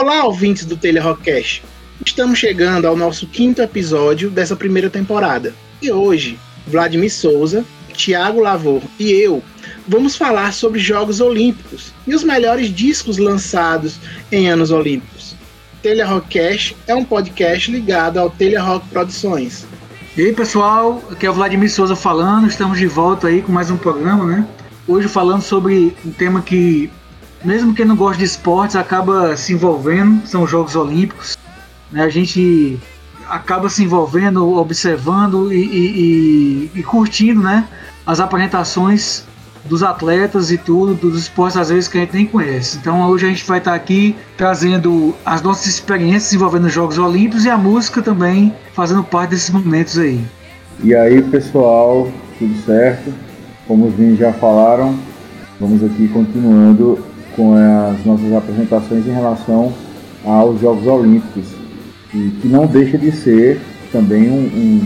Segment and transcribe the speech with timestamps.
[0.00, 1.64] Olá, ouvintes do Telha Rockcast.
[2.06, 5.52] Estamos chegando ao nosso quinto episódio dessa primeira temporada.
[5.82, 7.64] E hoje, Vladimir Souza,
[7.94, 9.42] Tiago Lavor e eu
[9.88, 13.98] vamos falar sobre Jogos Olímpicos e os melhores discos lançados
[14.30, 15.34] em anos olímpicos.
[15.82, 19.66] Telha Rockcast é um podcast ligado ao Telha Rock Produções.
[20.16, 22.46] E aí, pessoal, aqui é o Vladimir Souza falando.
[22.46, 24.46] Estamos de volta aí com mais um programa, né?
[24.86, 26.88] Hoje falando sobre um tema que
[27.44, 31.38] mesmo quem não gosta de esportes acaba se envolvendo, são os Jogos Olímpicos.
[31.90, 32.02] Né?
[32.02, 32.78] A gente
[33.28, 37.66] acaba se envolvendo, observando e, e, e, e, curtindo né?
[38.06, 39.24] as apresentações
[39.64, 42.78] dos atletas e tudo, dos esportes às vezes que a gente nem conhece.
[42.78, 47.44] Então hoje a gente vai estar aqui trazendo as nossas experiências envolvendo os Jogos Olímpicos
[47.44, 50.24] e a música também fazendo parte desses momentos aí.
[50.82, 52.08] E aí pessoal,
[52.38, 53.12] tudo certo?
[53.66, 54.98] Como os meninos já falaram,
[55.60, 57.04] vamos aqui continuando
[57.38, 59.72] com as nossas apresentações em relação
[60.24, 61.44] aos Jogos Olímpicos,
[62.12, 63.60] e que não deixa de ser
[63.92, 64.82] também um,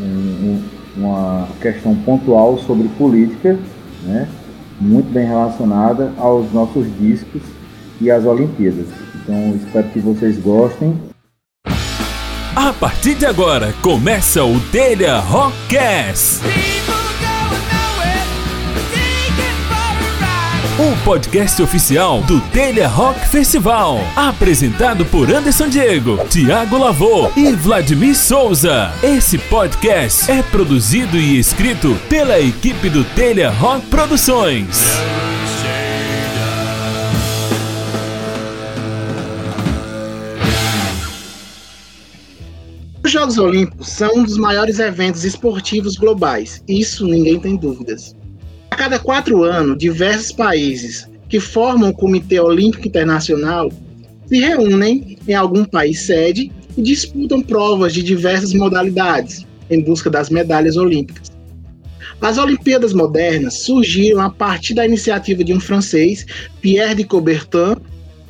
[0.00, 0.62] um, um,
[0.96, 3.56] uma questão pontual sobre política,
[4.02, 4.28] né,
[4.80, 7.42] muito bem relacionada aos nossos discos
[8.00, 8.86] e às Olimpíadas.
[9.14, 10.92] Então espero que vocês gostem.
[12.56, 16.40] A partir de agora começa o Telha Rockcast.
[20.78, 23.98] O podcast oficial do Telha Rock Festival.
[24.14, 28.92] Apresentado por Anderson Diego, Tiago Lavô e Vladimir Souza.
[29.02, 34.82] Esse podcast é produzido e escrito pela equipe do Telha Rock Produções.
[43.02, 48.14] Os Jogos Olímpicos são um dos maiores eventos esportivos globais, isso ninguém tem dúvidas.
[48.76, 53.72] A cada quatro anos, diversos países que formam o Comitê Olímpico Internacional
[54.26, 60.28] se reúnem em algum país sede e disputam provas de diversas modalidades em busca das
[60.28, 61.32] medalhas olímpicas.
[62.20, 66.26] As Olimpíadas modernas surgiram a partir da iniciativa de um francês,
[66.60, 67.76] Pierre de Coubertin,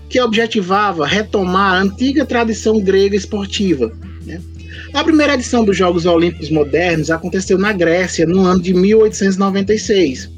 [0.09, 3.91] que objetivava retomar a antiga tradição grega esportiva.
[4.25, 4.41] Né?
[4.95, 10.36] A primeira edição dos Jogos Olímpicos Modernos aconteceu na Grécia no ano de 1896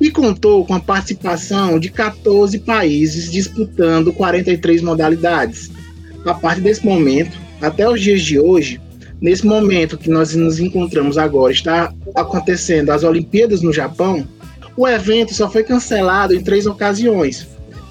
[0.00, 5.70] e contou com a participação de 14 países disputando 43 modalidades.
[6.24, 8.80] A partir desse momento, até os dias de hoje,
[9.20, 14.26] nesse momento que nós nos encontramos agora, está acontecendo as Olimpíadas no Japão,
[14.76, 17.46] o evento só foi cancelado em três ocasiões,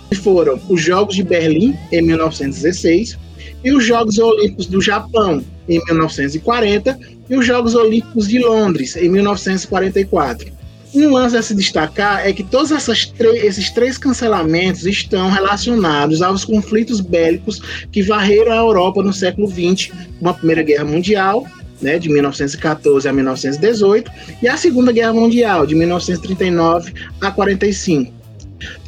[0.09, 3.17] que foram os Jogos de Berlim, em 1916,
[3.63, 6.97] e os Jogos Olímpicos do Japão, em 1940,
[7.29, 10.58] e os Jogos Olímpicos de Londres, em 1944.
[10.93, 16.99] Um lance a se destacar é que todos esses três cancelamentos estão relacionados aos conflitos
[16.99, 17.61] bélicos
[17.91, 21.45] que varreram a Europa no século XX, como a Primeira Guerra Mundial,
[21.79, 24.11] né, de 1914 a 1918,
[24.41, 28.11] e a Segunda Guerra Mundial, de 1939 a 45.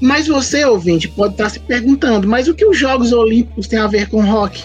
[0.01, 3.87] Mas você, ouvinte, pode estar se perguntando, mas o que os Jogos Olímpicos têm a
[3.87, 4.63] ver com rock?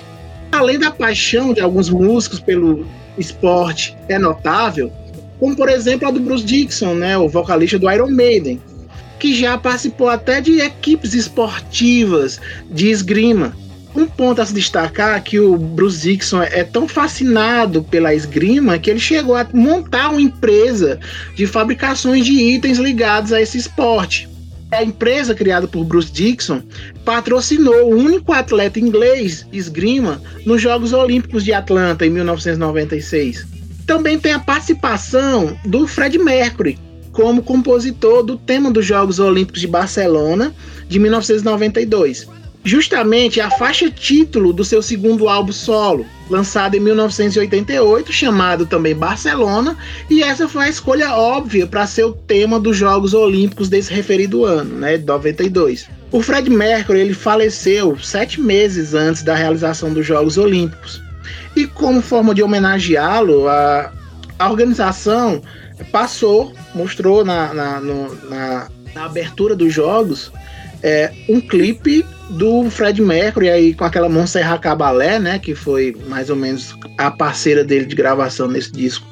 [0.51, 2.87] Além da paixão de alguns músicos pelo
[3.19, 4.91] esporte é notável,
[5.39, 8.61] como por exemplo a do Bruce Dixon, né, o vocalista do Iron Maiden,
[9.19, 13.57] que já participou até de equipes esportivas de esgrima.
[13.95, 18.79] Um ponto a se destacar é que o Bruce Dixon é tão fascinado pela esgrima
[18.79, 21.01] que ele chegou a montar uma empresa
[21.35, 24.29] de fabricações de itens ligados a esse esporte.
[24.71, 26.61] A empresa criada por Bruce Dixon
[27.07, 33.56] patrocinou o único atleta inglês esgrima nos Jogos Olímpicos de Atlanta em 1996.
[33.87, 36.79] Também tem a participação do Fred Mercury
[37.13, 40.55] como compositor do tema dos Jogos Olímpicos de Barcelona
[40.89, 42.29] de 1992.
[42.63, 49.79] Justamente a faixa título do seu segundo álbum solo, lançado em 1988, chamado também Barcelona,
[50.11, 54.45] e essa foi a escolha óbvia para ser o tema dos Jogos Olímpicos desse referido
[54.45, 55.89] ano, né, de 92.
[56.11, 61.06] O Fred Mercury ele faleceu sete meses antes da realização dos Jogos Olímpicos.
[61.55, 63.93] E como forma de homenageá-lo, a,
[64.39, 65.43] a organização
[65.93, 70.33] passou, mostrou na, na, no, na, na abertura dos jogos
[70.83, 76.31] é, um clipe do Fred Mercury aí com aquela Montserrat Caballé, né, que foi mais
[76.31, 79.07] ou menos a parceira dele de gravação nesse disco.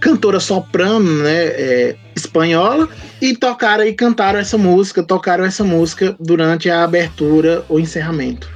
[0.00, 2.88] Cantora soprano, né, é, espanhola,
[3.20, 8.50] e tocaram e cantaram essa música, tocaram essa música durante a abertura ou encerramento.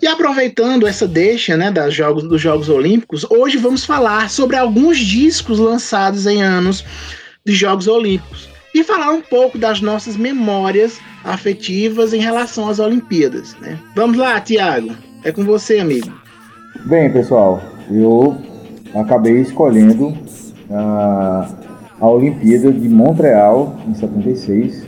[0.00, 4.98] E aproveitando essa deixa né, das jogos, dos Jogos Olímpicos, hoje vamos falar sobre alguns
[4.98, 6.84] discos lançados em anos
[7.44, 8.48] de Jogos Olímpicos.
[8.74, 13.56] e falar um pouco das nossas memórias afetivas em relação às Olimpíadas.
[13.60, 13.78] Né?
[13.94, 14.90] Vamos lá, Tiago.
[15.22, 16.12] É com você, amigo.
[16.86, 18.36] Bem, pessoal, eu
[18.94, 20.12] acabei escolhendo
[20.70, 21.48] a,
[22.00, 24.86] a Olimpíada de Montreal em 76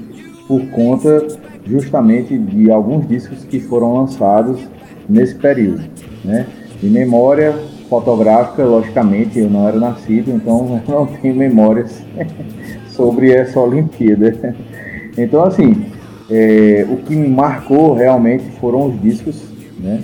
[0.48, 1.26] por conta
[1.64, 4.60] justamente de alguns discos que foram lançados
[5.08, 5.82] nesse período.
[6.24, 6.46] Né?
[6.80, 7.54] De memória
[7.88, 12.02] fotográfica, logicamente, eu não era nascido, então eu não tenho memórias
[12.88, 14.54] sobre essa Olimpíada.
[15.16, 15.86] Então, assim,
[16.30, 19.42] é, o que me marcou realmente foram os discos,
[19.78, 20.02] né?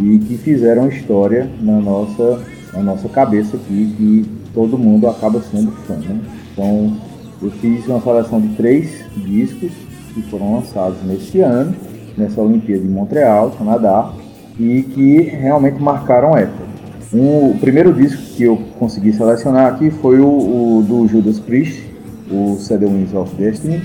[0.00, 2.40] E que fizeram história na nossa,
[2.72, 6.20] na nossa cabeça aqui, que todo mundo acaba sendo fã, né?
[6.52, 6.96] Então,
[7.42, 9.72] eu fiz uma seleção de três discos
[10.14, 11.74] que foram lançados neste ano,
[12.16, 14.12] nessa Olimpíada de Montreal, Canadá,
[14.58, 16.66] e que realmente marcaram época.
[17.12, 21.82] Um, o primeiro disco que eu consegui selecionar aqui foi o, o do Judas Priest,
[22.30, 23.82] o Seven Winds of Destiny,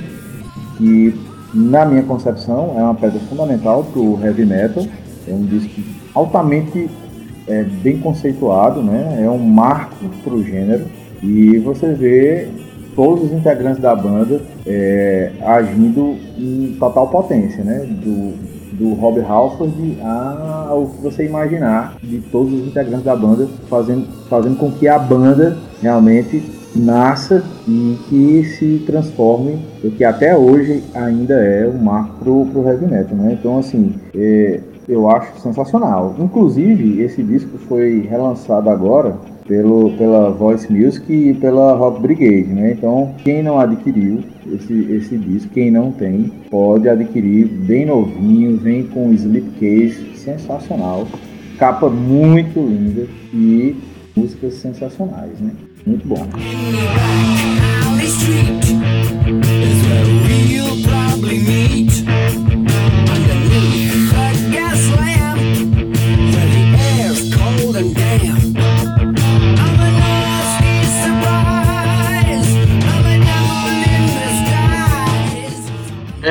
[0.78, 1.16] que
[1.54, 4.84] na minha concepção é uma pedra fundamental para o heavy metal,
[5.28, 5.82] é um disco
[6.14, 6.90] altamente
[7.48, 9.22] é, bem conceituado, né?
[9.24, 10.86] é um marco para o gênero,
[11.22, 12.50] e você vê
[12.96, 17.80] todos os integrantes da banda é, agindo em total potência, né?
[17.88, 18.34] Do,
[18.84, 24.58] do Rob Halford ao que você imaginar de todos os integrantes da banda, fazendo, fazendo
[24.58, 26.44] com que a banda realmente
[26.76, 32.68] nasça e que se transforme, o que até hoje ainda é um marco pro, pro
[32.68, 33.38] heavy metal, né?
[33.40, 34.60] Então, assim, é,
[34.90, 36.16] eu acho sensacional.
[36.20, 39.16] Inclusive, esse disco foi relançado agora
[39.48, 42.72] pelo, pela Voice Music e pela Rock Brigade, né?
[42.72, 48.84] Então, quem não adquiriu esse, esse disco, quem não tem, pode adquirir bem novinho, vem
[48.84, 51.08] com slipcase sensacional,
[51.58, 53.76] capa muito linda e
[54.16, 55.52] músicas sensacionais, né?
[55.86, 56.28] Muito bom.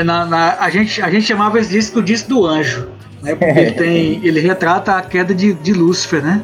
[0.02, 2.88] É, na, na, a, gente, a gente chamava esse disco do disco do anjo,
[3.22, 3.37] né?
[3.37, 6.43] Porque ele, tem, ele retrata a queda de, de Lúcifer, né?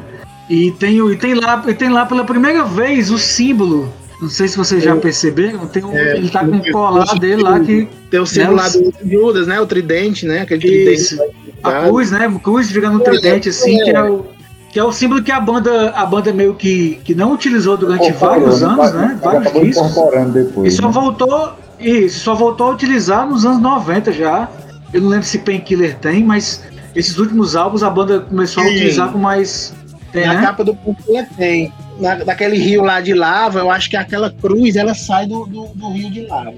[0.49, 3.93] E tem, e, tem lá, e tem lá pela primeira vez o símbolo.
[4.21, 5.67] Não sei se vocês já perceberam.
[5.67, 7.87] Tem um, é, ele tá com um colar dele lá que.
[8.09, 9.61] Tem o símbolo né, lá do Judas, né?
[9.61, 10.41] O tridente, né?
[10.41, 11.17] Aquele Isso.
[11.17, 11.53] tridente.
[11.63, 12.39] A cruz, né?
[12.41, 14.25] Cruz jogando um tridente assim, que é o
[14.71, 18.11] que é o símbolo que a banda, a banda meio que, que não utilizou durante
[18.11, 19.19] vários anos, né?
[19.21, 19.95] Vários discos.
[20.31, 20.93] Depois, e só né?
[20.93, 24.49] voltou e só voltou a utilizar nos anos 90 já.
[24.91, 26.63] Eu não lembro se Painkiller tem, mas
[26.95, 28.69] esses últimos álbuns a banda começou Sim.
[28.69, 29.73] a utilizar com mais
[30.11, 30.41] tem, na né?
[30.41, 31.71] capa do Pupila tem.
[31.99, 35.67] Na, daquele rio lá de lava, eu acho que aquela cruz ela sai do, do,
[35.75, 36.55] do, rio de lava.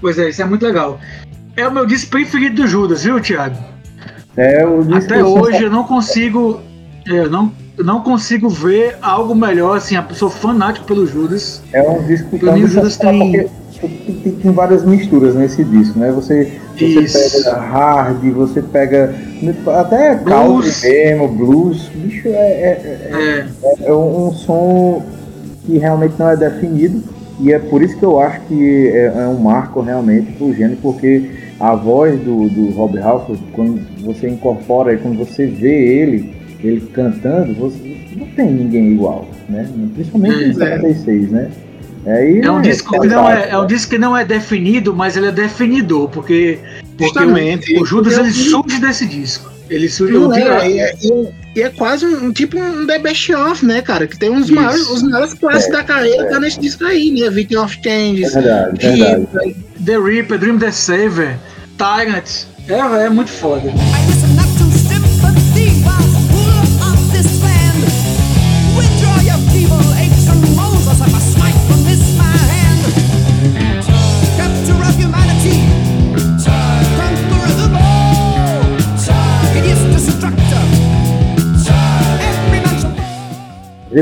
[0.00, 1.00] Pois é, isso é muito legal.
[1.56, 3.56] É o meu disco preferido do Judas, viu, Thiago?
[4.36, 6.60] É, o Até hoje eu não consigo.
[7.08, 11.62] É, eu não, eu não consigo ver algo melhor, assim, eu sou fanático pelo Judas.
[11.72, 13.32] É um disco que o Judas tem.
[13.32, 13.50] Porque
[13.80, 16.10] tem, tem, várias misturas nesse disco, né?
[16.12, 19.14] Você, você pega hard, você pega
[19.78, 25.02] até country mesmo, blues, bicho, é, é, é, é, é um som
[25.64, 27.02] que realmente não é definido
[27.40, 30.78] e é por isso que eu acho que é, é um marco realmente pro gênero,
[30.82, 36.34] porque a voz do, do Rob Halford, quando você incorpora e quando você vê ele,
[36.60, 39.68] ele cantando, você, não tem ninguém igual, né?
[39.94, 41.50] Principalmente em 76, né?
[42.06, 45.16] É, é um disco que não é, é um disco que não é definido, mas
[45.16, 46.58] ele é definidor, porque,
[46.96, 47.18] porque
[47.78, 49.50] o, o Judas ele surge desse disco.
[49.70, 50.94] Ele surge não, é, é,
[51.54, 54.06] e é quase um, tipo um The Best Of, né, cara?
[54.06, 57.28] Que tem uns maiores, os maiores clássicos é, da carreira tá nesse disco aí, né?
[57.30, 59.56] Victim of Changes, é verdade, verdade.
[59.84, 61.36] The Reaper, Dream the Saver,
[61.76, 62.46] Tyrant.
[62.68, 63.72] É, é muito foda.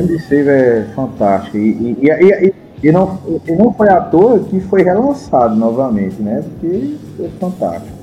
[0.01, 1.57] Dream Save é fantástico.
[1.57, 6.43] E, e, e, e, não, e não foi à toa que foi relançado novamente, né?
[6.43, 7.96] Porque é fantástico.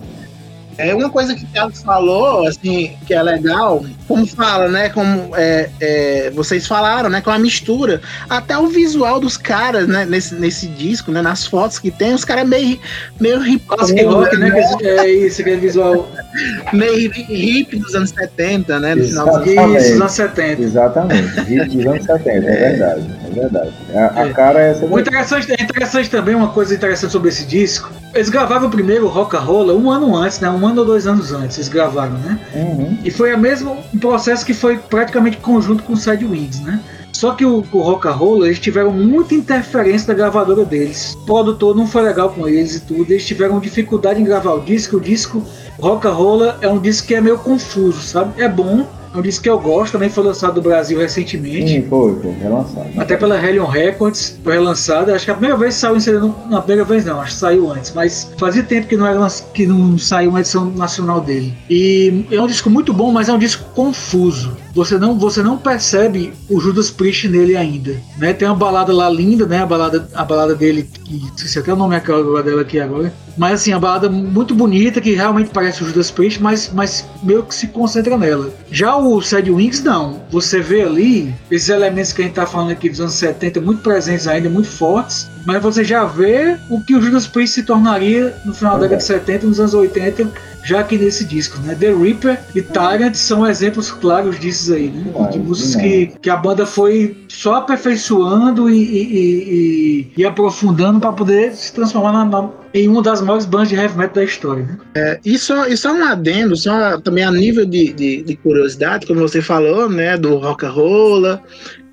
[0.78, 4.90] É uma coisa que o Thiago falou, assim, que é legal, como fala, né?
[4.90, 7.22] Como é, é, vocês falaram, né?
[7.22, 8.02] Com a mistura.
[8.30, 10.06] Até o visual dos caras, né?
[10.06, 11.22] Nesse, nesse disco, né?
[11.22, 12.80] Nas fotos que tem, os caras meio,
[13.20, 13.94] meio hip rock,
[14.38, 14.50] né?
[14.50, 14.76] né?
[14.82, 16.10] É isso, aquele visual.
[16.74, 18.96] meio hip dos anos 70, né?
[18.96, 20.62] No final dos isso, dos anos 70.
[20.62, 23.06] Exatamente, hip dos anos 70, é verdade.
[23.26, 23.72] É verdade.
[23.94, 24.34] A, a é.
[24.34, 24.86] cara é essa.
[24.86, 27.92] O interessante, é interessante também, uma coisa interessante sobre esse disco.
[28.14, 30.50] Eles gravaram o primeiro Rock Roll um ano antes, né?
[30.50, 32.40] Um ano ou dois anos antes, eles gravaram, né?
[32.54, 32.98] Uhum.
[33.04, 36.80] E foi a mesmo processo que foi praticamente conjunto com o Side Wings, né?
[37.12, 41.14] Só que o, o Rock Roll, eles tiveram muita interferência da gravadora deles.
[41.14, 43.10] O produtor não foi legal com eles e tudo.
[43.12, 44.98] Eles tiveram dificuldade em gravar o disco.
[44.98, 45.44] O disco
[45.80, 48.42] Rock Roll é um disco que é meio confuso, sabe?
[48.42, 51.68] É bom, é um disco que eu gosto, também foi lançado no Brasil recentemente.
[51.68, 52.90] Sim, foi, foi relançado.
[52.98, 55.12] Até pela Hellion Records, foi relançado.
[55.12, 57.40] Acho que a primeira vez saiu em CD, não, na primeira vez não, acho que
[57.40, 61.54] saiu antes, mas fazia tempo que não, era, que não saiu uma edição nacional dele.
[61.70, 64.58] E é um disco muito bom, mas é um disco confuso.
[64.74, 67.96] Você não, você não percebe o Judas Priest nele ainda.
[68.18, 68.34] Né?
[68.34, 69.60] Tem uma balada lá linda, né?
[69.60, 72.00] A balada, a balada dele, que se até o nome é
[72.44, 73.14] dela aqui agora.
[73.38, 77.44] Mas assim, a balada muito bonita, que realmente parece o Judas Priest, mas, mas meio
[77.44, 78.52] que se concentra nela.
[78.72, 80.22] Já o Sad Wings, não.
[80.30, 83.82] Você vê ali esses elementos que a gente tá falando aqui dos anos 70 muito
[83.82, 88.36] presentes ainda, muito fortes, mas você já vê o que o Judas Priest se tornaria
[88.46, 91.76] no final da década de 70 nos anos 80 já aqui nesse disco, né?
[91.76, 95.04] The Reaper e Tyrant são exemplos claros disso aí, né?
[95.04, 101.00] Demais, de músicas que, que a banda foi só aperfeiçoando e, e, e, e aprofundando
[101.00, 104.24] para poder se transformar na, na, em uma das maiores bandas de heavy metal da
[104.24, 104.64] história.
[104.64, 104.78] Né?
[104.96, 109.20] É, isso, isso é um adendo, só também a nível de, de, de curiosidade, como
[109.20, 110.18] você falou, né?
[110.18, 111.40] Do rock and roll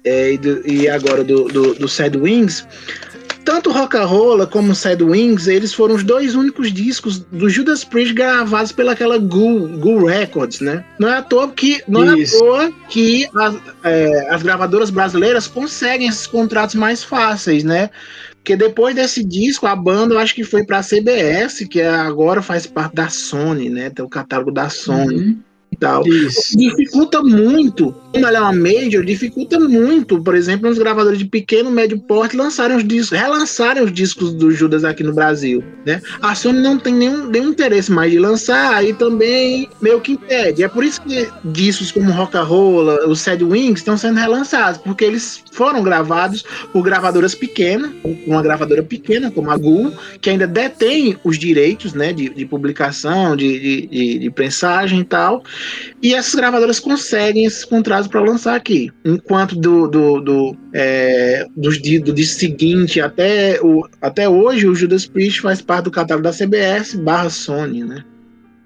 [0.05, 2.67] é, e, do, e agora do, do, do Sad Wings
[3.50, 7.83] tanto Rock and Roll como Sad Wings, eles foram os dois únicos discos do Judas
[7.83, 10.85] Priest gravados pelaquela Ghoul, Ghoul Records, né?
[11.00, 15.49] Não é à toa que, não é à toa que as, é, as gravadoras brasileiras
[15.49, 17.90] conseguem esses contratos mais fáceis, né?
[18.37, 22.40] Porque depois desse disco, a banda eu acho que foi para a CBS, que agora
[22.40, 23.90] faz parte da Sony, né?
[23.90, 25.16] Tem o catálogo da Sony.
[25.16, 26.07] Uhum tal.
[26.07, 26.57] Isso.
[26.57, 31.99] Dificulta muito, ela é uma major, dificulta muito, por exemplo, os gravadores de pequeno, médio
[31.99, 36.00] porte lançarem os discos, relançarem os discos do Judas aqui no Brasil, né?
[36.21, 40.62] A Sony não tem nenhum, nenhum interesse mais de lançar, aí também meio que impede.
[40.62, 44.81] É por isso que discos como Rock and Roll, os Sad Wings estão sendo relançados,
[44.81, 47.90] porque eles foram gravados por gravadoras pequenas,
[48.26, 53.37] uma gravadora pequena como a Gul, que ainda detém os direitos, né, de, de publicação,
[53.37, 55.43] de, de, de, de prensagem e tal,
[56.02, 58.90] e essas gravadoras conseguem esses contratos para lançar aqui.
[59.04, 65.07] Enquanto do, do, do, é, do, do disco seguinte até, o, até hoje, o Judas
[65.07, 68.04] Priest faz parte do catálogo da CBS barra Sony, né?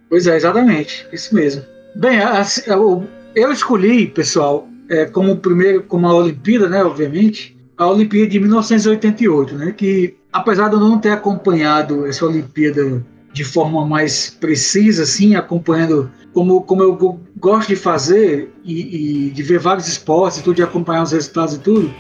[0.09, 1.07] Pois é, exatamente.
[1.13, 1.63] Isso mesmo.
[1.97, 2.19] Bem,
[2.67, 8.41] eu, eu escolhi, pessoal, é, como primeiro, como a Olimpíada, né, obviamente, a Olimpíada de
[8.41, 15.03] 1988, né, que apesar de eu não ter acompanhado essa Olimpíada de forma mais precisa,
[15.03, 20.43] assim, acompanhando como, como eu gosto de fazer e, e, de ver vários esportes e
[20.43, 21.95] tudo, de acompanhar os resultados e tudo,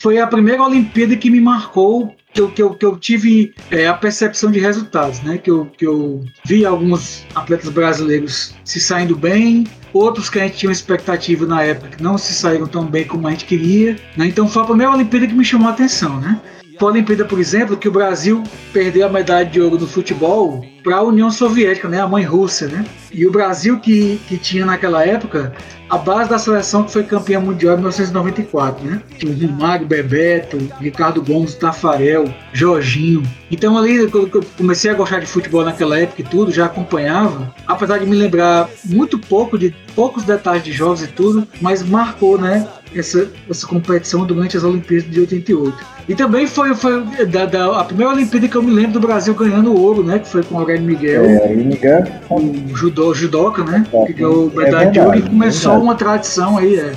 [0.00, 3.88] foi a primeira Olimpíada que me marcou, que eu, que eu, que eu tive é,
[3.88, 5.36] a percepção de resultados, né?
[5.36, 10.58] Que eu, que eu vi alguns atletas brasileiros se saindo bem, outros que a gente
[10.58, 13.96] tinha uma expectativa na época que não se saíram tão bem como a gente queria,
[14.16, 14.26] né?
[14.26, 16.40] Então foi a primeira Olimpíada que me chamou a atenção, né?
[16.80, 20.64] Foi a Olimpíada, por exemplo, que o Brasil perdeu a medalha de ouro no futebol
[20.82, 22.86] para a União Soviética, né, a mãe Rússia, né?
[23.12, 25.52] E o Brasil que, que tinha naquela época
[25.90, 29.02] a base da seleção que foi campeã mundial em 1994, né?
[29.18, 33.24] Tinha o Romário, Bebeto, Ricardo Gomes, Tafarel, Jorginho.
[33.50, 37.52] Então ali quando eu comecei a gostar de futebol naquela época e tudo, já acompanhava,
[37.80, 42.38] apesar de me lembrar muito pouco de poucos detalhes de jogos e tudo, mas marcou,
[42.38, 42.68] né?
[42.94, 45.78] Essa, essa competição durante as Olimpíadas de 88.
[46.08, 49.32] E também foi, foi da, da, a primeira Olimpíada que eu me lembro do Brasil
[49.32, 50.18] ganhando ouro, né?
[50.18, 51.24] Que foi com o Aurélio Miguel.
[51.24, 52.04] É, Miguel.
[52.28, 53.86] O judô, judoca, né?
[53.92, 56.92] É, que ganhou medalha é de ouro e começou uma tradição aí, é.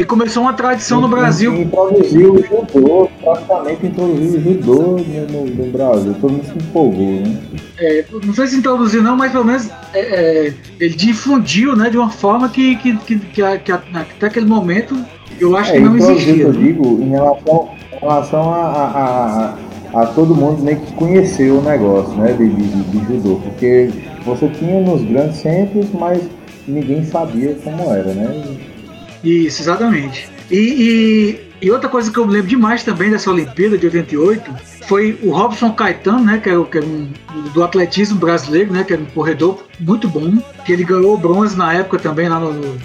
[0.00, 1.54] E começou uma tradição no Brasil.
[1.54, 4.82] Introduziu o judô, praticamente introduziu o judô
[5.30, 6.16] no, no, Brasil.
[6.18, 7.38] Todo mundo se empolgou, né?
[7.78, 11.98] É, não sei se introduziu não, mas pelo menos é, é, ele difundiu né, de
[11.98, 14.96] uma forma que, que, que, que, a, que a, até aquele momento
[15.38, 16.44] eu acho é, que não existia.
[16.44, 19.54] Eu digo em relação, em relação a, a,
[19.92, 23.90] a, a, todo mundo meio que conheceu o negócio né, de, de, de judô, porque
[24.24, 26.22] você tinha nos grandes centros, mas
[26.66, 28.69] ninguém sabia como era, né?
[29.22, 30.28] Isso, exatamente.
[30.50, 34.50] E, e E outra coisa que eu me lembro demais também dessa Olimpíada de 88
[34.88, 37.08] foi o Robson Caetano, né, que era, que era um,
[37.52, 41.74] do atletismo brasileiro, né, que era um corredor muito bom, que ele ganhou bronze na
[41.74, 42.78] época também lá no, no,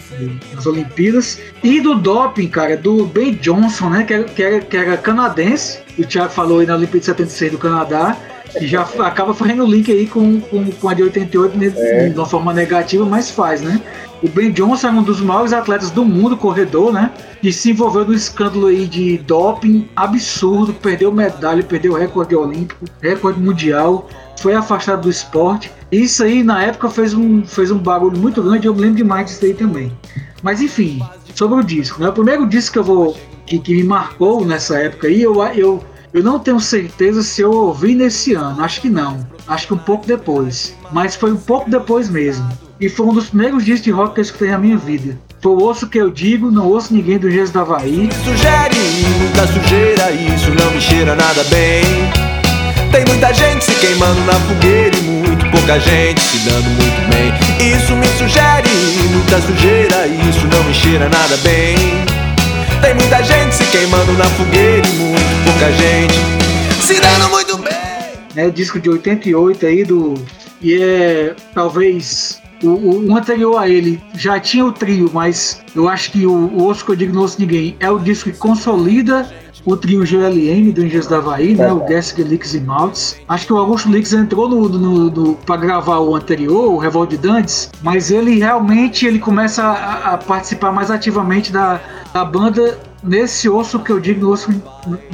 [0.53, 1.39] nas Olimpíadas.
[1.63, 5.79] E do doping, cara, do Ben Johnson, né, que era, que era, que era canadense,
[5.97, 8.17] o Thiago falou aí na Olimpíada de 76 do Canadá,
[8.61, 12.09] já acaba fazendo link aí com, com, com a de 88 né, é.
[12.09, 13.81] de uma forma negativa, mas faz, né?
[14.23, 17.11] O Ben Johnson é um dos maiores atletas do mundo, corredor, né?
[17.43, 23.39] E se envolveu no escândalo aí de doping absurdo, perdeu medalha, perdeu recorde olímpico, recorde
[23.39, 24.09] mundial,
[24.39, 25.71] foi afastado do esporte.
[25.91, 29.27] Isso aí na época fez um, fez um barulho muito grande, eu me lembro demais
[29.27, 29.91] disso aí também.
[30.41, 31.01] Mas enfim,
[31.35, 32.09] sobre o disco, né?
[32.09, 33.17] O primeiro disco que eu vou.
[33.45, 35.83] que, que me marcou nessa época aí, eu, eu
[36.15, 39.27] eu não tenho certeza se eu ouvi nesse ano, acho que não.
[39.45, 40.73] Acho que um pouco depois.
[40.89, 42.47] Mas foi um pouco depois mesmo.
[42.79, 45.19] E foi um dos primeiros discos de rock que eu escutei na minha vida.
[45.41, 48.09] Foi o osso que eu digo, não ouço ninguém do Gesso da Havaí.
[48.23, 48.77] Sugere
[49.19, 51.83] muita sujeira, isso não me cheira nada bem.
[52.93, 57.75] Tem muita gente se queimando na fogueira e muito pouca gente se dando muito bem.
[57.75, 58.69] Isso me sugere
[59.11, 62.14] muita sujeira, isso não me cheira nada bem.
[62.85, 66.13] Tem muita gente se queimando na fogueira e muito pouca gente
[66.85, 67.73] se dando muito bem.
[68.35, 70.13] É disco de 88 aí do.
[70.61, 76.11] E é talvez o, o, anterior a ele já tinha o trio, mas eu acho
[76.11, 79.27] que o, o Osso que eu digo não ouço ninguém é o disco que consolida
[79.65, 81.73] o trio GLM do Engenheiros da Havaí, né?
[81.73, 83.17] O Gessinger Licks e Maltz.
[83.27, 87.09] Acho que o Augusto Licks entrou no, no, no para gravar o anterior, o Revolt
[87.09, 91.81] de Dantes, mas ele realmente ele começa a, a participar mais ativamente da,
[92.13, 94.49] da banda nesse osso que eu digo no osso,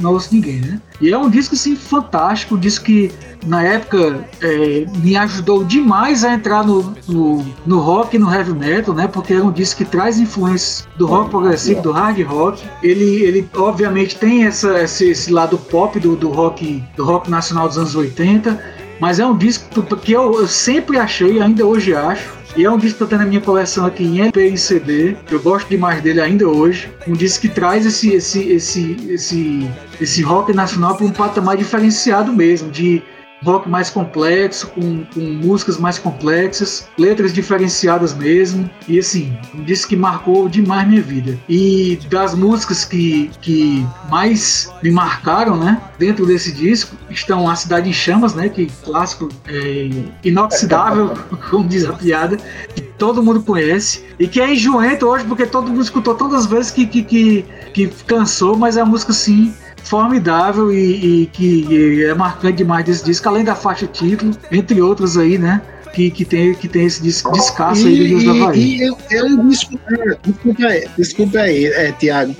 [0.00, 0.80] não ouço ninguém, né?
[1.00, 3.12] E é um disco assim fantástico, um disco que
[3.46, 8.52] na época é, me ajudou demais a entrar no, no, no, rock e no heavy
[8.52, 9.06] metal, né?
[9.06, 12.62] Porque é um disco que traz influências do rock progressivo, do hard rock.
[12.82, 17.68] Ele, ele obviamente tem essa, esse, esse lado pop do, do rock do rock nacional
[17.68, 18.58] dos anos 80,
[19.00, 22.76] mas é um disco que eu, eu sempre achei, ainda hoje acho, e é um
[22.76, 25.16] disco que eu tenho na minha coleção aqui em LP e CD.
[25.30, 26.90] Eu gosto demais dele ainda hoje.
[27.06, 32.32] Um disco que traz esse, esse, esse, esse, esse rock nacional para um patamar diferenciado
[32.32, 33.02] mesmo, de
[33.44, 38.68] rock mais complexo, com, com, músicas mais complexas, letras diferenciadas mesmo.
[38.88, 41.38] E assim, um disco que marcou demais minha vida.
[41.48, 45.80] E das músicas que, que mais me marcaram, né?
[45.98, 48.48] Dentro desse disco estão A Cidade em Chamas, né?
[48.48, 49.90] Que clássico é,
[50.24, 51.12] inoxidável,
[51.50, 52.36] como diz a piada,
[52.74, 54.04] que todo mundo conhece.
[54.18, 57.44] E que é enjoento hoje, porque todo mundo escutou todas as vezes que, que, que,
[57.74, 59.52] que cansou, mas é a música sim
[59.84, 65.16] formidável e, e que é marcante demais desse disco, além da faixa título, entre outros
[65.16, 65.60] aí, né?
[65.92, 68.86] Que, que, tem, que tem esse disco descasso aí do Deus da Bahia.
[69.10, 69.78] E é, um disco.
[70.24, 72.34] Desculpa aí, desculpa aí é, Tiago.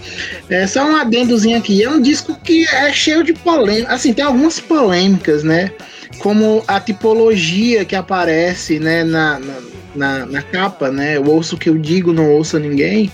[0.49, 1.83] É só um adendozinho aqui.
[1.83, 3.93] É um disco que é cheio de polêmicas.
[3.93, 5.71] Assim, tem algumas polêmicas, né?
[6.19, 9.55] Como a tipologia que aparece né, na, na,
[9.95, 11.19] na, na capa, né?
[11.19, 13.13] O ouço que eu digo, não ouça ninguém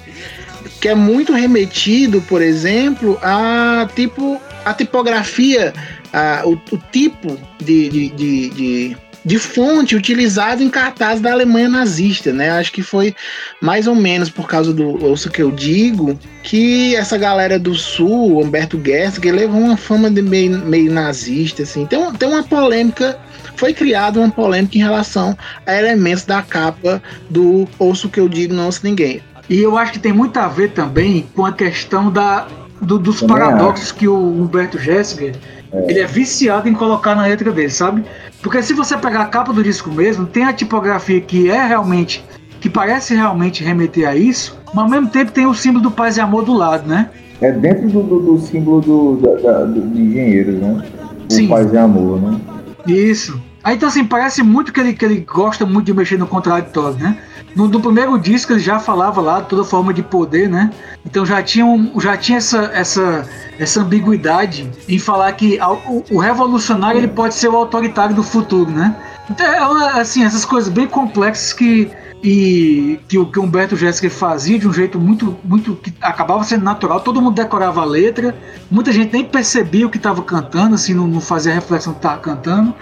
[0.81, 5.73] que é muito remetido, por exemplo, a tipo a tipografia,
[6.12, 11.69] a, o, o tipo de, de, de, de, de fonte utilizado em cartaz da Alemanha
[11.69, 12.51] nazista, né?
[12.51, 13.14] Acho que foi
[13.61, 18.43] mais ou menos por causa do ouço que eu digo que essa galera do sul,
[18.43, 21.87] Humberto Gessinger, levou uma fama de meio, meio nazista, assim.
[21.87, 23.19] Tem, tem uma polêmica
[23.59, 25.37] foi criada uma polêmica em relação
[25.67, 29.21] a elementos da capa do Ouço que eu digo, não ouço ninguém.
[29.48, 32.46] E eu acho que tem muito a ver também com a questão da,
[32.80, 33.94] do, dos também paradoxos acho.
[33.94, 35.34] que o Humberto Gessinger
[35.72, 35.90] é.
[35.90, 38.04] ele é viciado em colocar na letra dele, sabe?
[38.42, 42.24] Porque se você pegar a capa do disco mesmo, tem a tipografia que é realmente,
[42.61, 46.16] que parece realmente remeter a isso, mas ao mesmo tempo tem o símbolo do paz
[46.16, 47.11] e amor do lado, né?
[47.40, 50.84] É dentro do, do, do símbolo do, da, da, do, de engenheiros, né?
[51.30, 51.48] O Sim.
[51.48, 52.40] paz e amor, né?
[52.87, 53.40] Isso.
[53.62, 56.98] Aí então assim, parece muito que ele, que ele gosta muito de mexer no contraditório,
[56.98, 57.18] né?
[57.59, 60.71] No, no, primeiro disco ele já falava lá toda forma de poder, né?
[61.05, 66.18] Então já tinha, um, já tinha essa, essa, essa ambiguidade em falar que o, o
[66.21, 68.94] revolucionário ele pode ser o autoritário do futuro, né?
[69.29, 71.90] Então, é assim, essas coisas bem complexas que
[72.23, 76.64] e que o que Humberto Jéssica fazia de um jeito muito muito que acabava sendo
[76.64, 78.35] natural todo mundo decorava a letra
[78.68, 82.18] muita gente nem percebia o que estava cantando assim não, não fazia reflexão que estava
[82.18, 82.75] cantando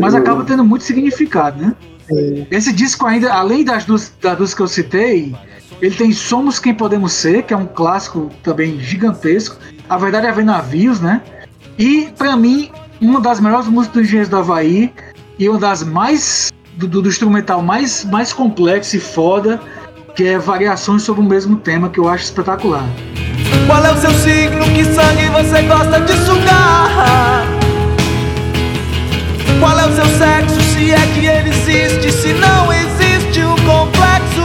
[0.00, 1.74] mas acaba tendo muito significado né
[2.50, 5.34] esse disco ainda, além das duas, das duas que eu citei,
[5.80, 9.56] ele tem Somos Quem Podemos Ser, que é um clássico também gigantesco.
[9.88, 11.22] A verdade é ver navios, né?
[11.78, 14.92] E, para mim, uma das melhores músicas do Engenheiros do Havaí
[15.38, 16.52] e uma das mais.
[16.76, 19.60] do, do instrumental mais, mais complexo e foda,
[20.14, 22.84] que é Variações sobre o mesmo tema, que eu acho espetacular.
[23.66, 24.64] Qual é o seu signo?
[24.74, 27.46] Que sangue você gosta de sugar?
[29.60, 30.63] Qual é o seu sexo?
[30.74, 34.42] Se é que ele existe, se não existe o complexo,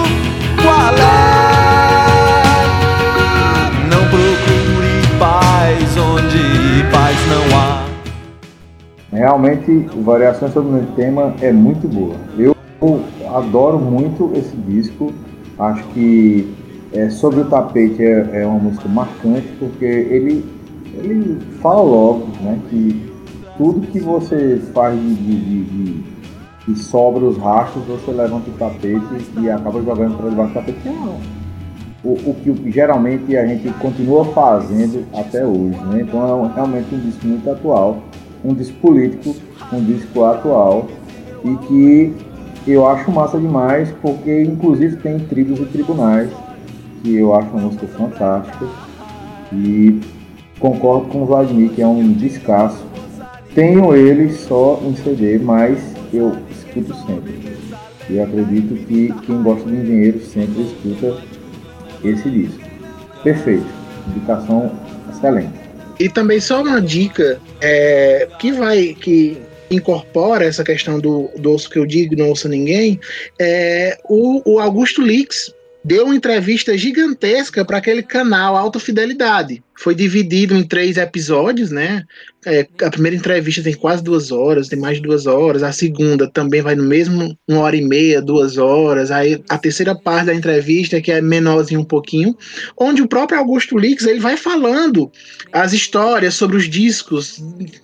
[0.62, 1.80] qual é?
[3.90, 7.84] Não procure paz onde paz não há.
[9.12, 12.16] Realmente, Variações sobre o tema é muito boa.
[12.38, 12.56] Eu
[13.36, 15.12] adoro muito esse disco.
[15.58, 16.48] Acho que
[16.94, 20.46] é, Sobre o Tapete é, é, uma música marcante porque ele,
[20.94, 23.10] ele fala logo né, que
[23.58, 26.19] tudo que você faz de, de, de,
[26.74, 29.02] de sobra os rastros, você levanta o tapete
[29.42, 30.90] e acaba jogando para debaixo do tapete.
[32.04, 35.78] O, o que geralmente a gente continua fazendo até hoje.
[35.86, 36.02] Né?
[36.02, 38.02] Então é realmente um disco muito atual
[38.44, 39.36] um disco político,
[39.72, 40.88] um disco atual
[41.44, 42.14] e que
[42.68, 46.30] eu acho massa demais porque inclusive tem tribos e tribunais
[47.02, 48.66] que eu acho uma música fantástica
[49.54, 50.00] e
[50.60, 52.86] concordo com o Vladimir que é um descasso.
[53.56, 55.80] Tenho ele só em CD, mas
[56.14, 56.36] eu
[56.82, 57.40] escuto sempre.
[58.10, 61.22] E acredito que quem gosta de engenheiro sempre escuta
[62.04, 62.60] esse disco.
[63.24, 63.66] Perfeito.
[64.08, 64.72] Indicação
[65.12, 65.54] excelente.
[66.00, 69.38] E também só uma dica é, que vai que
[69.70, 73.00] incorpora essa questão do, do osso que eu digo, não ouça ninguém,
[73.38, 79.64] é o, o Augusto Lix deu uma entrevista gigantesca para aquele canal Alta Fidelidade.
[79.76, 82.04] Foi dividido em três episódios, né?
[82.46, 85.62] É, a primeira entrevista tem quase duas horas, tem mais de duas horas.
[85.62, 89.12] A segunda também vai no mesmo uma hora e meia, duas horas.
[89.12, 92.36] Aí a terceira parte da entrevista, que é menorzinho um pouquinho,
[92.80, 95.12] onde o próprio Augusto Lix ele vai falando
[95.52, 97.44] as histórias sobre os discos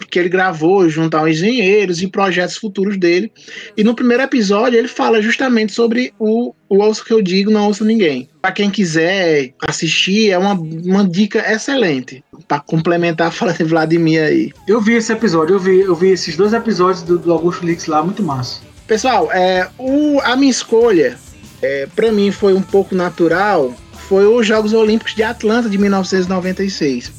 [0.09, 3.31] que ele gravou junto aos engenheiros e projetos futuros dele.
[3.75, 7.67] E no primeiro episódio ele fala justamente sobre o, o ouço que eu digo, não
[7.67, 8.29] ouço ninguém.
[8.45, 12.23] Para quem quiser assistir, é uma, uma dica excelente.
[12.47, 14.53] Para complementar a fala de Vladimir aí.
[14.67, 17.87] Eu vi esse episódio, eu vi, eu vi esses dois episódios do, do Augusto Lix
[17.87, 18.61] lá, muito massa.
[18.85, 21.17] Pessoal, é, o, a minha escolha,
[21.59, 23.73] é, para mim, foi um pouco natural.
[24.07, 27.11] Foi os Jogos Olímpicos de Atlanta de 1996.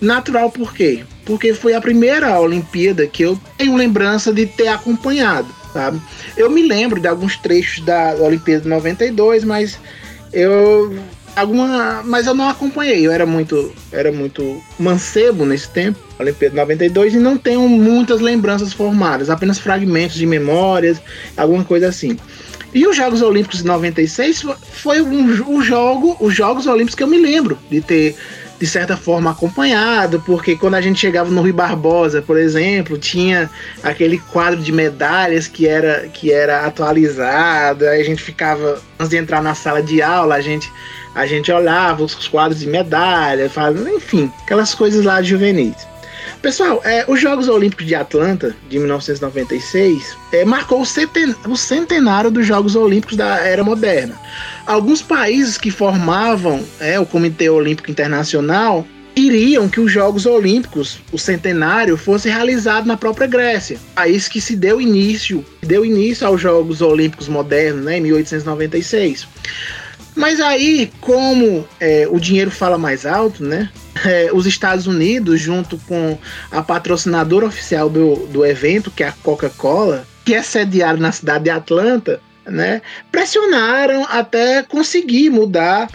[0.00, 1.04] Natural por quê?
[1.26, 5.54] Porque foi a primeira Olimpíada que eu tenho lembrança de ter acompanhado.
[5.74, 6.00] Sabe?
[6.38, 9.78] Eu me lembro de alguns trechos da Olimpíada de 92, mas
[10.32, 10.94] eu
[11.34, 13.06] alguma, mas eu não acompanhei.
[13.06, 18.72] Eu era muito, era muito mancebo nesse tempo, Olimpíada 92 e não tenho muitas lembranças
[18.72, 21.00] formadas, apenas fragmentos de memórias,
[21.36, 22.18] alguma coisa assim.
[22.72, 27.18] E os Jogos Olímpicos de 96 foi um, jogo, os Jogos Olímpicos que eu me
[27.18, 28.16] lembro de ter
[28.60, 33.48] de certa forma acompanhado, porque quando a gente chegava no Rui Barbosa, por exemplo, tinha
[33.82, 39.16] aquele quadro de medalhas que era, que era atualizado, aí a gente ficava, antes de
[39.16, 40.70] entrar na sala de aula, a gente,
[41.14, 43.50] a gente olhava os quadros de medalhas,
[43.96, 45.89] enfim, aquelas coisas lá de juvenis.
[46.42, 52.30] Pessoal, é, os Jogos Olímpicos de Atlanta, de 1996, é, marcou o, centen o centenário
[52.30, 54.18] dos Jogos Olímpicos da era moderna.
[54.66, 61.18] Alguns países que formavam é, o Comitê Olímpico Internacional queriam que os Jogos Olímpicos, o
[61.18, 66.80] centenário, fosse realizado na própria Grécia, país que se deu início, deu início aos Jogos
[66.80, 69.28] Olímpicos modernos, né, em 1896.
[70.16, 73.70] Mas aí, como é, o dinheiro fala mais alto, né?
[74.04, 76.18] É, os Estados Unidos, junto com
[76.50, 81.44] a patrocinadora oficial do, do evento, que é a Coca-Cola, que é sediada na cidade
[81.44, 82.82] de Atlanta, né?
[83.10, 85.90] Pressionaram até conseguir mudar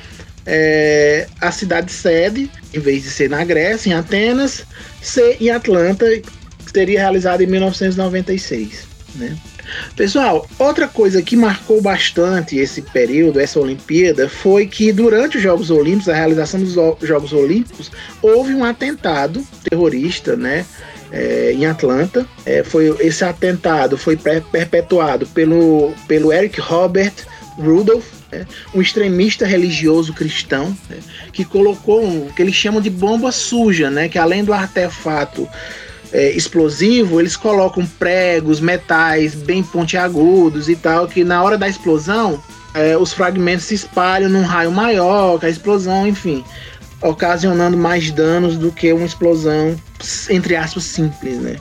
[0.45, 4.63] é, a cidade sede, em vez de ser na Grécia, em Atenas,
[5.01, 9.35] ser em Atlanta, que seria realizada em 1996, né?
[9.95, 15.71] Pessoal, outra coisa que marcou bastante esse período, essa Olimpíada, foi que durante os Jogos
[15.71, 20.65] Olímpicos, a realização dos Jogos Olímpicos, houve um atentado terrorista, né?
[21.11, 22.25] É, em Atlanta.
[22.45, 27.13] É, foi, esse atentado foi perpetuado pelo, pelo Eric Robert
[27.57, 30.97] Rudolph, né, um extremista religioso cristão, né,
[31.31, 35.47] que colocou o que eles chamam de bomba suja, né, que além do artefato
[36.11, 42.41] é, explosivo, eles colocam pregos, metais bem pontiagudos e tal, que na hora da explosão
[42.73, 46.43] é, os fragmentos se espalham num raio maior que a explosão, enfim,
[47.01, 49.75] ocasionando mais danos do que uma explosão,
[50.29, 51.57] entre aspas, simples, né?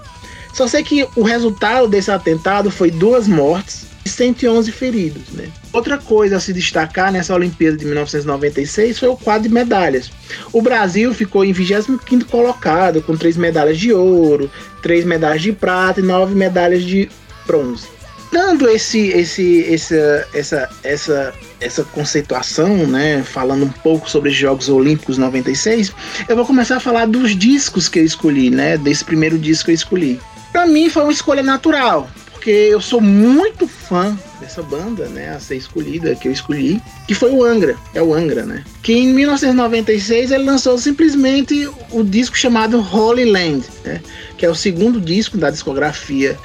[0.52, 5.49] Só sei que o resultado desse atentado foi duas mortes e 111 feridos, né?
[5.73, 10.11] Outra coisa a se destacar nessa Olimpíada de 1996 foi o quadro de medalhas.
[10.53, 14.51] O Brasil ficou em 25º colocado, com três medalhas de ouro,
[14.83, 17.09] três medalhas de prata e nove medalhas de
[17.47, 17.87] bronze.
[18.31, 24.69] dando esse, esse, essa, essa, essa, essa conceituação, né, falando um pouco sobre os Jogos
[24.69, 25.93] Olímpicos 96,
[26.29, 29.71] eu vou começar a falar dos discos que eu escolhi, né, desse primeiro disco que
[29.71, 30.21] eu escolhi.
[30.51, 32.09] Para mim foi uma escolha natural,
[32.44, 36.78] porque eu sou muito fã dessa banda, né, a ser escolhida, que eu escolhi,
[37.09, 38.62] que foi o Angra, é o Angra, né?
[38.83, 44.02] Que em 1996 ele lançou simplesmente o disco chamado Holy Land, né?
[44.37, 46.38] Que é o segundo disco da discografia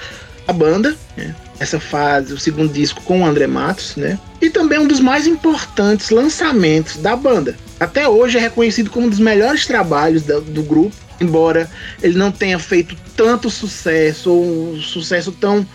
[0.47, 1.35] da banda, né?
[1.59, 4.17] Essa fase, o segundo disco com o André Matos, né?
[4.39, 7.57] E também um dos mais importantes lançamentos da banda.
[7.77, 11.69] Até hoje é reconhecido como um dos melhores trabalhos do, do grupo, embora
[12.01, 15.67] ele não tenha feito tanto sucesso ou um sucesso tão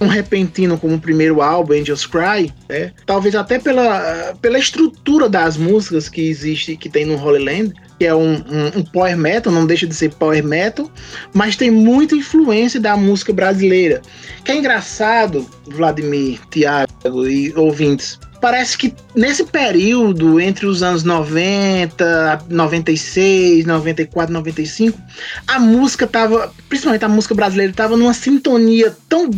[0.00, 2.92] um repentino como o primeiro álbum, Angels Cry, né?
[3.04, 8.06] talvez até pela, pela estrutura das músicas que existe, que tem no Holy Land, que
[8.06, 10.90] é um, um, um, power metal, não deixa de ser power metal,
[11.34, 14.00] mas tem muita influência da música brasileira.
[14.42, 22.46] Que é engraçado, Vladimir, Tiago e ouvintes, parece que nesse período entre os anos 90,
[22.48, 24.98] 96, 94, 95,
[25.46, 29.30] a música tava, principalmente a música brasileira, tava numa sintonia tão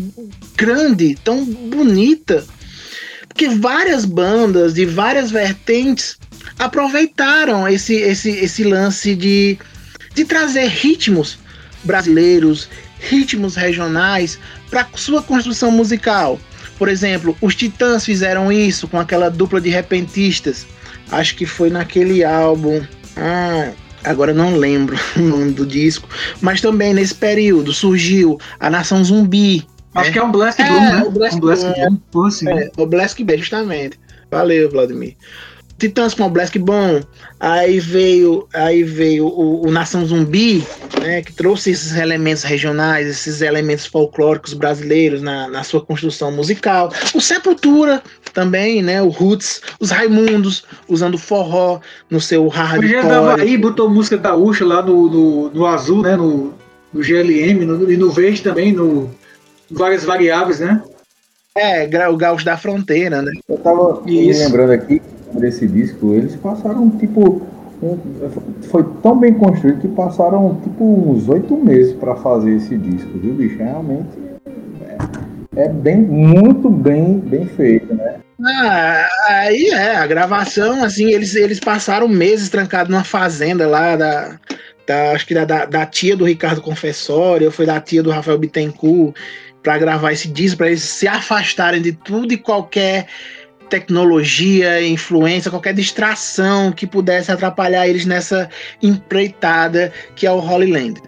[0.57, 2.45] grande, tão bonita,
[3.35, 6.19] que várias bandas de várias vertentes
[6.59, 9.59] aproveitaram esse, esse, esse lance de,
[10.15, 11.39] de trazer ritmos
[11.83, 12.69] brasileiros,
[13.01, 14.39] ritmos regionais
[14.71, 16.39] para sua construção musical.
[16.83, 20.67] Por exemplo, os Titãs fizeram isso com aquela dupla de repentistas.
[21.13, 22.83] Acho que foi naquele álbum.
[23.17, 23.71] Ah,
[24.03, 26.09] agora não lembro o nome do disco.
[26.41, 29.65] Mas também nesse período surgiu a Nação Zumbi.
[29.95, 30.13] Acho né?
[30.13, 31.05] que é um Blast Bloom, é, né?
[31.05, 31.99] O Blast um Blast Bloom.
[32.11, 32.27] Bloom.
[32.27, 32.49] Assim.
[32.49, 34.01] É, o Blast Bloom, justamente.
[34.29, 35.15] Valeu, Vladimir.
[35.83, 37.01] Titãs com o Black Bom,
[37.41, 40.65] aí veio, aí veio o, o, Nação Zumbi,
[41.01, 46.93] né, que trouxe esses elementos regionais, esses elementos folclóricos brasileiros na, na sua construção musical.
[47.13, 48.01] O Sepultura
[48.33, 52.99] também, né, o Roots, os Raimundos, usando forró no seu hardcore.
[52.99, 56.55] O dava aí, botou música gaúcha lá no, no, no azul, né, no,
[56.93, 59.11] no GLM, no, e no verde também, no
[59.69, 60.81] várias variáveis, né?
[61.57, 63.33] É, o gaúcho da fronteira, né?
[63.49, 65.03] Eu tava me lembrando aqui
[65.43, 67.43] desse disco, eles passaram tipo.
[67.83, 67.99] Um,
[68.63, 73.35] foi tão bem construído que passaram tipo uns oito meses para fazer esse disco, viu,
[73.35, 73.59] bicho?
[73.59, 74.07] Realmente
[75.57, 78.21] é, é, bem, muito bem, bem feito, né?
[78.45, 84.39] Ah, aí é, a gravação, assim, eles, eles passaram meses trancados numa fazenda lá da,
[84.87, 89.15] da acho que da, da, tia do Ricardo Confessório, foi da tia do Rafael Bittencourt,
[89.63, 93.07] para gravar esse disco, para eles se afastarem de tudo e qualquer
[93.73, 98.51] tecnologia, influência, qualquer distração que pudesse atrapalhar eles nessa
[98.83, 101.01] empreitada que é o Holy Land.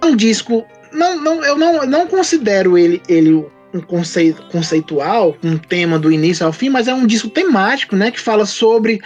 [0.00, 5.58] É um disco, não, não, eu não, não considero ele, ele um conceito, conceitual, um
[5.58, 9.00] tema do início ao fim, mas é um disco temático, né, que fala sobre uh,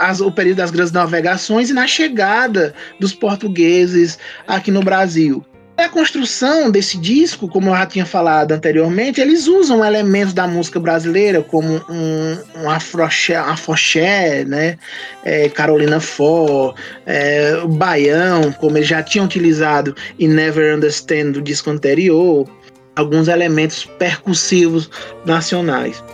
[0.00, 5.44] as, o período das grandes navegações e na chegada dos portugueses aqui no Brasil.
[5.76, 10.78] A construção desse disco, como eu já tinha falado anteriormente, eles usam elementos da música
[10.78, 14.78] brasileira, como um, um afroché, afoxé, né?
[15.24, 16.72] É, Carolina Fó,
[17.04, 22.48] é, baião, como eles já tinham utilizado em Never Understand do disco anterior,
[22.94, 24.88] alguns elementos percussivos
[25.26, 26.04] nacionais.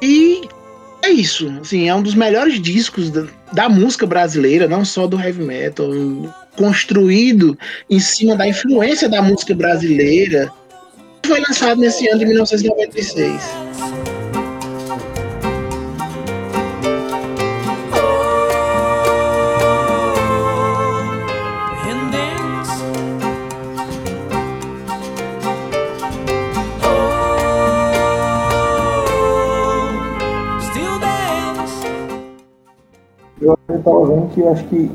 [0.00, 0.48] E
[1.02, 5.20] é isso, assim, é um dos melhores discos da, da música brasileira, não só do
[5.20, 5.90] heavy metal
[6.56, 10.50] construído em cima da influência da música brasileira,
[11.24, 13.42] foi lançado nesse ano de 1996.
[33.40, 34.88] Eu estava vendo que eu acho que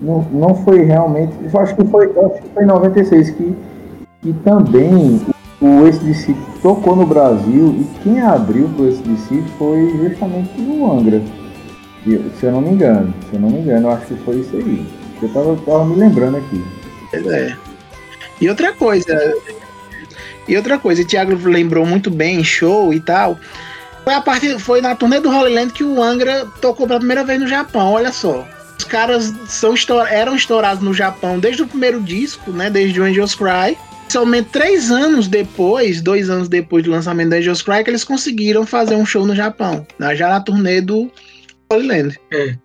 [0.00, 1.32] não, não foi realmente.
[1.42, 3.56] Eu acho que foi, acho que foi em 96 que,
[4.22, 5.20] que também
[5.60, 11.20] o SDC tocou no Brasil e quem abriu para o SDC foi justamente o Angra.
[12.38, 14.56] Se eu não me engano, se eu não me engano, eu acho que foi isso
[14.56, 14.86] aí.
[15.20, 16.64] Eu tava, tava me lembrando aqui.
[17.12, 17.54] É.
[18.40, 19.34] E outra coisa,
[20.48, 23.36] e outra coisa, o Thiago lembrou muito bem, show e tal.
[24.02, 27.22] Foi, a partir, foi na turnê do Holy Land que o Angra tocou pela primeira
[27.22, 28.46] vez no Japão, olha só
[28.90, 29.74] caras são
[30.08, 32.68] eram estourados no Japão desde o primeiro disco, né?
[32.68, 33.78] Desde o Angels Cry.
[34.08, 38.66] Somente três anos depois, dois anos depois do lançamento do Angels Cry, que eles conseguiram
[38.66, 41.08] fazer um show no Japão, né, já na turnê do
[41.72, 42.20] Holy Land.
[42.32, 42.56] É.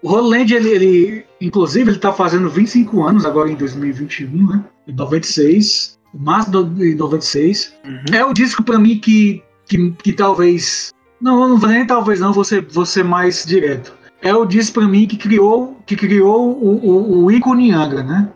[0.00, 4.64] O Holy Land, ele, ele, inclusive, ele tá fazendo 25 anos agora em 2021, né?
[4.86, 5.98] Em 96.
[6.14, 7.74] março de 96.
[7.84, 8.14] Uhum.
[8.14, 10.92] É o disco para mim que, que, que talvez.
[11.20, 13.92] Não, não nem talvez não, vou ser, vou ser mais direto.
[14.24, 18.28] O disco para mim que criou, que criou o, o, o ícone Angra, né?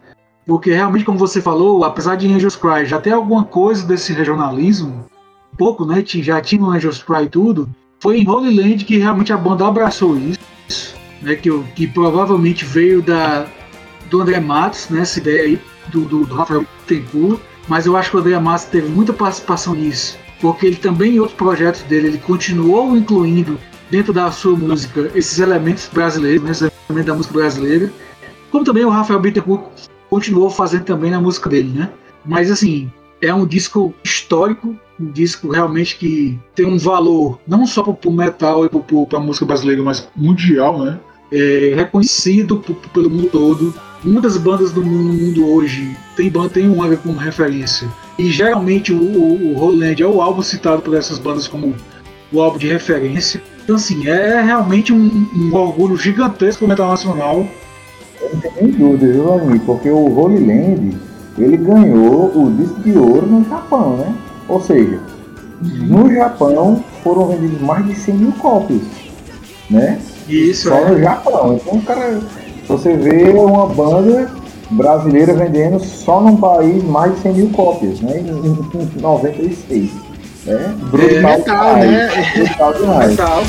[0.45, 5.07] Porque realmente, como você falou, apesar de Angels Cry já ter alguma coisa desse regionalismo,
[5.57, 6.03] pouco, né?
[6.05, 7.69] Já tinha no Angels Cry tudo.
[8.01, 11.35] Foi em Holy Land que realmente a banda abraçou isso, né?
[11.37, 13.47] Que, que provavelmente veio da,
[14.11, 15.01] do André Matos, né?
[15.01, 16.67] Essa ideia aí do, do, do Rafael.
[17.69, 21.21] Mas eu acho que o André Matos teve muita participação nisso, porque ele também em
[21.21, 23.59] outros projetos dele ele continuou incluindo
[23.91, 26.51] dentro da sua música esses elementos brasileiros, né?
[26.51, 27.93] Esses elementos da música brasileira.
[28.51, 29.65] Como também o Rafael Bittencourt
[30.09, 31.91] continuou fazendo também na música dele, né?
[32.25, 37.83] Mas assim, é um disco histórico, um disco realmente que tem um valor não só
[37.83, 40.99] para o metal e para a música brasileira, mas mundial, né?
[41.33, 43.75] É reconhecido pelo mundo todo.
[44.05, 47.89] Muitas bandas do mundo hoje tem banda tem um álbum como referência.
[48.19, 51.75] E geralmente o, o, o Roland é o álbum citado por essas bandas como
[52.33, 53.43] o álbum de referência.
[53.67, 57.45] Então assim, é realmente um, um orgulho gigantesco do metal nacional
[58.21, 59.65] eu não tenho nem dúvida, viu, amigo?
[59.65, 60.97] Porque o Holy Land,
[61.39, 64.15] ele ganhou o disco de ouro no Japão, né?
[64.49, 64.99] Ou seja,
[65.61, 68.83] no Japão foram vendidos mais de 100 mil cópias,
[69.71, 70.01] né?
[70.29, 70.91] Isso, Só é.
[70.91, 71.61] no Japão.
[71.63, 72.21] Então, cara,
[72.67, 74.31] você vê uma banda
[74.71, 78.19] brasileira vendendo só num país mais de 100 mil cópias, né?
[78.19, 79.91] Em, 96.
[80.47, 80.77] Né?
[80.79, 82.09] Brutal, é, metal, né?
[82.37, 83.11] Brutal demais.
[83.11, 83.45] Metal.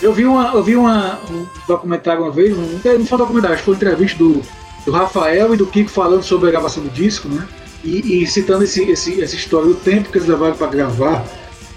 [0.00, 3.62] Eu vi, uma, eu vi uma, um documentário uma vez, não foi um documentário, acho
[3.62, 4.42] que foi uma entrevista do,
[4.84, 7.46] do Rafael e do Kiko falando sobre a gravação do disco, né?
[7.82, 11.24] E, e citando esse, esse, essa história do tempo que eles levaram para gravar.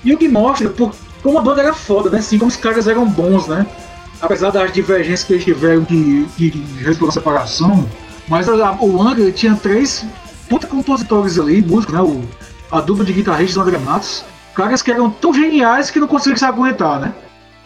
[0.04, 2.20] E o que mostra por, como a banda era foda, né?
[2.20, 3.65] Assim, como os caras eram bons, né?
[4.22, 7.88] Apesar das divergências que eles tiveram de, de, de separação,
[8.28, 10.06] mas a, o Angra tinha três
[10.50, 12.02] puta compositores ali, músicos, né?
[12.02, 12.24] O,
[12.72, 14.24] a dupla de guitarristas do André Matos.
[14.56, 17.13] Caras que eram tão geniais que não conseguiram se aguentar, né?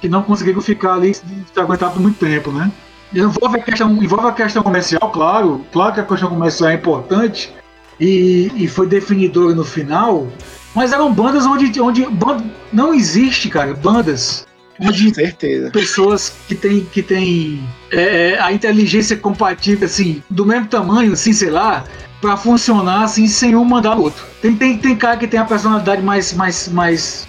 [0.02, 1.24] que não conseguiram ficar ali se
[1.56, 2.72] aguentar por muito tempo, né?
[3.14, 7.54] Envolve a, questão, envolve a questão comercial, claro, claro que a questão comercial é importante
[8.00, 10.28] e, e foi definidora no final,
[10.74, 14.48] mas eram bandas onde, onde band, não existe, cara, bandas
[14.80, 15.72] onde certeza.
[15.72, 21.50] pessoas que têm que tem, é, a inteligência compatível, assim, do mesmo tamanho, assim, sei
[21.50, 21.84] lá,
[22.22, 24.24] para funcionar assim sem um mandar o outro.
[24.42, 27.28] Tem, tem, tem cara que tem a personalidade mais, mais, mais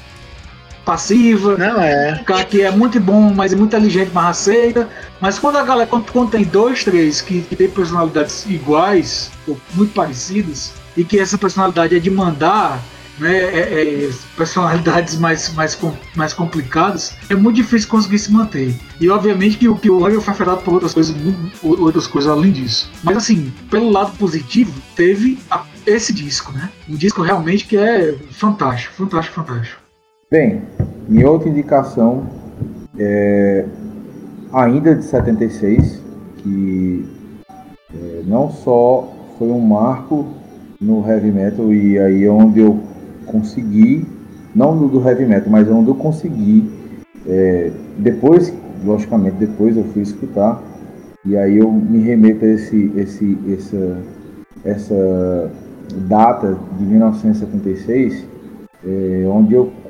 [0.84, 1.56] passiva.
[1.56, 2.18] Não é.
[2.20, 4.88] Um cara que é muito bom, mas é muito inteligente, mas aceita.
[5.20, 9.58] Mas quando a galera, quando, quando tem dois, três que, que tem personalidades iguais, ou
[9.74, 12.82] muito parecidas, e que essa personalidade é de mandar,
[13.18, 15.78] né, é, é, personalidades mais, mais,
[16.14, 18.74] mais complicadas, é muito difícil conseguir se manter.
[19.00, 21.14] E obviamente que, que o Oreo foi afetado por outras coisas,
[21.62, 22.90] outras coisas além disso.
[23.02, 26.70] Mas assim, pelo lado positivo, teve a, esse disco, né?
[26.88, 29.81] Um disco realmente que é fantástico, fantástico, fantástico.
[30.32, 30.62] Bem,
[31.06, 32.22] minha outra indicação
[32.98, 33.66] é
[34.50, 36.02] ainda de 76,
[36.38, 37.06] que
[37.94, 40.24] é, não só foi um marco
[40.80, 42.80] no heavy metal e aí é onde eu
[43.26, 44.06] consegui,
[44.54, 46.66] não no do heavy metal, mas é onde eu consegui,
[47.28, 48.54] é, depois,
[48.86, 50.62] logicamente, depois eu fui escutar
[51.26, 53.98] e aí eu me remeto a esse, esse, essa,
[54.64, 55.50] essa
[56.08, 58.24] data de 1976,
[58.82, 59.81] é, onde eu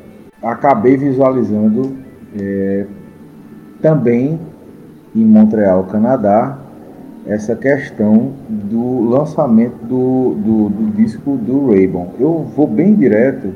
[0.42, 1.96] acabei visualizando
[2.38, 2.86] é,
[3.80, 4.38] também
[5.14, 6.58] em Montreal, Canadá,
[7.26, 12.14] essa questão do lançamento do, do, do disco do Raybon.
[12.18, 13.52] Eu vou bem direto,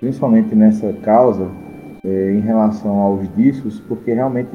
[0.00, 1.48] principalmente nessa causa,
[2.04, 4.50] é, em relação aos discos, porque realmente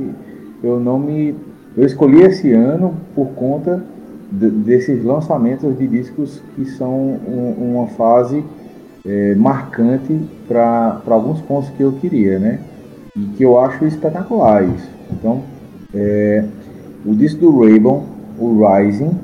[0.63, 1.35] eu não me.
[1.77, 3.83] Eu escolhi esse ano por conta
[4.31, 8.43] de, desses lançamentos de discos que são um, uma fase
[9.09, 12.59] é, marcante para alguns pontos que eu queria, né?
[13.15, 14.87] E que eu acho espetaculares.
[15.11, 15.41] Então,
[15.93, 16.45] é,
[17.03, 18.05] o disco do Raybon,
[18.37, 19.17] o Rising,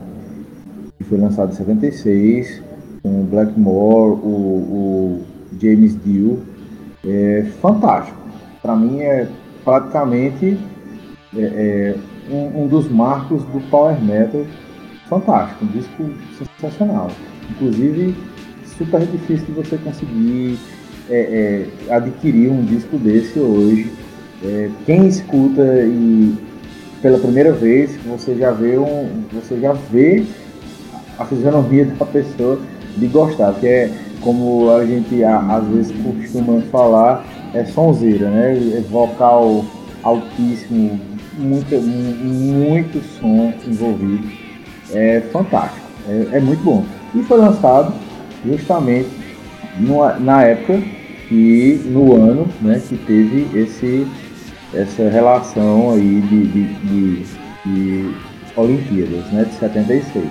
[0.97, 2.63] que foi lançado em 76,
[3.03, 5.21] com o Blackmore, o, o
[5.61, 6.39] James Dio,
[7.05, 8.17] é fantástico.
[8.63, 9.27] Para mim é
[9.63, 10.57] praticamente
[11.37, 11.95] é, é,
[12.31, 14.41] um, um, dos marcos do Power Metal
[15.07, 16.03] fantástico, um disco
[16.39, 17.11] sensacional.
[17.51, 18.15] Inclusive
[18.77, 20.59] super difícil de você conseguir
[21.09, 23.91] é, é, adquirir um disco desse hoje.
[24.43, 26.35] É, quem escuta e
[27.01, 30.23] pela primeira vez, você já vê um, você já vê
[31.17, 32.59] a fisionomia da pessoa
[32.97, 33.91] de gostar, que é
[34.21, 38.53] como a gente às vezes costuma falar, é sonzeira, né?
[38.77, 39.63] É vocal
[40.01, 40.99] altíssimo,
[41.37, 44.27] muito, muito som envolvido.
[44.91, 46.83] É fantástico, é, é muito bom.
[47.13, 47.93] E foi lançado
[48.45, 49.09] justamente
[50.19, 50.81] na época
[51.31, 54.07] e no ano né, que teve esse,
[54.73, 57.25] essa relação aí de, de, de,
[57.65, 58.15] de
[58.55, 60.25] Olimpíadas, né, de 76.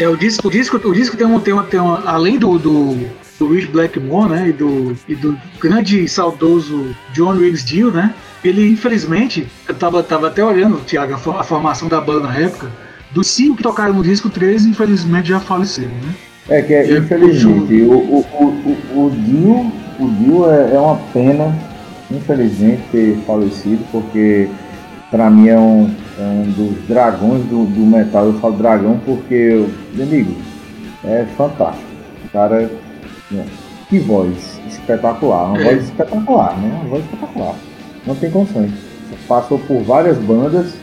[0.00, 2.58] É, o disco, o disco, o disco tem um, tem uma, tem uma além do,
[2.58, 2.96] do,
[3.38, 8.14] do Rich Blackmore, né, e do, e do grande e saudoso John Williams Dio, né,
[8.42, 12.70] ele infelizmente, eu tava, tava até olhando, Thiago, a, formação da banda na época,
[13.10, 16.14] dos cinco que tocaram no disco, três infelizmente já faleceram, né.
[16.48, 21.54] É que, é, infelizmente, o, o, o, o, Dio, o Dio é, é uma pena,
[22.10, 24.48] infelizmente, ter falecido, porque
[25.10, 28.26] para mim é um, é um dos dragões do, do metal.
[28.26, 29.66] Eu falo dragão porque,
[29.98, 30.34] amigo,
[31.04, 31.88] é fantástico.
[32.32, 32.70] Cara,
[33.30, 33.46] né,
[33.88, 35.64] que voz espetacular, uma é.
[35.64, 36.78] voz espetacular, né?
[36.80, 37.54] Uma voz espetacular.
[38.06, 38.72] Não tem condições.
[39.26, 40.74] Passou por várias bandas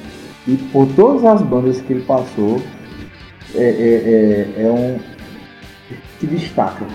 [0.47, 2.61] e por todas as bandas que ele passou,
[3.55, 4.97] é, é, é, é um
[6.19, 6.85] que destaca.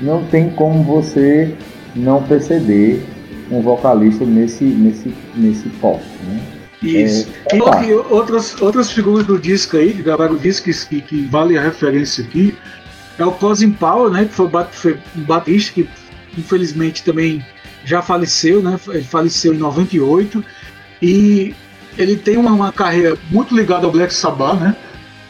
[0.00, 1.54] Não tem como você
[1.94, 3.04] não perceber
[3.50, 6.02] um vocalista nesse, nesse, nesse pop.
[6.26, 6.40] Né?
[6.84, 7.28] Isso.
[7.50, 11.56] É, é e outras, outras figuras do disco aí, que gravaram discos que, que vale
[11.56, 12.54] a referência aqui,
[13.18, 15.88] é o Cousin Powell, né, que foi, um batista que
[16.36, 17.44] infelizmente também
[17.84, 20.44] já faleceu, né, ele faleceu em 98,
[21.00, 21.54] e
[21.96, 24.76] ele tem uma, uma carreira muito ligada ao Black Sabbath, né,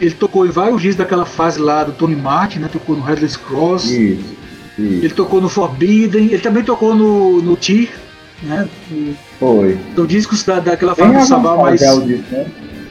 [0.00, 3.38] ele tocou em vários discos daquela fase lá do Tony Martin, né, tocou no Headless
[3.38, 4.36] Cross, isso,
[4.78, 5.05] isso.
[5.05, 7.88] ele tocou no Forbidden, ele também tocou no, no Tear,
[8.45, 8.68] né?
[9.38, 9.78] Foi.
[9.95, 11.80] Do discos da, daquela fase do Sabá mais.
[11.80, 12.47] Disco, né?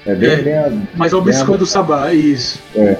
[0.06, 2.60] É bem, é, bem, mais obscuro do Sabá, isso.
[2.76, 2.98] É.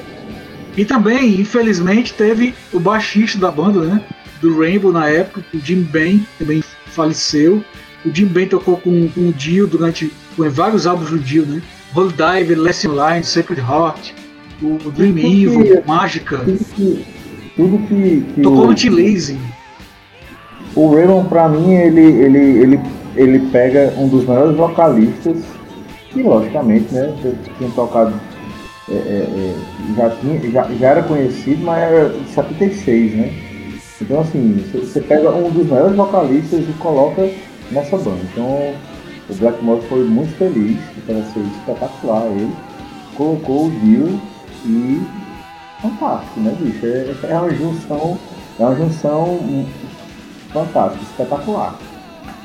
[0.76, 4.02] E também, infelizmente, teve o baixista da banda, né?
[4.42, 7.64] Do Rainbow na época, o Jim Ben, também faleceu.
[8.06, 11.62] O Jim Ben tocou com, com o Dio durante com vários álbuns do Dio, né?
[11.96, 14.14] Holy Dive, Lesson Line, Sacred Heart,
[14.62, 16.38] o Dream Evil, Mágica.
[16.40, 17.06] Tudo que.
[17.56, 19.38] Tudo que, que tocou no T-Lazy.
[20.76, 22.80] O Raymond, para mim, ele, ele, ele,
[23.16, 25.38] ele pega um dos melhores vocalistas,
[26.10, 27.14] que logicamente, né,
[27.58, 28.14] tinha tocado,
[28.90, 29.56] é, é, é,
[29.96, 33.34] já, tinha, já, já era conhecido, mas era de 76, né?
[34.02, 37.30] Então, assim, você pega um dos melhores vocalistas e coloca
[37.72, 38.20] nessa banda.
[38.32, 38.74] Então,
[39.30, 42.52] o Blackmore foi muito feliz, para ser espetacular ele,
[43.16, 44.20] colocou o Dio
[44.66, 45.02] e
[45.82, 46.86] fantástico, né, bicho?
[46.86, 48.18] É, é uma junção,
[48.60, 49.40] é uma junção
[50.54, 51.76] fantástico, espetacular.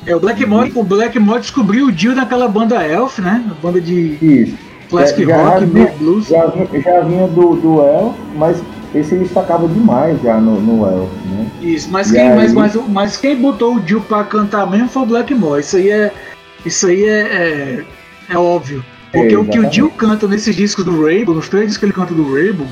[0.05, 3.43] É, o Blackmore, o Blackmore descobriu o Dio naquela banda Elf, né?
[3.49, 4.57] A banda de Isso.
[4.89, 6.27] classic já, rock, vinha, blues.
[6.27, 8.63] Já vinha, já vinha do, do Elf, mas
[8.95, 11.51] esse destacava demais já no, no Elf, né?
[11.61, 12.35] Isso, mas quem, aí...
[12.35, 15.59] mas, mas, mas, quem botou o Dio pra cantar mesmo foi o Blackmore.
[15.61, 16.13] Isso aí é,
[16.65, 17.85] isso aí é, é,
[18.29, 18.83] é óbvio.
[19.11, 21.85] Porque é, o que o Dio canta nesses discos do Rainbow, nos três discos que
[21.85, 22.67] ele canta do Rainbow,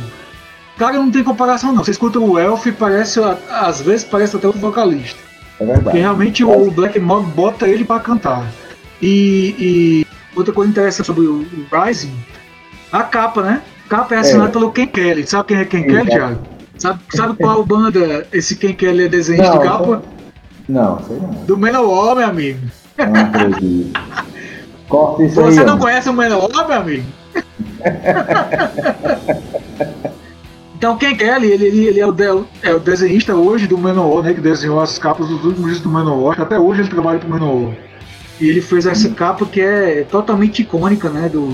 [0.77, 1.83] cara, não tem comparação não.
[1.83, 3.19] Você escuta o Elf e parece,
[3.49, 5.26] às vezes parece até outro vocalista.
[5.59, 5.83] É verdade.
[5.83, 8.45] Porque realmente o Black Mob bota ele para cantar.
[9.01, 12.13] E, e, outra coisa interessante sobre o, Rising,
[12.91, 13.61] a capa, né?
[13.85, 14.51] A capa é assinada é.
[14.51, 15.25] pelo Ken Kelly.
[15.25, 16.39] Sabe quem é Ken Kelly, Thiago?
[16.77, 20.03] Sabe, sabe qual banda esse Ken Kelly é desenho de capa?
[20.69, 21.29] Não, sei não.
[21.45, 22.59] Do Menor, meu amigo.
[22.97, 23.99] Não acredito.
[24.89, 27.05] Corta isso Você aí, não conhece o Menor, meu amigo?
[30.77, 32.23] Então, quem quer ele, ele, ele é, o de,
[32.61, 34.31] é o desenhista hoje do Menor, né?
[34.31, 36.39] Que desenhou as capas dos últimos discos do Menor.
[36.39, 37.73] Até hoje ele trabalha pro Menor.
[38.39, 41.29] E ele fez essa capa que é totalmente icônica, né?
[41.29, 41.49] Do,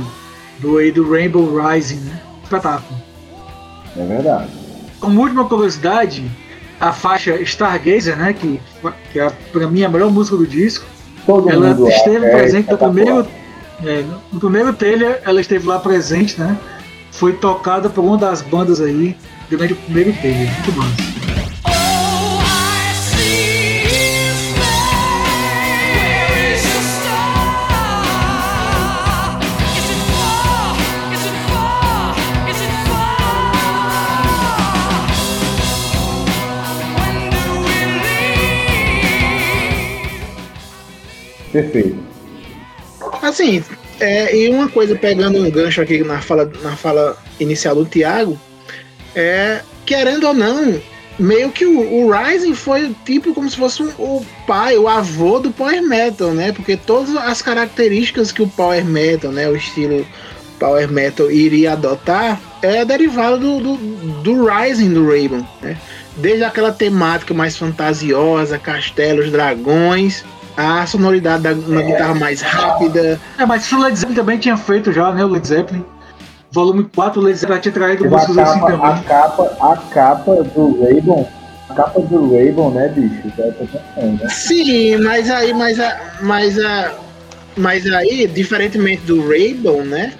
[0.59, 2.19] do, do Rainbow Rising, né?
[2.43, 2.99] Espetáculo.
[3.95, 4.49] É verdade.
[4.99, 6.29] Como última curiosidade,
[6.77, 8.33] a faixa Stargazer, né?
[8.33, 8.59] Que,
[9.13, 10.85] que é, pra mim, a melhor música do disco.
[11.25, 13.25] Todo ela esteve é, presente no primeiro,
[13.85, 14.03] é,
[14.33, 16.57] no primeiro trailer, ela esteve lá presente, né?
[17.13, 19.15] Foi tocada por uma das bandas aí
[19.49, 20.37] durante o primeiro tempo.
[20.37, 21.13] Muito massa.
[41.51, 42.03] Perfeito.
[43.21, 43.63] Assim,
[43.99, 48.39] é, e uma coisa, pegando um gancho aqui na fala, na fala inicial do Thiago,
[49.15, 50.81] é, querendo ou não,
[51.19, 55.39] meio que o, o Rising foi tipo como se fosse um, o pai, o avô
[55.39, 56.51] do Power Metal, né?
[56.51, 60.05] Porque todas as características que o Power Metal, né, o estilo
[60.59, 63.77] Power Metal iria adotar é derivado do, do,
[64.21, 65.77] do Rising do Raven, né?
[66.17, 70.23] Desde aquela temática mais fantasiosa, castelos, dragões,
[70.55, 73.19] a sonoridade da uma guitarra mais rápida.
[73.37, 75.23] É, mas isso o Led Zeppelin também tinha feito já, né?
[75.25, 75.85] O Led Zeppelin.
[76.51, 78.91] Volume 4, o Led Zeppelin tinha traído músicas assim também.
[78.91, 81.27] A capa, a capa do Raven,
[81.69, 83.33] a capa do Raven, né, bicho?
[83.97, 84.29] É né?
[84.29, 86.93] Sim, mas aí, mas, a, mas, a,
[87.57, 90.13] mas aí, diferentemente do Raven, né?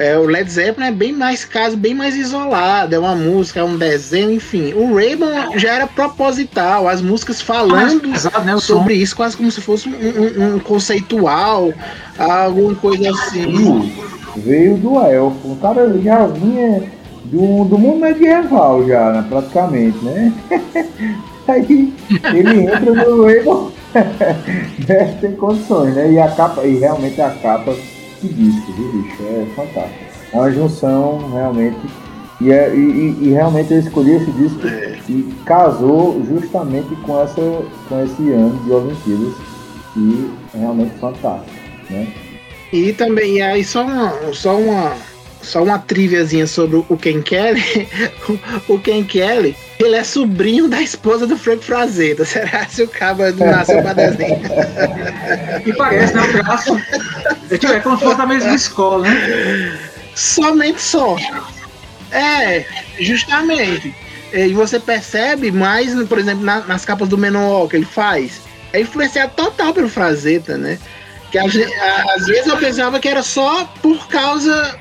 [0.00, 3.62] É, o Led Zeppelin é bem mais caso, bem mais isolado, é uma música, é
[3.64, 4.72] um desenho, enfim.
[4.72, 9.60] O Raven já era proposital, as músicas falando pesado, né, sobre isso, quase como se
[9.60, 11.70] fosse um, um, um conceitual,
[12.18, 13.92] alguma coisa assim.
[14.38, 16.82] Veio do elfo, o cara já vinha
[17.24, 20.32] do, do mundo medieval já, né, praticamente, né?
[21.46, 21.92] Aí
[22.32, 23.70] ele entra no Raven,
[24.86, 26.10] deve ter condições, né?
[26.10, 27.74] E a capa, e realmente a capa
[28.20, 29.22] que disco, viu, bicho?
[29.22, 30.04] É fantástico.
[30.32, 31.78] É uma junção, realmente.
[32.40, 34.98] E, é, e, e realmente eu escolhi esse disco é.
[35.08, 37.40] e casou justamente com, essa,
[37.88, 39.34] com esse ano de Olimpíadas.
[39.96, 41.56] E é realmente fantástico,
[41.90, 42.06] né?
[42.72, 44.96] E também, e aí só uma, só uma,
[45.42, 47.88] só uma triviazinha sobre o Ken Kelly.
[48.68, 52.24] o Ken Kelly, ele é sobrinho da esposa do Frank Frazetta.
[52.26, 54.40] Será que o cabo nasceu pra desenho?
[55.66, 56.22] e parece, né?
[56.22, 56.80] O traço.
[57.50, 59.78] É como se fosse da mesma escola, né?
[60.14, 61.16] Somente só.
[62.12, 62.64] É,
[62.98, 63.94] justamente.
[64.32, 68.40] E você percebe mais, por exemplo, na, nas capas do Menor que ele faz.
[68.72, 70.78] É influenciado total pelo Frazetta, né?
[71.32, 71.52] Que às,
[72.16, 74.78] às vezes eu pensava que era só por causa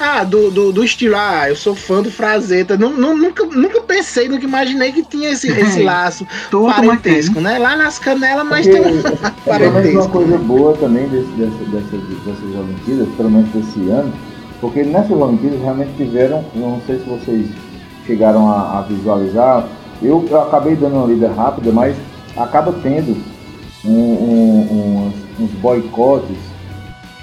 [0.00, 2.74] ah, do, do, do, estilo, ah, eu sou fã do Frazetta.
[2.74, 7.58] Não, não, nunca, nunca pensei, nunca imaginei que tinha esse, esse laço parentesco, né?
[7.58, 9.02] Lá nas canelas, mas Porque, tem um
[9.44, 10.00] parentesco.
[10.00, 14.10] uma coisa boa também desse, desse, dessas, dessas Olimpíadas, pelo menos desse ano,
[14.58, 17.46] porque nessas Olimpíadas realmente tiveram, não sei se vocês
[18.06, 19.68] chegaram a, a visualizar,
[20.02, 21.94] eu, eu, acabei dando uma lida rápida, mas
[22.34, 23.18] acaba tendo
[23.84, 26.38] um, um, uns, uns boicotes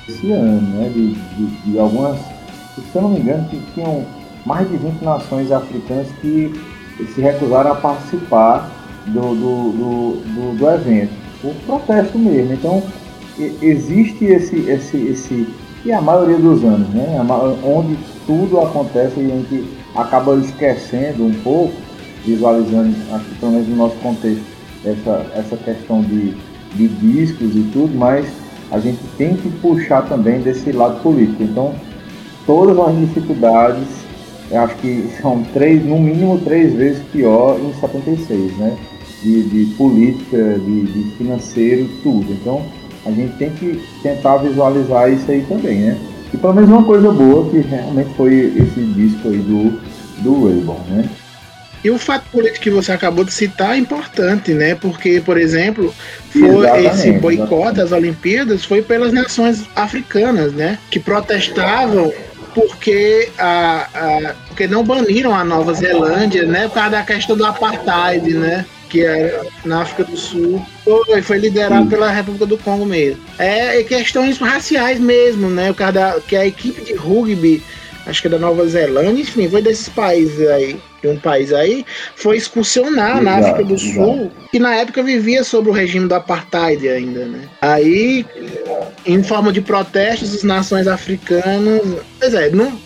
[0.07, 0.89] esse ano, né?
[0.89, 2.37] De, de, de algumas
[2.82, 4.05] se eu não me engano, tinham
[4.45, 6.53] mais de 20 nações africanas que
[7.13, 8.71] se recusaram a participar
[9.07, 11.11] do, do, do, do, do evento,
[11.43, 12.53] o protesto mesmo.
[12.53, 12.84] Então,
[13.61, 15.47] existe esse, esse, esse,
[15.86, 17.17] e a maioria dos anos, né,
[17.63, 21.73] onde tudo acontece e a gente acaba esquecendo um pouco,
[22.25, 24.43] visualizando, aqui pelo menos no nosso contexto,
[24.84, 26.34] essa, essa questão de,
[26.75, 28.28] de discos e tudo, mas
[28.71, 31.43] a gente tem que puxar também desse lado político.
[31.43, 31.73] Então,
[32.48, 33.88] todas as dificuldades,
[34.50, 38.76] eu acho que são três, no mínimo três vezes pior em 76, né?
[39.22, 42.32] De, de política, de, de financeiro, tudo.
[42.32, 42.66] Então
[43.06, 45.98] a gente tem que tentar visualizar isso aí também, né?
[46.34, 49.80] E pelo menos uma coisa boa que realmente foi esse disco aí do,
[50.22, 51.10] do Rainbow, né?
[51.84, 54.76] E o fato político que você acabou de citar é importante, né?
[54.76, 55.93] Porque, por exemplo,
[56.32, 60.80] foi esse boicote às Olimpíadas foi pelas nações africanas, né?
[60.89, 62.12] Que protestavam
[62.54, 66.68] porque, a, a, porque não baniram a Nova Zelândia, né?
[66.68, 68.66] Por causa da questão do apartheid, né?
[68.89, 70.66] Que era na África do Sul.
[70.84, 71.89] Foi, foi liderado Sim.
[71.89, 73.22] pela República do Congo mesmo.
[73.38, 75.72] É, questões raciais mesmo, né?
[75.72, 77.62] O cara da, que a equipe de rugby,
[78.06, 81.86] acho que é da Nova Zelândia, enfim, foi desses países aí de um país aí,
[82.16, 84.50] foi excursionar exato, na África do Sul, exato.
[84.52, 87.48] que na época vivia sob o regime do apartheid ainda, né?
[87.62, 88.26] Aí,
[89.08, 91.82] em forma de protestos, as nações africanas,
[92.20, 92.78] pois é, não,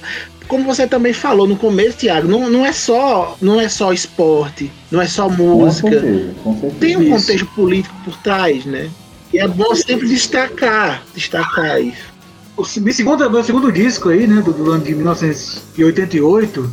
[0.48, 4.72] como você também falou no começo, Thiago, não, não é só não é só esporte,
[4.92, 5.90] não é só música.
[5.90, 6.76] Com certeza, com certeza.
[6.80, 8.90] Tem um contexto político por trás, né?
[9.34, 12.12] E é bom sempre destacar, destacar isso.
[12.58, 16.70] O segundo, o segundo disco aí, né, do, do ano de 1988,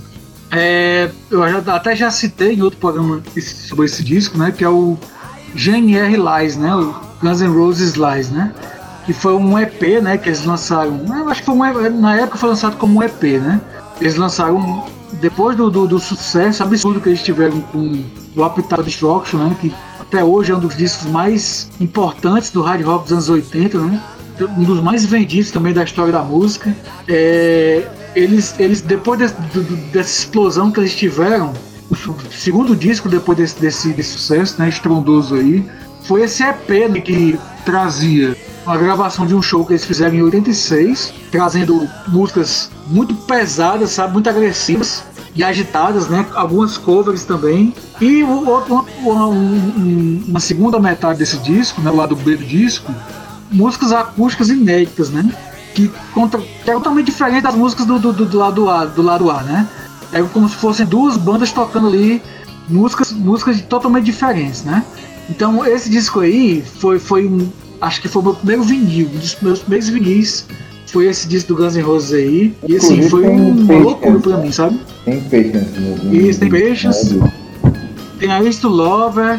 [0.50, 3.22] é, eu até já citei em outro programa
[3.68, 4.50] sobre esse disco, né?
[4.50, 4.98] Que é o
[5.54, 6.74] GNR Lies, né?
[6.74, 8.52] O Guns N' Roses Lies, né?
[9.08, 10.18] Que foi um EP, né?
[10.18, 11.00] Que eles lançaram.
[11.30, 13.58] Acho que foi um, na época foi lançado como um EP, né?
[14.02, 14.84] Eles lançaram
[15.14, 18.04] depois do, do, do sucesso absurdo que eles tiveram com
[18.36, 19.56] o Appetite Destruction, né?
[19.58, 23.78] Que até hoje é um dos discos mais importantes do hard rock dos anos 80,
[23.78, 24.02] né?
[24.58, 26.76] Um dos mais vendidos também da história da música.
[27.08, 31.54] É, eles, eles depois de, de, dessa explosão que eles tiveram,
[31.90, 31.96] o
[32.30, 35.64] segundo disco depois desse, desse, desse sucesso, né, estrondoso aí,
[36.02, 38.36] foi esse EP né, que trazia
[38.68, 44.12] uma gravação de um show que eles fizeram em 86, trazendo músicas muito pesadas, sabe,
[44.12, 45.02] muito agressivas
[45.34, 46.26] e agitadas, né?
[46.34, 47.74] Algumas covers também.
[47.98, 52.94] E outro, uma, uma, uma, segunda metade desse disco, né, o lado B do disco,
[53.50, 55.34] músicas acústicas inéditas, né?
[55.74, 59.30] Que, contra, que é totalmente diferente das músicas do, do, do, lado A, do lado
[59.30, 59.66] A, né?
[60.12, 62.20] É como se fossem duas bandas tocando ali
[62.68, 64.84] músicas, músicas totalmente diferentes, né?
[65.30, 67.50] Então esse disco aí foi, foi um,
[67.80, 70.46] acho que foi o meu primeiro vinil, um dos meus primeiros vinis
[70.86, 72.54] foi esse disco do Guns N' Roses aí.
[72.66, 74.80] E assim, foi uma loucura pra mim, sabe?
[75.04, 75.78] Tem Patience.
[75.78, 77.20] No, Isso, tem Patience.
[78.18, 79.38] Tem a to Lover,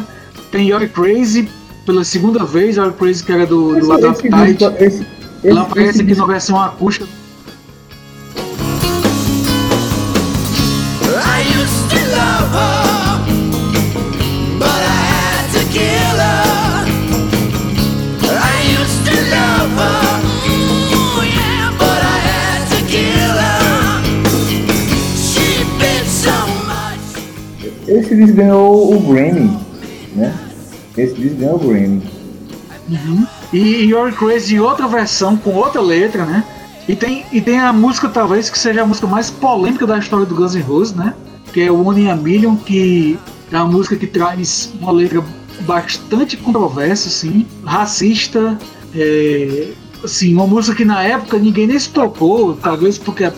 [0.50, 1.48] tem You're Crazy,
[1.84, 4.64] pela segunda vez, You're Crazy que era do, do Lado Appetite.
[5.42, 7.06] Ela aparece aqui na versão acústica
[27.90, 29.58] esse disco ganhou o Grammy,
[30.14, 30.34] né?
[30.96, 32.02] Esse disco ganhou o Grammy.
[32.88, 33.26] Uhum.
[33.52, 36.44] E You're Crazy outra versão com outra letra, né?
[36.88, 40.26] E tem, e tem a música talvez que seja a música mais polêmica da história
[40.26, 41.14] do Guns N' Roses, né?
[41.52, 43.18] Que é One in a Million, que
[43.50, 45.22] é uma música que traz uma letra
[45.62, 48.58] bastante controversa, assim, racista,
[48.94, 49.68] é,
[50.02, 53.30] assim, uma música que na época ninguém nem se tocou, talvez porque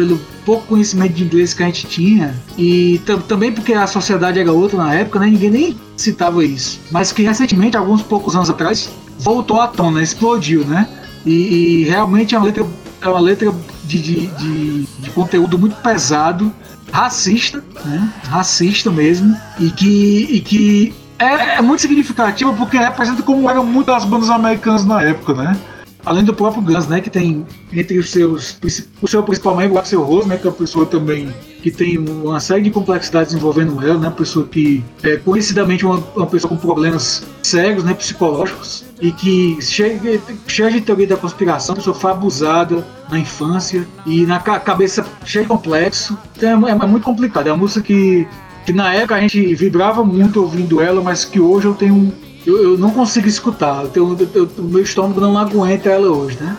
[0.00, 2.98] pelo pouco conhecimento de inglês que a gente tinha e
[3.28, 5.26] também porque a sociedade era outra na época, né?
[5.26, 6.80] Ninguém nem citava isso.
[6.90, 8.88] Mas que recentemente, alguns poucos anos atrás,
[9.18, 10.88] voltou à tona, explodiu, né?
[11.26, 12.66] E, e realmente é uma letra,
[13.02, 16.50] é uma letra de, de, de, de conteúdo muito pesado,
[16.90, 18.10] racista, né?
[18.24, 24.06] Racista mesmo, e que, e que é, é muito significativa porque representa como eram muitas
[24.06, 25.56] bandas americanas na época, né?
[26.04, 28.58] Além do próprio Guns, né, que tem entre os seus
[29.02, 31.32] o seu principal membro, o Axel Rose, né, que é uma pessoa também
[31.62, 36.02] que tem uma série de complexidades envolvendo ela, né, uma pessoa que é conhecidamente uma,
[36.16, 41.74] uma pessoa com problemas sérios, né, psicológicos e que cheia, cheia de teoria da conspiração,
[41.74, 46.16] pessoa foi abusada na infância e na cabeça cheia de complexo.
[46.36, 47.46] Então é, é muito complicado.
[47.46, 48.26] É uma música que,
[48.64, 52.12] que na época a gente vibrava muito ouvindo ela, mas que hoje eu tenho
[52.50, 53.82] eu, eu não consigo escutar.
[53.82, 56.56] Eu tenho, eu, meu estômago não aguenta ela hoje, né?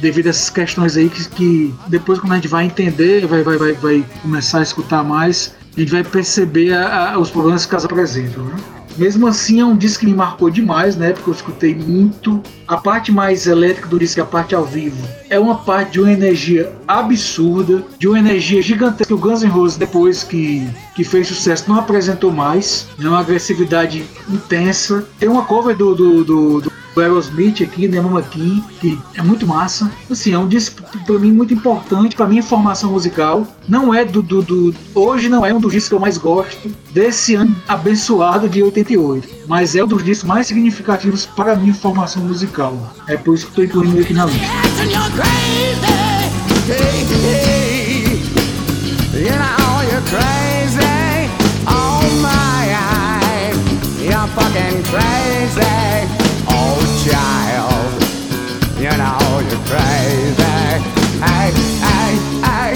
[0.00, 3.56] Devido a essas questões aí que, que depois quando a gente vai entender, vai, vai,
[3.56, 7.74] vai, vai começar a escutar mais, a gente vai perceber a, a, os problemas que
[7.74, 8.56] elas apresentam, né?
[8.96, 11.12] Mesmo assim, é um disco que me marcou demais, né?
[11.12, 12.42] Porque eu escutei muito.
[12.66, 16.12] A parte mais elétrica do disco, a parte ao vivo, é uma parte de uma
[16.12, 21.28] energia absurda, de uma energia gigantesca que o Guns N' Roses, depois que, que fez
[21.28, 22.86] sucesso, não apresentou mais.
[22.98, 25.04] É uma agressividade intensa.
[25.18, 29.22] Tem uma cover do, do, do, do o Aerosmith aqui, né, Mama King, que é
[29.22, 29.90] muito massa.
[30.10, 33.46] Assim, é um disco para mim muito importante para minha formação musical.
[33.68, 36.70] Não é do, do, do, hoje não é um dos discos que eu mais gosto
[36.92, 42.22] desse ano abençoado de 88, mas é um dos discos mais significativos para minha formação
[42.24, 42.94] musical.
[43.08, 44.42] É por isso que estou incluindo aqui na lista.
[54.92, 55.81] crazy
[57.02, 57.92] child.
[58.78, 60.42] You know you're crazy.
[61.22, 62.72] Ai, ai, ai.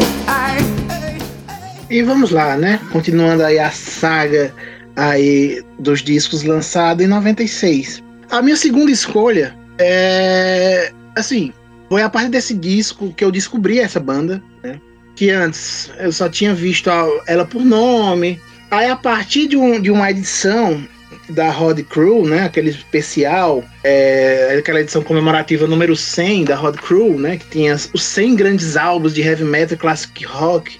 [1.88, 2.80] E vamos lá, né?
[2.92, 4.52] Continuando aí a saga
[4.96, 8.02] aí dos discos lançados em 96.
[8.30, 11.52] A minha segunda escolha é assim,
[11.88, 14.80] foi a partir desse disco que eu descobri essa banda, né?
[15.14, 16.90] Que antes eu só tinha visto
[17.26, 18.40] ela por nome.
[18.70, 20.84] Aí a partir de, um, de uma edição
[21.28, 22.44] da Rod Crew, né?
[22.44, 27.36] Aquele especial, é, aquela edição comemorativa número 100 da Rod Crew, né?
[27.36, 30.78] Que tinha os 100 grandes álbuns de heavy metal, classic rock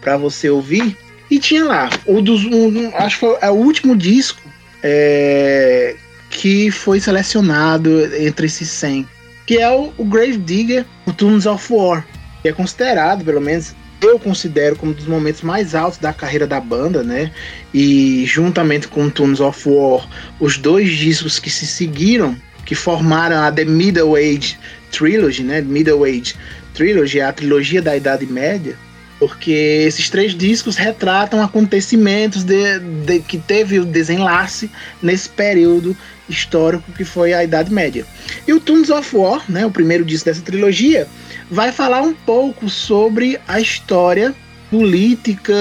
[0.00, 0.96] para você ouvir.
[1.30, 4.40] E tinha lá, o dos, um, acho que foi é o último disco
[4.82, 5.96] é,
[6.30, 9.08] que foi selecionado entre esses 100,
[9.44, 12.06] que é o, o Grave Digger, o Tunes of War,
[12.42, 16.46] que é considerado, pelo menos eu considero como um dos momentos mais altos da carreira
[16.46, 17.30] da banda, né?
[17.72, 20.06] E juntamente com Tunes of War,
[20.38, 24.58] os dois discos que se seguiram, que formaram a The Middle Age
[24.90, 25.60] Trilogy, né?
[25.60, 26.34] Middle Age
[26.74, 28.76] Trilogy, a trilogia da Idade Média,
[29.18, 29.50] porque
[29.86, 34.70] esses três discos retratam acontecimentos de, de, que teve o desenlace
[35.02, 35.96] nesse período
[36.28, 38.04] histórico que foi a Idade Média.
[38.46, 41.06] E o Tunes of War, né, o primeiro disco dessa trilogia,
[41.50, 44.34] vai falar um pouco sobre a história
[44.70, 45.54] política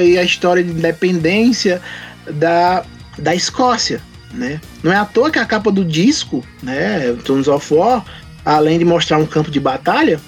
[0.00, 1.80] e a história de independência
[2.30, 2.84] da,
[3.18, 4.00] da Escócia.
[4.32, 4.60] né?
[4.82, 8.04] Não é à toa que a capa do disco, né, Tunes of War,
[8.44, 10.20] além de mostrar um campo de batalha,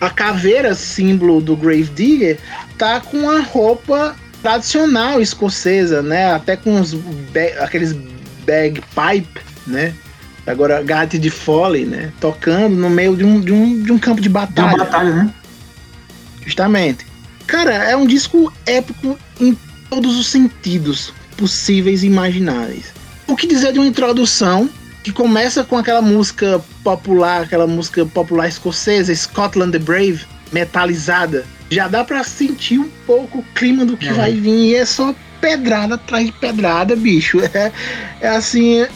[0.00, 2.38] a caveira, símbolo do Grave Digger,
[2.76, 6.32] tá com a roupa tradicional escocesa, né?
[6.32, 6.96] Até com os
[7.60, 7.96] aqueles
[8.48, 9.94] bagpipe, né?
[10.46, 12.10] Agora, Gatti de Foley, né?
[12.20, 14.70] Tocando no meio de um, de um, de um campo de batalha.
[14.70, 15.34] De uma batalha, né?
[16.44, 17.06] Justamente.
[17.46, 19.56] Cara, é um disco épico em
[19.90, 22.92] todos os sentidos possíveis e imagináveis.
[23.26, 24.70] O que dizer de uma introdução
[25.02, 30.20] que começa com aquela música popular, aquela música popular escocesa, Scotland the Brave,
[30.50, 31.44] metalizada.
[31.70, 34.12] Já dá para sentir um pouco o clima do que é.
[34.12, 37.40] vai vir e é só pedrada atrás de pedrada, bicho.
[37.40, 37.72] É,
[38.20, 38.86] é assim,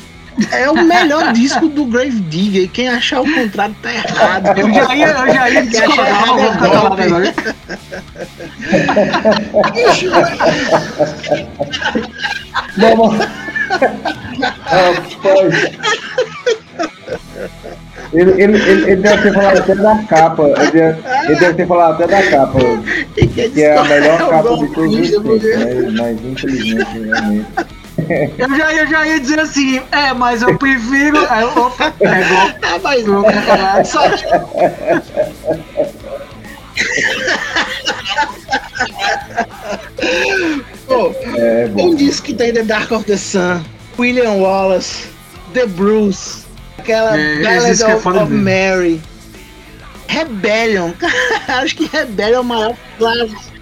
[0.50, 2.68] é o melhor disco do Grave Digger.
[2.70, 4.58] Quem achar o contrário tá errado.
[4.58, 7.34] Eu já ia, eu já ia discordar agora.
[12.76, 13.18] Vamos.
[18.12, 20.42] Ele, ele, ele, ele, deve ter falado até da capa.
[20.42, 22.58] Ele deve, ele deve ter falado até da capa.
[23.14, 25.42] Que é a melhor capa de todos os tempos.
[25.42, 27.46] Mas, mas infelizmente, realmente.
[28.38, 31.26] Eu já, eu já ia dizer assim, é, mas eu prefiro.
[31.30, 32.12] Aí eu, opa, pegou.
[32.12, 34.00] É, mas não, caralho, só.
[40.86, 43.62] Pô, é, um disco que tem The Dark of the Sun,
[43.98, 45.08] William Wallace,
[45.54, 46.41] The Bruce,
[46.82, 49.00] aquela é, Ballad of, of Mary,
[50.08, 50.92] Rebellion.
[51.48, 53.52] Acho que Rebellion é o maior clássico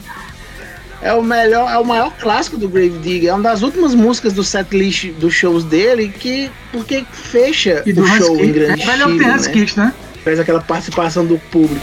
[1.02, 3.30] é o melhor, é o maior clássico do Grave Digger.
[3.30, 8.06] É uma das últimas músicas do setlist dos shows dele que porque fecha e o
[8.06, 9.84] show em grande é, estilo, né?
[9.84, 9.94] né?
[10.22, 11.80] Faz aquela participação do público.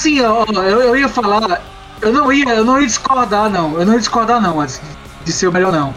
[0.00, 1.62] Assim, eu, eu, eu, ia falar,
[2.00, 3.78] eu não ia, eu não ia discordar, não.
[3.78, 4.80] Eu não ia discordar, não, antes
[5.24, 5.94] de ser o melhor, não.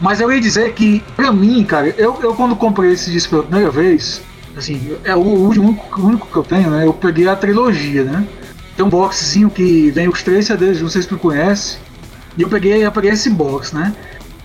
[0.00, 3.42] Mas eu ia dizer que, pra mim, cara, eu, eu quando comprei esse disco pela
[3.42, 4.20] primeira vez,
[4.56, 6.86] assim, é o último, o único que eu tenho, né?
[6.86, 8.26] Eu peguei a trilogia, né?
[8.76, 11.78] Tem um boxzinho que vem os três CDs, não sei se tu conhece.
[12.36, 13.94] E eu peguei, eu peguei esse box, né?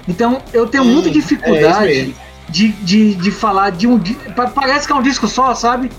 [0.08, 3.98] Então eu tenho muita é dificuldade é de, de, de falar de um.
[3.98, 4.18] De,
[4.56, 5.92] parece que é um disco só, sabe?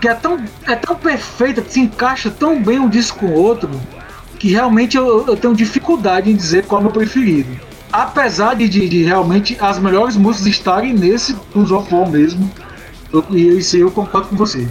[0.00, 3.70] Que é tão, é tão perfeita, se encaixa tão bem um disco com o outro,
[4.38, 7.58] que realmente eu, eu tenho dificuldade em dizer qual é o meu preferido.
[7.92, 12.50] Apesar de, de, de realmente as melhores músicas estarem nesse Tools of War mesmo,
[13.12, 14.66] eu, e isso eu concordo com você.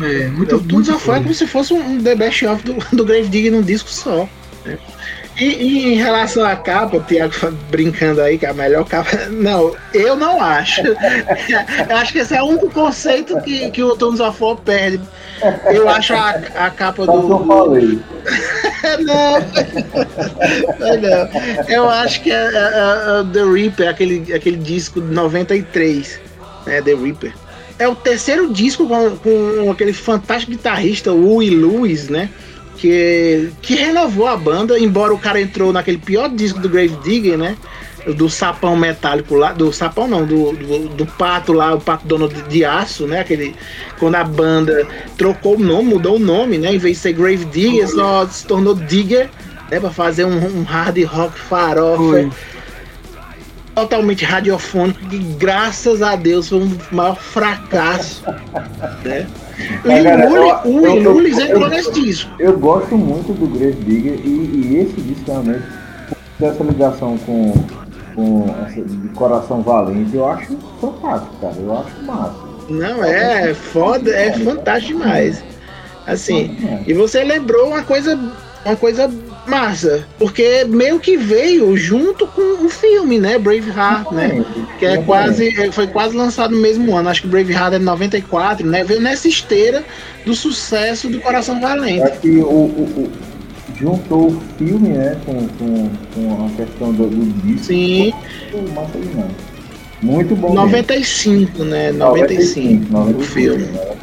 [0.00, 3.04] É, muito, Tools of War é como se fosse um The Best Of do, do
[3.04, 4.28] Grave Digger num disco só.
[4.64, 4.78] Né?
[5.38, 7.34] E, e, em relação à capa, o Thiago
[7.70, 9.10] brincando aí que é a melhor capa.
[9.30, 10.82] Não, eu não acho.
[11.88, 15.00] eu acho que esse é o único conceito que, que o Tunes of War perde.
[15.72, 17.46] Eu acho a, a capa do.
[17.46, 17.98] Falei.
[19.00, 19.40] não,
[21.00, 21.66] não.
[21.68, 26.20] Eu acho que é, é, é, The Reaper, aquele, aquele disco de 93.
[26.66, 27.34] Né, The Reaper.
[27.78, 32.28] É o terceiro disco com, com aquele fantástico guitarrista, Will Lewis, né?
[32.76, 37.38] Que, que renovou a banda, embora o cara entrou naquele pior disco do Grave Digger,
[37.38, 37.56] né?
[38.16, 42.28] Do sapão metálico lá, do sapão não, do, do, do pato lá, o pato dono
[42.28, 43.20] de, de, aço, né?
[43.20, 43.54] Aquele,
[43.98, 46.74] quando a banda trocou o nome, mudou o nome, né?
[46.74, 49.30] Em vez de ser Grave Digger, só se tornou Digger,
[49.70, 49.78] né?
[49.78, 52.28] Pra fazer um, um hard rock farofa.
[53.74, 58.22] Totalmente radiofônico, que graças a Deus foi um maior fracasso,
[59.02, 59.26] né?
[60.64, 62.30] O Will entrou nesse disco.
[62.38, 65.64] Eu gosto muito do Grave Digger e, e esse disco realmente,
[66.40, 67.52] essa ligação com,
[68.14, 71.54] com essa, de Coração Valente, eu acho fantástico, cara.
[71.58, 72.52] Eu acho massa.
[72.68, 75.42] Não, é foda, é fantástico demais.
[76.06, 76.56] Assim,
[76.86, 78.18] e você lembrou uma coisa,
[78.64, 79.10] uma coisa
[79.46, 84.44] massa, porque meio que veio junto com o filme, né, Braveheart, né,
[84.78, 87.84] que é quase, é, foi quase lançado no mesmo ano, acho que Braveheart é de
[87.84, 89.84] 94, né, veio nessa esteira
[90.24, 92.02] do sucesso do Coração Valente.
[92.02, 93.12] Acho que o, o, o
[93.76, 97.66] juntou o filme, né, com, com, com a questão do, do disco.
[97.66, 98.12] Sim.
[98.74, 99.32] Massa demais.
[100.00, 100.52] Muito bom.
[100.52, 101.64] 95, mesmo.
[101.64, 103.64] né, 95, 95, 95 o filme.
[103.64, 103.96] Né?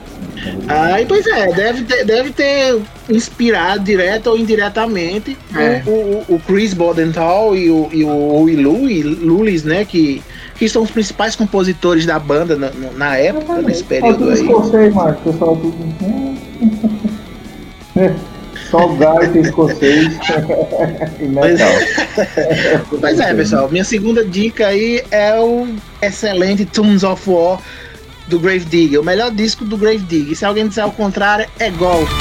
[0.68, 2.80] Aí, pois é, deve ter, deve ter
[3.10, 5.82] inspirado direta ou indiretamente é.
[5.86, 10.22] o, o, o, Chris Bodenthal e o, e o Louis, Lulis, né, que,
[10.56, 14.42] que são os principais compositores da banda na, na época, nesse período aí.
[14.42, 16.40] Escocês, Marcos, pessoal tudo...
[18.70, 18.88] Só
[19.42, 20.20] escocês.
[23.00, 23.68] Pois é, pessoal.
[23.70, 25.68] Minha segunda dica aí é o
[26.02, 27.60] excelente Tunes of War
[28.30, 29.01] do Grave Digger.
[29.01, 30.38] O melhor disco do Grave Digger.
[30.38, 32.13] Se alguém disser o contrário, é golpe.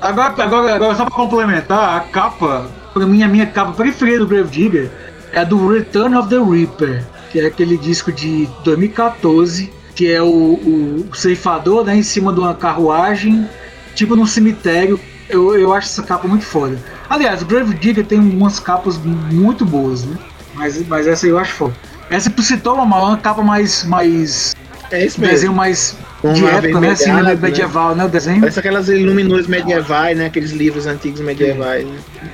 [0.00, 4.26] Agora, agora, agora só pra complementar, a capa, pra mim, a minha capa preferida do
[4.26, 5.01] Grave Digger
[5.32, 10.26] é do Return of the Reaper, que é aquele disco de 2014, que é o,
[10.26, 13.48] o, o ceifador né, em cima de uma carruagem,
[13.94, 15.00] tipo num cemitério.
[15.28, 16.78] Eu, eu acho essa capa muito foda.
[17.08, 20.16] Aliás, o Grave Digger tem umas capas muito boas, né?
[20.54, 21.74] Mas, mas essa eu acho foda.
[22.10, 24.54] Essa citou uma, uma capa mais, mais
[24.90, 25.34] É isso mesmo.
[25.34, 26.90] desenho mais Com de época, né?
[26.90, 27.10] Assim,
[27.40, 28.04] medieval, né?
[28.04, 28.40] O desenho.
[28.40, 30.26] Parece aquelas iluminos medievais, né?
[30.26, 31.86] Aqueles livros antigos medievais.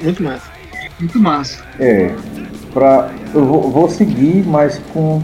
[0.02, 0.58] Muito massa.
[0.98, 1.64] Muito massa.
[1.78, 2.12] É,
[2.78, 5.20] pra, eu vou, vou seguir, mas com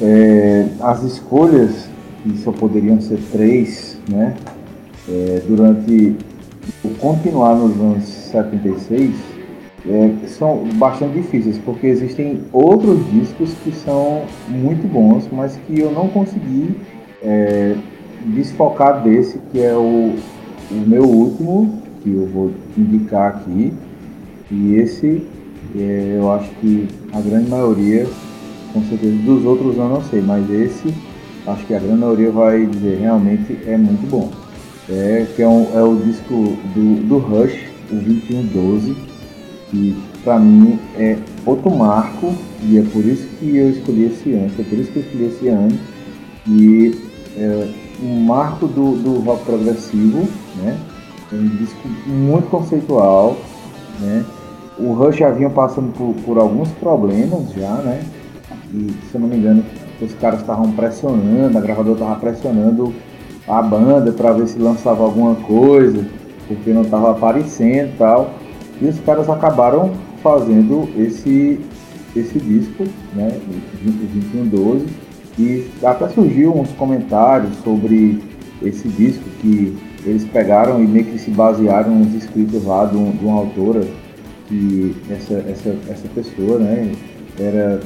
[0.00, 1.88] é, as escolhas,
[2.22, 4.34] que só poderiam ser três, né?
[5.08, 6.16] é, durante
[6.84, 9.14] o continuar nos anos 76,
[9.86, 15.90] é, são bastante difíceis, porque existem outros discos que são muito bons, mas que eu
[15.90, 16.76] não consegui
[17.22, 17.76] é,
[18.26, 20.14] desfocar desse, que é o,
[20.70, 23.72] o meu último, que eu vou indicar aqui.
[24.50, 25.26] E esse,
[25.76, 28.06] é, eu acho que a grande maioria,
[28.72, 30.94] com certeza, dos outros eu não sei, mas esse,
[31.46, 34.30] acho que a grande maioria vai dizer realmente é muito bom.
[34.88, 36.34] É, que é, um, é o disco
[36.74, 37.56] do, do Rush,
[37.90, 38.96] o 2112,
[39.70, 41.16] que pra mim é
[41.46, 44.98] outro marco, e é por isso que eu escolhi esse ano, é por isso que
[44.98, 45.78] eu escolhi esse ano,
[46.48, 46.92] e
[47.36, 47.68] é
[48.02, 50.76] um marco do, do rock progressivo, né?
[51.32, 53.36] É um disco muito conceitual,
[54.00, 54.24] né?
[54.80, 58.02] O Rush já vinha passando por, por alguns problemas já, né?
[58.72, 59.64] E se eu não me engano,
[60.00, 62.94] os caras estavam pressionando, a gravadora estava pressionando
[63.46, 66.06] a banda para ver se lançava alguma coisa,
[66.48, 68.30] porque não estava aparecendo e tal.
[68.80, 69.90] E os caras acabaram
[70.22, 71.60] fazendo esse,
[72.16, 73.38] esse disco, né?
[73.48, 74.86] O 2112.
[75.38, 78.22] E até surgiu uns comentários sobre
[78.62, 83.10] esse disco que eles pegaram e meio que se basearam nos escritos lá de, um,
[83.10, 83.86] de uma autora
[84.50, 86.90] que essa, essa, essa pessoa né,
[87.38, 87.80] era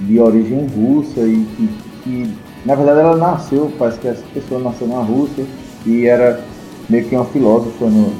[0.00, 1.68] de origem russa e que,
[2.04, 2.30] que,
[2.64, 5.44] na verdade ela nasceu, parece que essa pessoa nasceu na Rússia
[5.84, 6.40] e era
[6.88, 8.12] meio que uma filósofa no,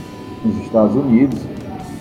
[0.44, 1.38] nos Estados Unidos,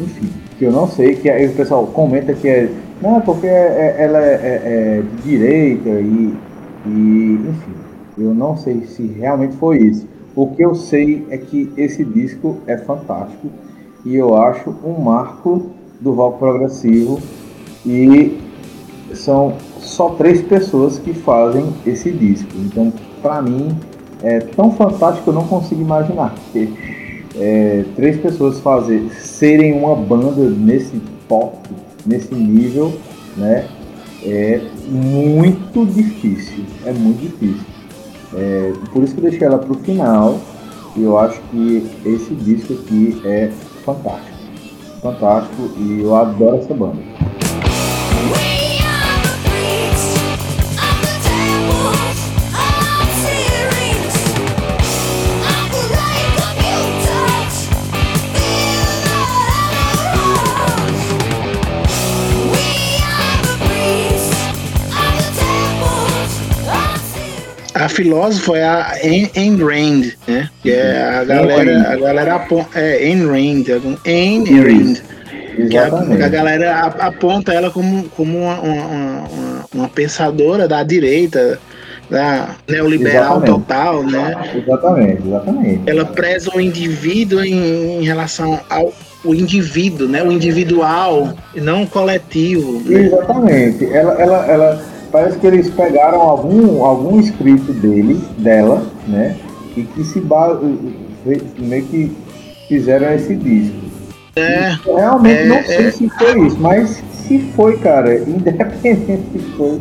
[0.01, 0.27] enfim,
[0.57, 2.69] que eu não sei, que aí o pessoal comenta que é,
[2.99, 4.61] não, porque é- é- ela é, é-
[4.97, 6.33] é de direita e,
[6.87, 7.75] e enfim,
[8.17, 10.07] eu não sei se realmente foi isso.
[10.35, 13.49] O que eu sei é que esse disco é fantástico
[14.05, 17.19] e eu acho um marco do rock progressivo
[17.85, 18.37] e
[19.13, 22.49] são só três pessoas que fazem esse disco.
[22.55, 22.91] Então,
[23.21, 23.77] para mim,
[24.21, 26.33] é tão fantástico que eu não consigo imaginar.
[26.33, 26.69] Porque
[27.35, 31.57] é, três pessoas fazer, serem uma banda nesse pop,
[32.05, 32.93] nesse nível,
[33.37, 33.67] né?
[34.23, 36.65] É muito difícil.
[36.85, 37.65] É muito difícil.
[38.33, 40.39] É, por isso que eu deixei ela pro final.
[40.95, 43.51] E eu acho que esse disco aqui é
[43.83, 44.34] fantástico.
[45.05, 45.69] Fantástico.
[45.77, 46.97] E eu adoro essa banda.
[67.95, 70.49] Filósofa é a Ayn Rand, né?
[70.61, 74.95] Que é a galera, a galera apon- é Ayn Rand, algum- Ayn Rand.
[75.69, 75.85] Que a,
[76.25, 81.57] a galera aponta ela como, como uma, uma, uma- uma pensadora da direita,
[82.09, 83.45] da neoliberal Exatamente.
[83.51, 84.35] total, né?
[84.55, 85.81] Exatamente, exatamente.
[85.87, 88.93] Ela preza o indivíduo em, em relação ao
[89.23, 90.21] o indivíduo, né?
[90.21, 92.79] O individual e não o coletivo.
[92.85, 93.05] né?
[93.05, 93.85] Exatamente.
[93.91, 94.85] Ela, ela, ela
[95.15, 99.37] parece que eles pegaram algum, algum escrito dele, dela, né?
[99.77, 100.59] E que se ba...
[101.57, 102.11] meio que
[102.67, 103.77] fizeram esse disco.
[104.35, 109.39] É, Eu realmente É, não sei se foi isso, mas se foi, cara, independente se
[109.55, 109.79] foi.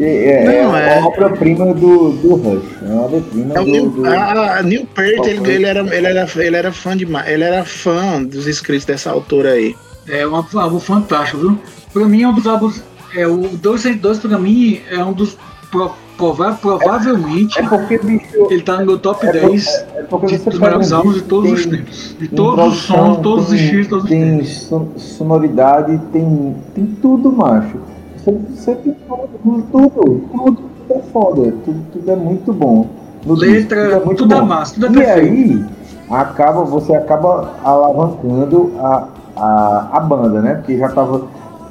[0.00, 0.98] É, é, Não, é é.
[0.98, 2.68] uma obra-prima do, do Rush.
[2.82, 3.64] É uma obra-prima É do.
[3.64, 7.26] Neil, do- a, a Neil Peart, ele, ele era, ele, era, ele era fã demais.
[7.26, 9.74] Ele era fã dos escritos dessa autora aí.
[10.06, 11.58] É um álbum fantástico, viu?
[11.92, 12.82] Pra mim é um dos álbuns.
[13.14, 15.36] É, o 212 pra mim é um dos
[15.70, 20.02] pro- prova- provavelmente É porque, bicho, ele tá no meu top É por- 10 é
[20.02, 22.16] porque de- você dos melhores álbuns de todos os tem tempos.
[22.18, 24.48] De todos os sons, todos os tem- estilos, todos os Tem tempos.
[24.62, 27.76] son- sonoridade, tem, tem tudo, macho.
[28.16, 30.58] Você, você tem tudo, tudo, tudo
[30.90, 32.86] é foda, tudo, tudo é muito bom.
[33.24, 34.46] No Letra, disco, muito tudo é bom.
[34.46, 35.32] massa, tudo é E perfeito.
[35.32, 35.64] aí,
[36.10, 40.54] acaba, você acaba alavancando a, a, a banda, né?
[40.54, 41.22] Porque já tava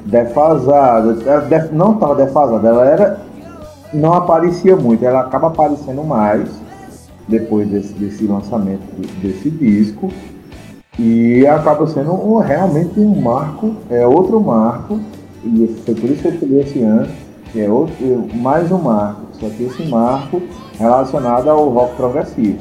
[0.08, 3.20] defasada, def- não tava defasada, ela era
[3.92, 6.48] não aparecia muito, ela acaba aparecendo mais
[7.26, 8.82] depois desse, desse lançamento
[9.22, 10.10] desse disco
[10.98, 14.98] e acaba sendo um- realmente um marco, é outro marco,
[15.44, 17.08] e foi por isso que eu escolhi esse ano,
[17.52, 17.94] que é outro,
[18.34, 20.42] mais um marco, só que esse marco
[20.78, 22.58] relacionado ao rock progressivo.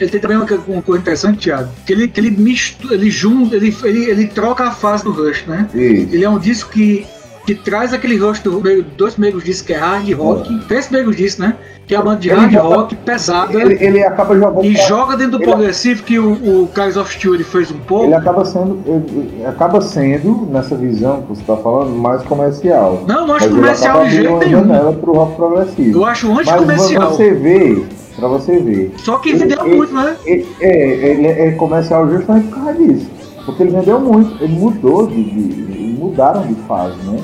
[0.00, 3.56] Ele tem também uma, uma coisa interessante, Thiago, que ele, que ele mistura, ele junta,
[3.56, 5.68] ele, ele, ele troca a fase do Rush, né?
[5.74, 6.14] Isso.
[6.14, 7.04] Ele é um disco que,
[7.44, 11.16] que traz aquele Rush do meio- dois primeiros discos que é hard rock, três primeiros
[11.16, 11.54] discos, né?
[11.86, 14.74] Que é a banda de Ele hard joga- rock pesada Ele, ele acaba jogando e
[14.74, 16.32] pra- joga dentro do ele- progressivo que o,
[16.62, 18.04] o Cars of Steel fez um pouco.
[18.04, 23.04] ele acaba sendo ele acaba sendo nessa visão que você está falando mais comercial.
[23.08, 24.62] Não, não acho Mas comercial de jeito nenhum.
[24.62, 25.98] uma pro rock progressivo.
[25.98, 27.10] Eu acho Mas anti-comercial.
[27.10, 27.82] você vê,
[28.18, 30.16] pra você ver, Só que Ele- vendeu ele- muito, né?
[30.26, 33.10] É, é, ele é comercial justamente por causa disso.
[33.46, 35.22] Porque ele vendeu muito, ele mudou de.
[35.24, 37.18] de- eles mudaram de fase, né?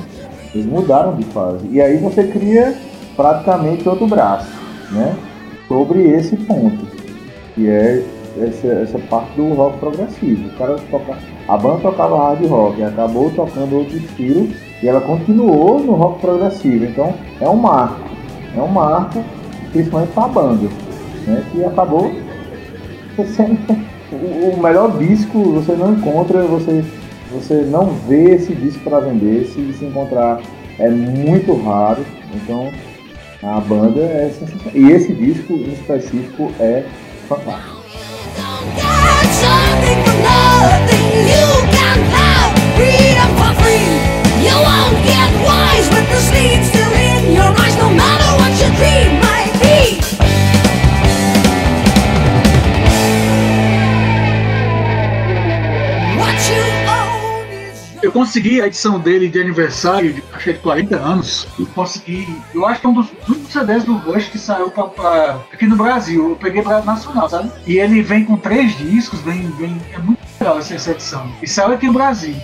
[0.54, 1.66] Eles mudaram de fase.
[1.70, 2.74] E aí você cria
[3.16, 4.48] praticamente outro braço,
[4.92, 5.14] né?
[5.68, 6.86] Sobre esse ponto.
[7.54, 8.02] Que é
[8.40, 10.48] essa, essa parte do rock progressivo.
[10.48, 11.16] O cara toca,
[11.48, 14.48] a banda tocava hard rock, e acabou tocando outro estilo
[14.82, 16.84] e ela continuou no rock progressivo.
[16.84, 18.00] Então é um marco.
[18.56, 19.22] É um marco,
[19.72, 20.68] principalmente para a banda.
[21.26, 21.44] Né?
[21.52, 22.14] Que acabou
[23.34, 23.58] sendo
[24.12, 26.84] o melhor disco você não encontra, você,
[27.30, 30.40] você não vê esse disco para vender, se se encontrar
[30.78, 32.04] é muito raro,
[32.34, 32.70] então
[33.42, 34.72] a banda é sensacional.
[34.74, 36.84] E esse disco em específico é
[37.28, 37.84] fantástico.
[41.26, 41.54] You.
[44.44, 46.20] You won't get wise with the
[46.64, 49.23] still in your eyes, no matter what your dream
[58.14, 62.26] consegui a edição dele de aniversário, de, acho que é de 40 anos, e consegui.
[62.54, 65.66] Eu acho que é um dos únicos CDs do Rush que saiu pra, pra- aqui
[65.66, 66.30] no Brasil.
[66.30, 67.50] Eu peguei pra nacional, sabe?
[67.66, 71.28] E ele vem com três discos, vem, vem, é muito legal essa, essa edição.
[71.42, 72.36] E saiu aqui no Brasil.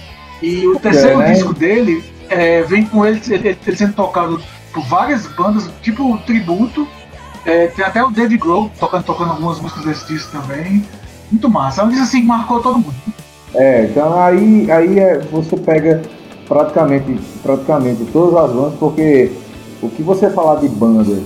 [0.43, 1.33] E o terceiro né?
[1.33, 4.43] disco dele é, vem com ele, ele, ele sendo tocado
[4.73, 6.87] por várias bandas, tipo tributo.
[7.47, 10.85] É, tem até o David Grohl tocando, tocando algumas músicas desse disco também.
[11.31, 11.83] Muito massa.
[11.83, 12.95] É um disco assim que marcou todo mundo.
[13.55, 16.03] É, então aí, aí é, você pega
[16.47, 19.33] praticamente, praticamente todas as bandas, porque
[19.83, 21.19] o que você falar de banda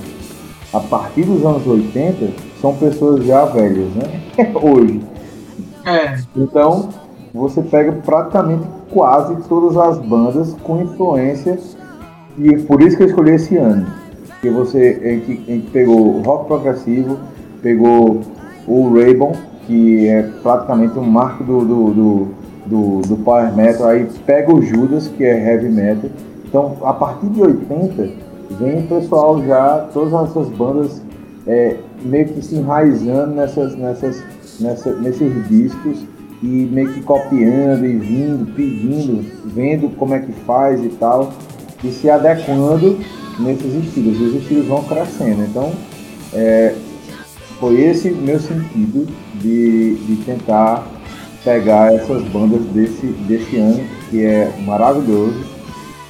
[0.72, 4.22] a partir dos anos 80 são pessoas já velhas, né?
[4.54, 5.00] Hoje.
[5.84, 6.88] É, Então,
[7.32, 11.58] você pega praticamente quase todas as bandas com influência,
[12.38, 13.86] e por isso que eu escolhi esse ano.
[14.40, 17.18] Que você a gente, a gente pegou o rock progressivo,
[17.62, 18.20] pegou
[18.66, 19.32] o Raybon,
[19.66, 22.28] que é praticamente um marco do, do, do,
[22.66, 26.10] do, do Power Metal, aí pega o Judas, que é Heavy Metal.
[26.44, 28.10] Então, a partir de 80,
[28.58, 31.02] vem o pessoal já, todas essas bandas
[31.46, 34.22] é, meio que se enraizando nessas, nessas,
[34.60, 36.04] nessa, nesses discos
[36.42, 41.32] e meio que copiando e vindo, pedindo, vendo como é que faz e tal,
[41.82, 42.98] e se adequando
[43.40, 44.20] nesses estilos.
[44.20, 45.42] E os estilos vão crescendo.
[45.42, 45.72] Então,
[46.32, 46.74] é,
[47.58, 50.86] foi esse meu sentido de, de tentar
[51.44, 55.44] pegar essas bandas desse, desse ano, que é maravilhoso.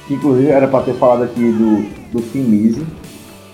[0.07, 2.85] Que inclusive era para ter falado aqui do, do Finise,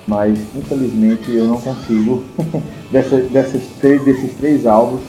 [0.07, 2.23] mas infelizmente eu não consigo.
[2.91, 4.99] Dessa, dessas três, desses três álbuns,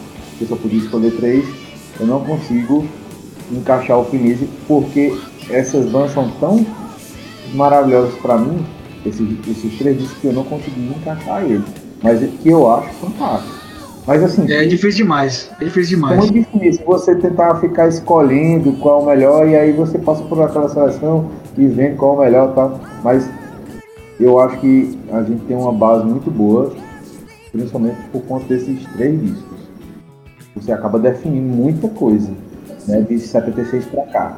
[0.40, 1.44] eu só podia escolher três,
[1.98, 2.86] eu não consigo
[3.50, 5.18] encaixar o Finise, porque
[5.50, 6.64] essas bandas são tão
[7.52, 8.64] maravilhosas para mim,
[9.04, 11.64] esses, esses três discos que eu não consegui encaixar eles,
[12.00, 13.61] mas que eu acho fantástico.
[14.06, 15.50] Mas assim, é difícil demais.
[15.60, 16.30] É difícil é demais.
[16.30, 20.42] muito difícil você tentar ficar escolhendo qual é o melhor e aí você passa por
[20.42, 22.80] aquela seleção e vendo qual é o melhor tal.
[23.04, 23.28] Mas
[24.18, 26.74] eu acho que a gente tem uma base muito boa,
[27.52, 29.62] principalmente por conta desses três discos.
[30.56, 32.30] Você acaba definindo muita coisa,
[32.88, 33.00] né?
[33.02, 34.36] De 76 pra cá.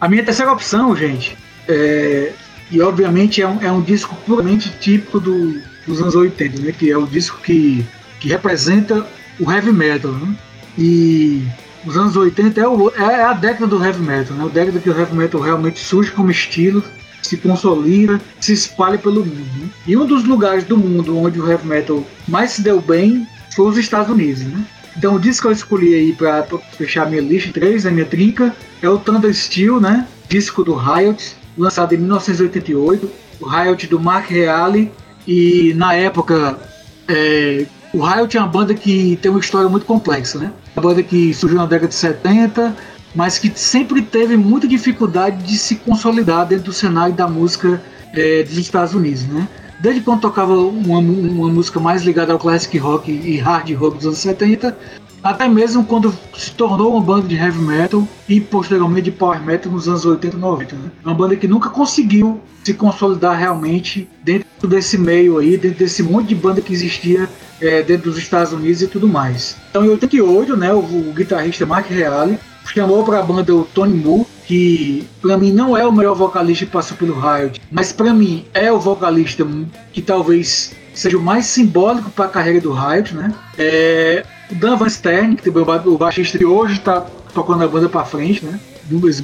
[0.00, 2.32] A minha terceira opção, gente, é,
[2.70, 6.72] e obviamente é um, é um disco puramente típico do- dos anos 80, né?
[6.72, 7.84] Que é o disco que,
[8.20, 9.06] que representa
[9.38, 10.34] o heavy metal, né?
[10.76, 11.42] E
[11.86, 14.44] os anos 80 é, o- é a década do heavy metal, né?
[14.44, 16.82] A década que o heavy metal realmente surge como estilo
[17.22, 19.58] se consolida, se espalha pelo mundo.
[19.60, 19.68] né?
[19.86, 23.66] E um dos lugares do mundo onde o heavy metal mais se deu bem foi
[23.68, 24.64] os Estados Unidos, né?
[24.96, 26.44] Então o disco que eu escolhi aí pra
[26.76, 30.06] fechar minha lista 3, a minha trinca, é o Thunder Steel, né?
[30.28, 33.10] Disco do Riot, lançado em 1988.
[33.40, 34.90] O Riot do Mark Reale.
[35.26, 36.58] E na época,
[37.06, 40.52] é, o Riot é uma banda que tem uma história muito complexa, né?
[40.76, 42.76] Uma banda que surgiu na década de 70,
[43.14, 47.82] mas que sempre teve muita dificuldade de se consolidar dentro do cenário da música
[48.12, 49.48] é, dos Estados Unidos, né?
[49.80, 54.06] Desde quando tocava uma, uma música mais ligada ao classic rock e hard rock dos
[54.06, 54.76] anos 70,
[55.22, 59.72] até mesmo quando se tornou uma banda de heavy metal e posteriormente de power metal
[59.72, 60.76] nos anos 80 e 90.
[60.76, 60.90] Né?
[61.04, 66.28] Uma banda que nunca conseguiu se consolidar realmente dentro desse meio aí, dentro desse monte
[66.28, 67.28] de banda que existia
[67.60, 69.56] é, dentro dos Estados Unidos e tudo mais.
[69.70, 73.96] Então em 88, né, o, o guitarrista Mark Reale chamou para a banda o Tony
[73.96, 78.12] Moore, que para mim não é o melhor vocalista que passou pelo Riot, mas para
[78.12, 79.46] mim é o vocalista
[79.92, 83.32] que talvez seja o mais simbólico para a carreira do Riot, né?
[83.56, 87.68] É, o Dan Van Stern, que também é o baixista que hoje está tocando a
[87.68, 88.58] banda para frente, né?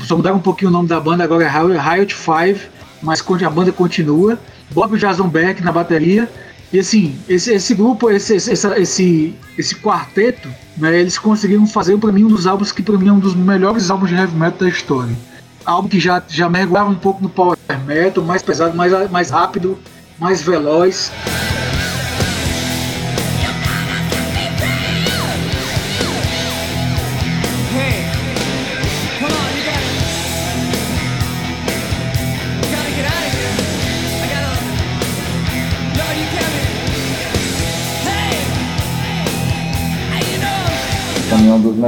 [0.07, 2.61] Só mudaram um pouquinho o nome da banda, agora é Riot 5,
[3.03, 4.39] mas a banda continua.
[4.71, 6.29] Bob Jasonberg na bateria.
[6.73, 12.11] E assim, esse, esse grupo, esse, esse, esse, esse quarteto, né, eles conseguiram fazer para
[12.11, 14.59] mim um dos álbuns que para mim é um dos melhores álbuns de heavy metal
[14.59, 15.17] da história.
[15.65, 17.57] Álbum que já, já mergulhava um pouco no power
[17.87, 19.79] metal, mais pesado, mais, mais rápido,
[20.19, 21.11] mais veloz.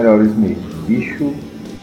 [0.07, 0.63] Melhores mesmo.
[0.87, 1.33] Bicho,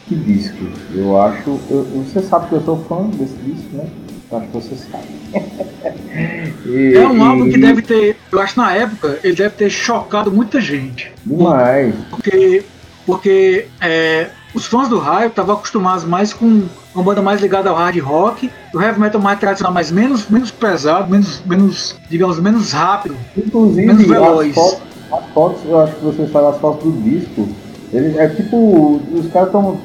[0.08, 0.66] que disco.
[0.96, 1.60] Eu acho.
[1.70, 3.86] eu- você sabe que eu sou fã desse disco, né?
[4.32, 5.04] Eu acho que você sabe.
[6.66, 9.70] E- É um álbum que e- deve ter, eu acho na época, ele deve ter
[9.70, 11.12] chocado muita gente.
[11.26, 11.94] Demais.
[12.10, 12.64] Porque,
[13.06, 16.64] porque é, os fãs do Raio estavam acostumados mais com
[16.94, 20.52] uma banda mais ligada ao hard rock, o heavy metal mais tradicional, mas menos, menos
[20.52, 23.16] pesado, menos, menos, digamos, menos rápido.
[23.36, 24.50] Menos Inclusive, veloz.
[24.50, 27.50] as fotos, as fotos, eu acho que você sabe as fotos do disco.
[27.94, 29.78] Ele, é tipo, os caras estão.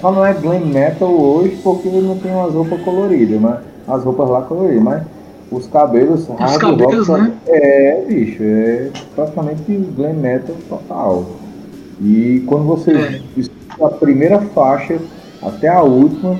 [0.00, 4.28] Só não é glam metal hoje porque não tem umas roupas coloridas, mas as roupas
[4.28, 5.02] lá coloridas, mas
[5.50, 7.32] os cabelos hard cabelos, rock, né?
[7.46, 11.26] É, bicho, é praticamente glam metal total.
[12.00, 13.84] E quando você É.
[13.84, 14.98] a primeira faixa
[15.40, 16.38] até a última,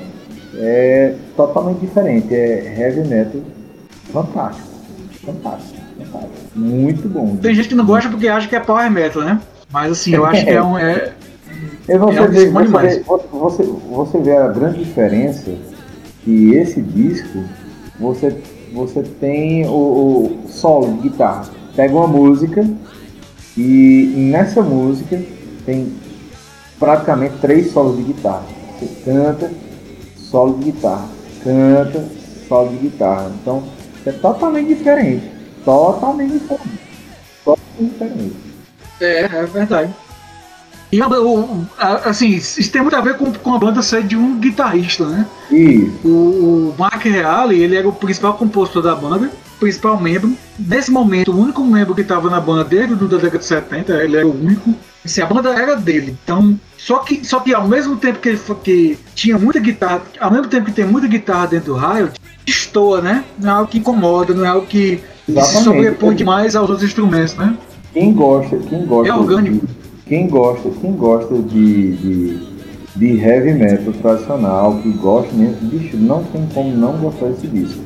[0.55, 2.33] é totalmente diferente.
[2.33, 3.41] É heavy metal
[4.11, 4.67] fantástico.
[5.25, 6.37] Fantástico, fantástico.
[6.55, 7.35] Muito bom.
[7.37, 9.39] Tem gente que não gosta porque acha que é power metal, né?
[9.73, 10.77] Mas assim, eu acho que é um.
[10.77, 11.15] É,
[11.87, 15.51] você, É um vê, você, você, você vê a grande diferença
[16.23, 17.43] que esse disco
[17.99, 18.37] você,
[18.71, 21.49] você tem o, o solo de guitarra.
[21.75, 22.63] Pega uma música
[23.57, 25.19] e nessa música
[25.65, 25.91] tem
[26.79, 28.45] praticamente três solos de guitarra.
[28.79, 29.51] Você canta,
[30.15, 31.07] solo de guitarra,
[31.43, 32.05] canta,
[32.47, 33.31] solo de guitarra.
[33.41, 33.63] Então
[34.05, 35.31] é totalmente diferente.
[35.65, 36.79] Totalmente diferente.
[37.43, 38.52] Totalmente diferente.
[38.99, 39.93] É, é verdade.
[40.91, 44.03] E a- o- a- assim, isso tem muito a ver com, com a banda ser
[44.03, 45.25] de um guitarrista, né?
[45.49, 45.91] Isso.
[46.07, 50.31] O, o Mark Reale, ele era o principal compositor da banda, principal membro.
[50.59, 54.17] Nesse momento, o único membro que estava na banda desde a década de 70, ele
[54.17, 54.73] era o único.
[55.03, 56.15] Assim, a banda era dele.
[56.23, 60.29] Então, só que, só que ao mesmo tempo que, ele, que tinha muita guitarra, ao
[60.31, 62.11] mesmo tempo que tem muita guitarra dentro do Riot,
[62.45, 63.23] destoa, né?
[63.39, 65.63] Não é algo que incomoda, não é algo que se Exatamente.
[65.63, 67.57] sobrepõe demais aos outros instrumentos, né?
[67.93, 69.65] Quem gosta, quem gosta, É orgânico.
[69.67, 69.73] de-
[70.07, 72.39] quem gosta, quem gosta de, de,
[72.95, 77.79] de heavy metal tradicional, que gosta mesmo, bicho, não tem como não gostar desse disco.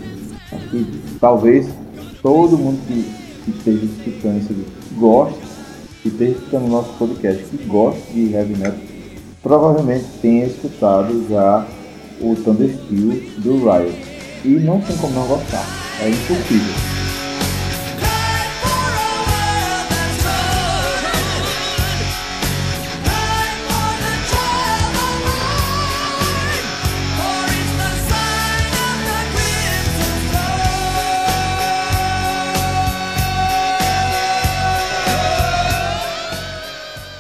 [0.52, 0.86] Acho que
[1.20, 1.68] talvez
[2.24, 3.04] todo mundo que,
[3.46, 4.56] que esteja escutando isso
[4.98, 5.40] goste,
[6.02, 8.80] que esteja escutando o nosso podcast, que gosta de heavy metal,
[9.44, 11.66] provavelmente tenha escutado já
[12.22, 13.96] o Thunder Steel do Riot.
[14.46, 15.66] E não tem como não gostar.
[16.02, 16.97] É impossível.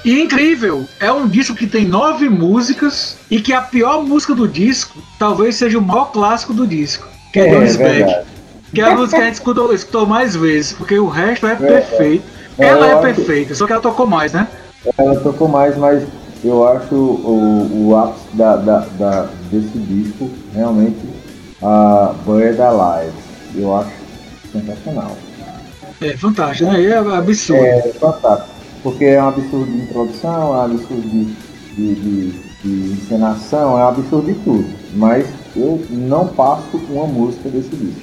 [0.07, 4.33] E é incrível, é um disco que tem nove músicas e que a pior música
[4.33, 8.13] do disco talvez seja o maior clássico do disco, que é, É, Jones verdade.
[8.13, 8.27] Back.
[8.73, 11.55] Que é a música que a gente escutou, escutou mais vezes, porque o resto é
[11.55, 12.23] perfeito.
[12.57, 14.47] É, Ela eu é perfeita, só que ela tocou mais, né?
[14.97, 16.03] Ela tocou mais, mas
[16.41, 20.99] eu acho o, o ápice da, da, da- desse disco realmente
[21.61, 23.11] a Bird Alive.
[23.55, 23.91] Eu acho
[24.53, 25.17] sensacional.
[25.99, 26.81] É fantástico, né?
[26.85, 27.61] É absurdo.
[27.65, 28.56] É fantástico.
[28.87, 31.25] Porque é um absurdo de introdução, é um absurdo de,
[31.75, 32.31] de, de,
[32.63, 34.65] de encenação, é um absurdo de tudo.
[34.93, 35.25] Mas
[35.57, 37.99] eu não passo uma música desse disco.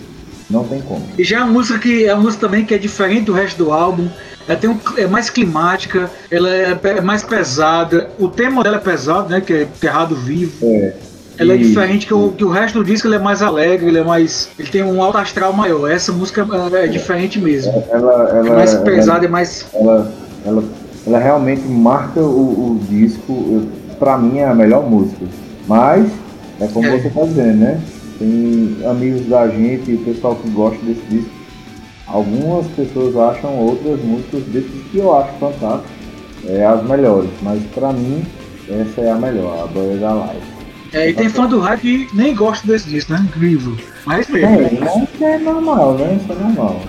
[0.50, 1.00] Não tem como.
[1.16, 3.64] E já é uma música que é uma música também que é diferente do resto
[3.64, 4.08] do álbum.
[4.46, 8.10] Ela tem um, é mais climática, ela é, é mais pesada.
[8.18, 9.40] O tema dela é pesado, né?
[9.40, 10.52] Que é Terrado Vivo.
[10.66, 10.92] É,
[11.38, 13.98] Ela é diferente que o, que o resto do disco, ele é mais alegre, ele
[13.98, 14.50] é mais.
[14.58, 15.90] Ele tem um alto astral maior.
[15.90, 17.72] Essa música é, é diferente mesmo.
[17.90, 19.64] Ela, ela, É mais ela- pesada, é mais.
[19.72, 20.12] ela,
[20.44, 20.62] ela,
[21.06, 23.66] ela realmente marca o, o disco.
[23.98, 25.24] Pra mim é a melhor música.
[25.66, 26.10] Mas,
[26.60, 26.98] é como É.
[26.98, 27.80] você tá dizendo, né?
[28.18, 31.30] Tem amigos da gente e o pessoal que gosta desse disco.
[32.06, 35.90] Algumas pessoas acham outras músicas desses que eu acho fantásticas.
[36.46, 37.30] É as melhores.
[37.42, 38.22] Mas pra mim,
[38.68, 40.42] essa é a melhor, a Boia da Live.
[40.92, 43.26] É, e tem fã do hype que nem gosta desse disco, né?
[43.26, 43.74] Incrível.
[44.06, 44.48] Mas mesmo.
[44.48, 46.18] É, isso é normal, né?
[46.22, 46.80] Isso é normal.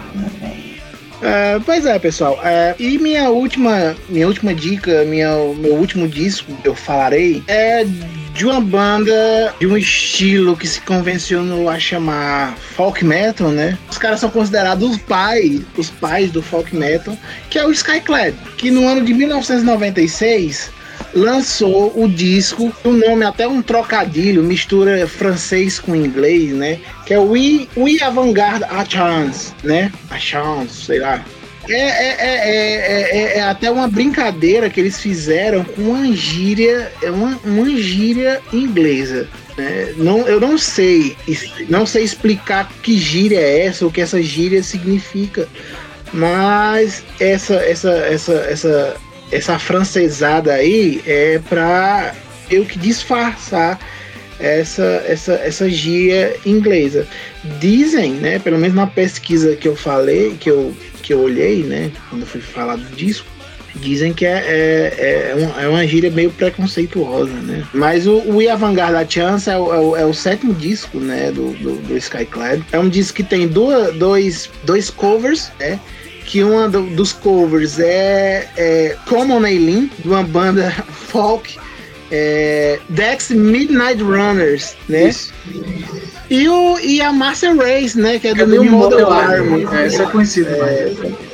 [1.21, 2.39] É, pois é, pessoal.
[2.43, 7.85] É, e minha última, minha última dica, minha, meu último disco que eu falarei é
[8.33, 13.77] de uma banda de um estilo que se convencionou a chamar folk metal, né?
[13.89, 17.17] Os caras são considerados os pais, os pais do folk metal,
[17.49, 20.69] que é o Skyclad, que no ano de 1996
[21.15, 26.79] lançou o disco, o nome até um trocadilho, mistura francês com inglês, né?
[27.05, 29.91] Que é We, We Avant-Garde A Chance, né?
[30.11, 31.23] A Chance, sei lá.
[31.67, 36.91] É, é, é, é, é- é até uma brincadeira que eles fizeram com uma gíria,
[37.01, 39.27] é uma, uma gíria inglesa.
[39.57, 39.93] né?
[39.97, 41.15] Não, eu não sei,
[41.69, 45.47] não sei explicar que gíria é essa, o que essa gíria significa.
[46.13, 48.95] Mas essa, essa, essa, essa,
[49.31, 52.13] essa francesada aí é pra
[52.49, 53.79] eu que disfarçar
[54.39, 57.07] essa, essa, essa gíria inglesa.
[57.59, 61.91] Dizem, né, pelo menos na pesquisa que eu falei, que eu, que eu olhei, né,
[62.09, 63.27] quando eu fui falar do disco,
[63.75, 67.63] dizem que é, é, é, uma, é uma gíria meio preconceituosa, né?
[67.73, 70.97] Mas o, o We Avant-Garde da Chance é o, é, o, é o sétimo disco,
[70.97, 72.63] né, do, do, do Skyclad.
[72.71, 75.79] É um disco que tem duas, dois, dois covers, né?
[76.25, 81.57] Que uma do- dos covers é, é Common Eileen, de uma banda folk,
[82.11, 85.09] é, Dex Midnight Runners, né?
[85.09, 85.33] Isso.
[86.29, 88.17] E, o, e a Master Race, né?
[88.17, 89.63] Que é do, É do New New Model Model Army.
[89.65, 89.77] Army.
[89.77, 90.49] É, isso é conhecido,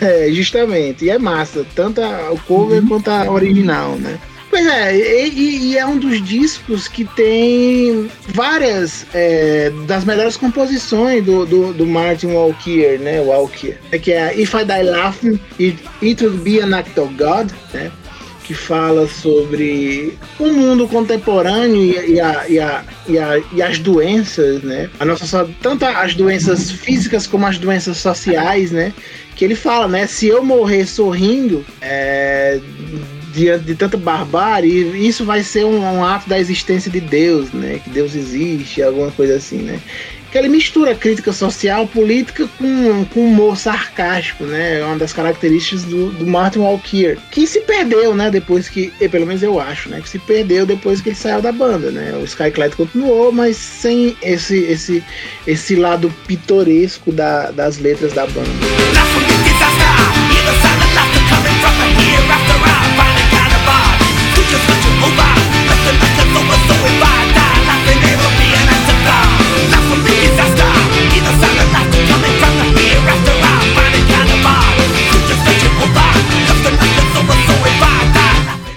[0.00, 1.04] É, justamente.
[1.06, 4.16] E é massa, tanto a- o cover quanto a original, né?
[4.50, 4.96] Pois é,
[5.28, 11.72] e, e- é um dos discos que tem várias é, das melhores composições do, do,
[11.74, 13.20] do Martin Walkier, né?
[13.20, 13.78] Walkier.
[13.92, 17.50] É que é If I Die Laughing, It, It Would Be an Act of God,
[17.74, 17.90] né?
[18.44, 23.78] Que fala sobre o mundo contemporâneo e, e a- e a- e a- e as
[23.78, 24.88] doenças, né?
[24.98, 28.94] A nossa, tanto as doenças físicas como as doenças sociais, né?
[29.36, 30.06] Que ele fala, né?
[30.06, 32.58] Se eu morrer sorrindo, é,
[33.32, 37.80] diante de tanta barbárie, isso vai ser um, um ato da existência de Deus, né?
[37.82, 39.78] Que Deus existe, alguma coisa assim, né?
[40.30, 44.80] Que ele mistura crítica social, política com, com humor sarcástico, né?
[44.80, 48.30] É uma das características do, do Martin Walkier, que se perdeu, né?
[48.30, 50.00] Depois que, pelo menos eu acho, né?
[50.02, 52.12] Que se perdeu depois que ele saiu da banda, né?
[52.20, 55.02] O Skyclad continuou, mas sem esse, esse,
[55.46, 59.47] esse lado pitoresco da- das letras da banda.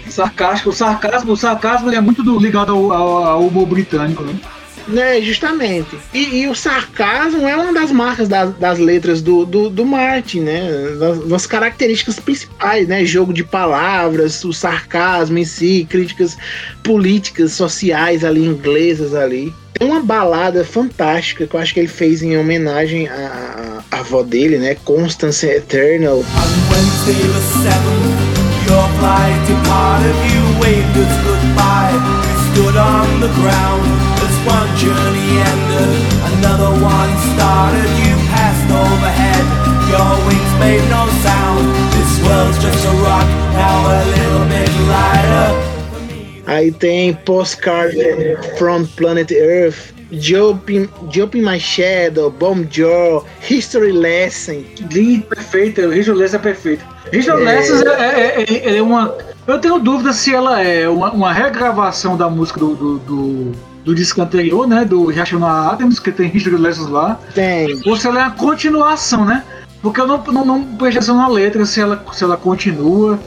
[0.10, 4.36] Sarcástico, o sarcasmo, o sarcasmo é muito do- ligado ao, ao- ao humor britânico, né?
[4.92, 5.98] Né, justamente.
[6.14, 10.42] E, e o sarcasmo é uma das marcas das, das letras do, do, do Martin,
[10.42, 10.70] né?
[11.00, 13.06] Das, das características principais, né?
[13.06, 16.38] Jogo de palavras, o sarcasmo em si, críticas
[16.84, 19.54] políticas, sociais ali, inglesas ali.
[19.74, 24.22] Tem uma balada fantástica que eu acho que ele fez em homenagem à, à avó
[24.24, 24.76] dele, né?
[24.84, 26.18] Constance Eternal.
[26.18, 31.96] On Wednesday the 7th, your flight departed, you waved us goodbye.
[32.22, 34.11] We stood on the ground
[34.46, 35.92] one journey ended,
[36.38, 37.88] another one started.
[38.02, 39.44] You passed overhead,
[39.92, 41.66] your wings made no sound.
[41.94, 45.72] This world's just a rock, now a little bit lighter.
[46.48, 47.96] Aí tem Postcard
[48.58, 54.66] from Planet Earth, Jump in, Jump in My Shadow, Bomb Jaw, History Lesson.
[54.92, 56.86] Lindo, perfeito, o Richard Lessons é perfeito.
[57.14, 57.46] Richard É.
[57.46, 58.44] Lessons é, é-
[58.74, 59.16] é- é uma.
[59.48, 63.52] Eu tenho dúvida se ela é uma, uma regravação da música do, do, do,
[63.84, 64.86] do disco anterior, né?
[64.86, 67.20] Do Rational Atoms, que tem History Lessons lá.
[67.34, 67.80] Tem.
[67.86, 69.44] Ou se ela é a continuação, né?
[69.82, 73.20] Porque eu não, não, não prestei atenção na letra, se ela, se ela continua.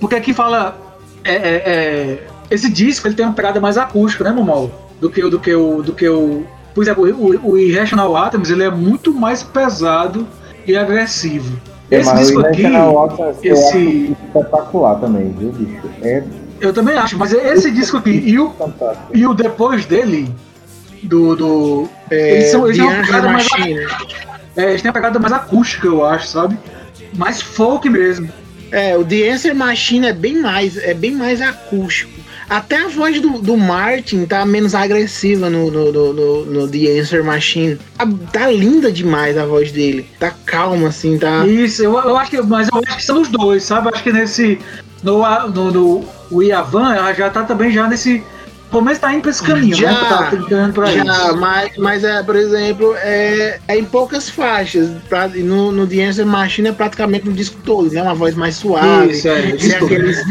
[0.00, 0.76] Porque aqui fala.
[1.24, 4.70] é, é, é, esse disco ele tem uma pegada mais acústica, né, Momol?
[5.00, 5.82] Do que, o- do que o.
[5.82, 6.44] Do que o
[6.74, 10.26] por exemplo, o, o Irrational Atoms ele é muito mais pesado
[10.66, 11.58] e agressivo.
[11.90, 12.62] É, Esse mas disco o aqui,
[13.42, 15.82] eu esse- acho espetacular também, viu, bicho?
[16.00, 16.22] É
[16.62, 19.10] eu também acho, mas esse disco aqui e o, fantástico.
[19.14, 20.32] e o depois dele,
[21.02, 21.36] do.
[21.36, 23.46] do É, eles são, eles têm uma pegada mais.
[24.56, 26.56] É, eles têm uma pegada mais acústica, eu acho, sabe?
[27.14, 28.28] Mais folk mesmo.
[28.70, 32.10] É, o The Answer Machine é bem mais, é bem mais acústico.
[32.48, 36.98] Até a voz do, do Martin tá menos agressiva no, no, no, no- no The
[37.00, 37.78] Answer Machine.
[37.96, 40.06] Tá, tá linda demais a voz dele.
[40.18, 41.46] Tá calma, assim, tá.
[41.46, 42.42] Isso, eu, eu acho que.
[42.42, 43.88] Mas eu acho que são os dois, sabe?
[43.88, 44.58] Eu acho que nesse.
[45.02, 48.22] No, no, no o Iavan, ela já tá também já nesse.
[48.70, 50.08] Começo tá indo pra esse caminho, Já, né?
[50.08, 51.36] Tá tentando pra Já, isso.
[51.36, 54.88] mas, mas é, por exemplo, é, é em poucas faixas.
[55.10, 58.00] Pra, no, no The Answer Machine é praticamente no disco todo, né?
[58.02, 59.12] Uma voz mais suave.
[59.12, 59.42] Isso, é.
[59.42, 60.24] Sem Isso, aqueles,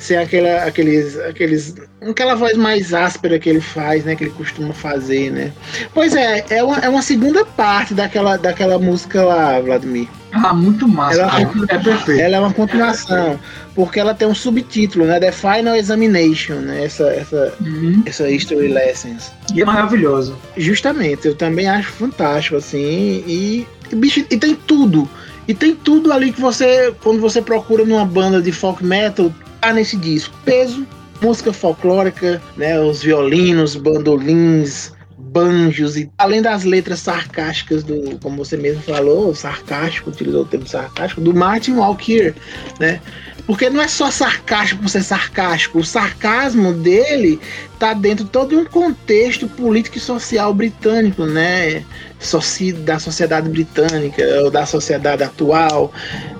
[0.00, 4.16] sem aquela, aqueles, aqueles, aquela voz mais áspera que ele faz, né?
[4.16, 5.52] Que ele costuma fazer, né?
[5.94, 10.08] Pois é, é uma, é uma segunda parte daquela, daquela música lá, Vladimir.
[10.32, 11.20] Ah, muito massa.
[11.22, 11.50] Ela- cara.
[11.68, 12.20] É perfeito.
[12.20, 13.38] Ela é uma continuação,
[13.74, 15.18] porque ela tem um subtítulo, né?
[15.18, 16.84] The Final Examination, né?
[16.84, 18.02] Essa, essa, Uhum.
[18.04, 19.32] essa History Lessons.
[19.54, 20.36] E é maravilhoso.
[20.56, 22.78] Justamente, eu também acho fantástico, assim,
[23.26, 25.08] e, e, bicho, e tem tudo.
[25.46, 29.32] E tem tudo ali que você, quando você procura numa banda de folk metal,
[29.62, 30.34] tá nesse disco.
[30.44, 30.86] Peso,
[31.22, 34.92] música folclórica, né, os violinos, bandolins,
[35.28, 40.66] banjos, e além das letras sarcásticas do, como você mesmo falou, sarcástico, utilizou o termo
[40.66, 42.34] sarcástico, do Martin Walker,
[42.80, 43.00] né?
[43.46, 47.40] Porque não é só sarcástico por ser sarcástico, o sarcasmo dele
[47.78, 51.84] tá dentro de todo um contexto político e social britânico, né?
[52.84, 55.92] Da sociedade britânica, ou da sociedade atual.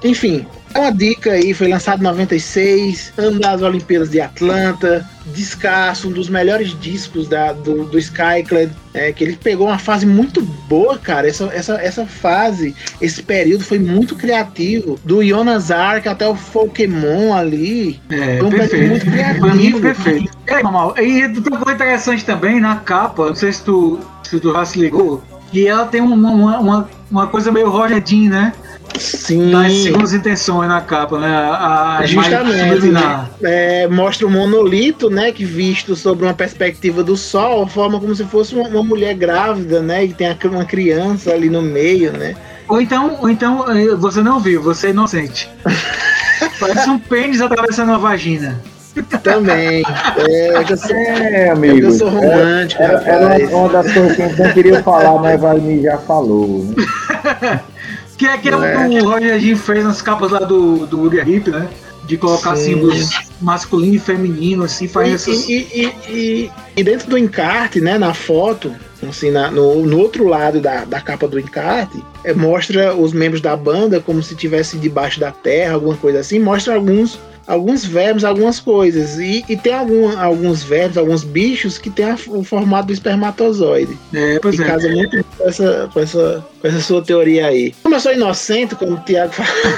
[0.03, 6.09] Enfim, é uma dica aí, foi lançado em 96, ano das Olimpíadas de Atlanta, descasso,
[6.09, 10.43] um dos melhores discos da, do, do Skyclad, é, que ele pegou uma fase muito
[10.43, 11.29] boa, cara.
[11.29, 14.99] Essa, essa, essa fase, esse período foi muito criativo.
[15.05, 18.01] Do Jonas Ark até o Pokémon ali.
[18.11, 18.89] É, Foi um perfeito.
[18.89, 19.81] muito criativo.
[19.81, 20.39] Perfeito.
[20.47, 24.39] É, Mamal, e tem uma coisa interessante também na capa, não sei se tu, se
[24.41, 28.31] tu já se ligou, que ela tem uma, uma, uma, uma coisa meio Roger Dean,
[28.31, 28.53] né?
[28.99, 29.51] Sim.
[29.51, 31.29] Das segundas intenções na capa, né?
[31.29, 33.31] A, a Justamente, imagem subliminar.
[33.43, 38.25] É, mostra o monolito, né, que visto sobre uma perspectiva do sol, forma como se
[38.25, 42.35] fosse uma, uma mulher grávida, né, e tem uma criança ali no meio, né.
[42.69, 45.49] Ou então, ou então eh, você não viu, você é inocente.
[46.61, 48.61] Parece um pênis atravessando uma vagina.
[49.23, 49.83] Também.
[50.17, 51.93] É, eu sou, É, eu amigo.
[51.93, 55.41] sou romântico, Era, era uma, uma das coisas que a gente não queria falar, mas
[55.41, 56.65] Vladimir já falou.
[56.65, 57.61] Né?
[58.19, 58.89] Que é aquilo É.
[58.89, 61.69] que o Roger Dean fez nas capas lá do, do Boogie Hip, né?
[62.05, 62.75] De colocar Sim.
[62.75, 63.09] símbolos
[63.41, 65.49] masculino e feminino, assim, faz E, essas.
[65.49, 68.75] e, e, e- e dentro do encarte, né, na foto,
[69.07, 73.41] assim, na- no, no outro lado da, da capa do encarte, é, mostra os membros
[73.43, 77.19] da banda como se estivesse debaixo da terra, alguma coisa assim, mostra alguns
[77.49, 79.19] alguns verbos, algumas coisas.
[79.19, 83.99] E, e tem algum, alguns verbos, alguns bichos que tem a- o formato do espermatozoide.
[84.15, 84.67] É, pois e é.
[84.67, 87.75] casa muito com essa, com, essa, com essa sua teoria aí.
[87.83, 89.75] Como eu sou inocente, como o Thiago falou,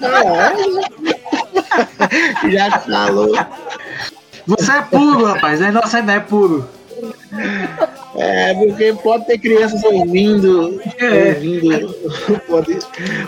[0.00, 0.54] falar.
[2.50, 3.36] Já falou.
[4.46, 5.60] Você é puro, rapaz.
[5.60, 6.66] É inocente, é puro.
[8.16, 11.34] É, porque pode ter crianças ouvindo, É.
[11.34, 11.94] ouvindo
[12.28, 12.78] o, pod-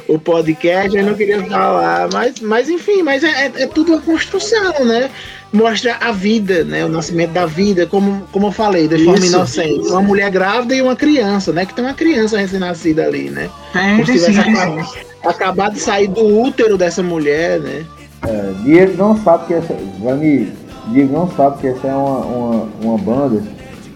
[0.09, 4.01] o podcast, eu não queria falar, mas, mas enfim, mas é, é- é tudo uma
[4.01, 5.11] construção, né?
[5.53, 6.85] Mostra a vida, né?
[6.85, 9.35] O nascimento da vida, como, como eu falei, de forma Isso.
[9.35, 9.89] inocente.
[9.89, 11.67] Uma mulher grávida e uma criança, né?
[11.67, 13.49] Que tem uma criança recém-nascida ali, né?
[13.73, 14.89] Tem, Como se tivesse acabado,
[15.25, 17.85] acabado de sair do útero dessa mulher, né?
[18.27, 19.75] É, Diego não sabe que essa.
[19.99, 20.49] Vladimir,
[20.89, 23.43] Diego não sabe que essa é uma, uma, uma banda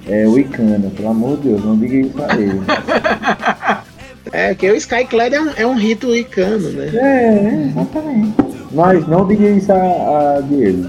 [0.09, 2.61] é, wicana, pelo amor de Deus, não diga isso a ele.
[4.33, 6.91] É, que o Skyclad é um, é um rito wicano, né?
[6.93, 8.35] É, exatamente.
[8.73, 10.89] Mas não diga isso a, a Diego.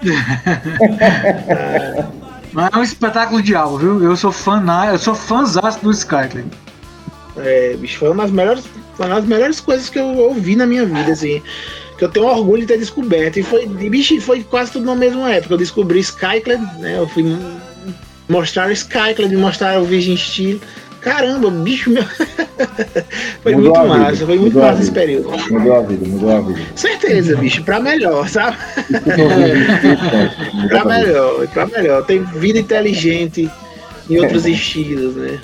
[2.52, 4.02] Mas é um espetáculo de algo, viu?
[4.02, 6.44] Eu sou fã, na- eu sou fãzaço do Skyler.
[7.36, 10.64] É, bicho, foi uma das melhores, foi uma das melhores coisas que eu ouvi na
[10.64, 11.42] minha vida, assim.
[11.98, 13.38] Que eu tenho orgulho de ter descoberto.
[13.38, 15.54] E foi, bicho, foi quase tudo na mesma época.
[15.54, 16.98] Eu descobri Skyclad, né?
[16.98, 17.24] Eu fui
[18.28, 20.60] mostrar o Skyclad, mostrar o Virgin Steel.
[21.00, 22.02] Caramba, bicho meu.
[23.42, 25.30] foi Mudou muito massa, foi muito mudou massa esse período.
[25.50, 26.60] Mudou a vida, mudou a vida.
[26.74, 28.56] Certeza, bicho, pra melhor, sabe?
[30.68, 32.06] Pra melhor, pra melhor.
[32.06, 33.50] Tem vida inteligente
[34.08, 35.38] em outros estilos, né?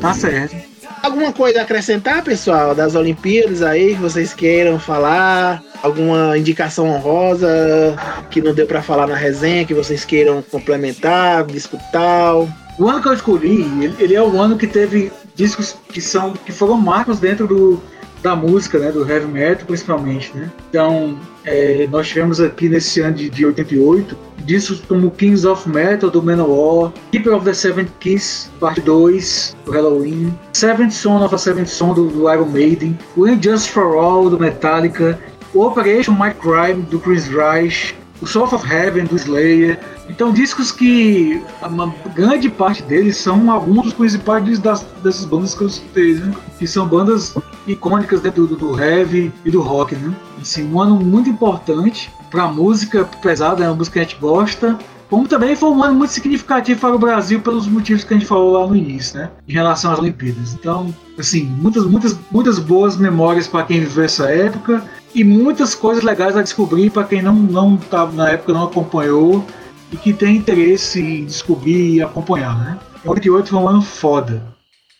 [0.00, 0.73] Tá certo.
[1.04, 5.62] Alguma coisa a acrescentar, pessoal, das Olimpíadas aí que vocês queiram falar?
[5.82, 7.94] Alguma indicação honrosa
[8.30, 12.36] que não deu pra falar na resenha que vocês queiram complementar, disputar?
[12.78, 16.50] O ano que eu escolhi, ele é o ano que teve discos que são que
[16.50, 17.82] foram marcos dentro do,
[18.22, 20.50] da música, né, do heavy metal principalmente, né?
[20.70, 26.10] Então, é, nós tivemos aqui nesse ano de, de 88 discos como Kings of Metal
[26.10, 31.38] do Manowar, Keeper of the Seventh Kiss Parte 2 do Halloween, Seventh Son of a
[31.38, 35.18] Seventh Son do, do Iron Maiden, o Injustice for All do Metallica,
[35.54, 37.94] Operation Might Crime do Chris Reich,
[38.24, 39.78] o Soul of Heaven do Slayer.
[40.08, 45.62] Então, discos que uma grande parte deles são alguns dos principais das, dessas bandas que
[45.62, 46.34] eu citei, né?
[46.58, 47.34] Que são bandas
[47.66, 50.14] icônicas dentro do, do heavy e do rock, né?
[50.40, 54.20] Assim, um ano muito importante para a música pesada, é uma música que a gente
[54.20, 54.78] gosta,
[55.14, 58.26] como também foi um ano muito significativo para o Brasil pelos motivos que a gente
[58.26, 59.30] falou lá no início, né?
[59.46, 60.54] Em relação às Olimpíadas.
[60.54, 64.82] Então, assim, muitas, muitas, muitas boas memórias para quem viveu essa época
[65.14, 69.46] e muitas coisas legais a descobrir para quem não não tava na época não acompanhou
[69.92, 72.76] e que tem interesse em descobrir e acompanhar, né?
[73.04, 74.42] 88 foi um ano foda.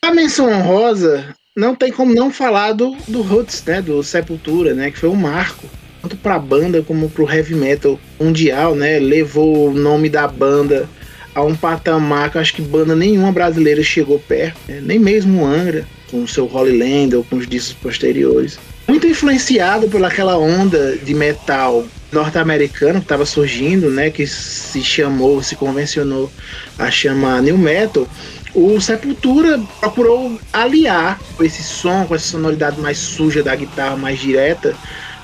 [0.04, 3.82] A menção honrosa não tem como não falar do, do Roots, né?
[3.82, 4.92] Do Sepultura, né?
[4.92, 5.68] Que foi um marco.
[6.04, 8.98] Tanto pra banda como pro heavy metal mundial, né?
[8.98, 10.86] Levou o nome da banda
[11.34, 14.82] a um patamar que eu acho que banda nenhuma brasileira chegou perto, né?
[14.82, 18.58] nem mesmo o Angra, com o seu Holy Land ou com os discos posteriores.
[18.86, 24.10] Muito influenciado pelaquela onda de metal norte-americano que estava surgindo, né?
[24.10, 26.30] Que se chamou, se convencionou
[26.78, 28.06] a chamar New Metal
[28.54, 34.76] o Sepultura procurou aliar esse som, com essa sonoridade mais suja da guitarra, mais direta,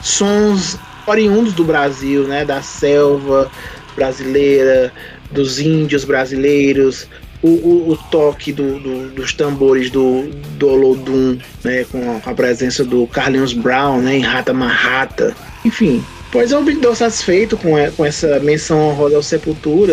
[0.02, 3.50] sons oriundos do Brasil, né, da selva
[3.96, 4.92] brasileira,
[5.30, 7.06] dos índios brasileiros,
[7.42, 10.28] o, o- o toque do- do- dos tambores do,
[10.58, 16.04] do Olodum, né, com a, a presença do Carlinhos Brown, né, em Rata Marrata, enfim.
[16.32, 19.92] Pois eu me dou satisfeito com, e- com essa menção honrosa ao Sepultura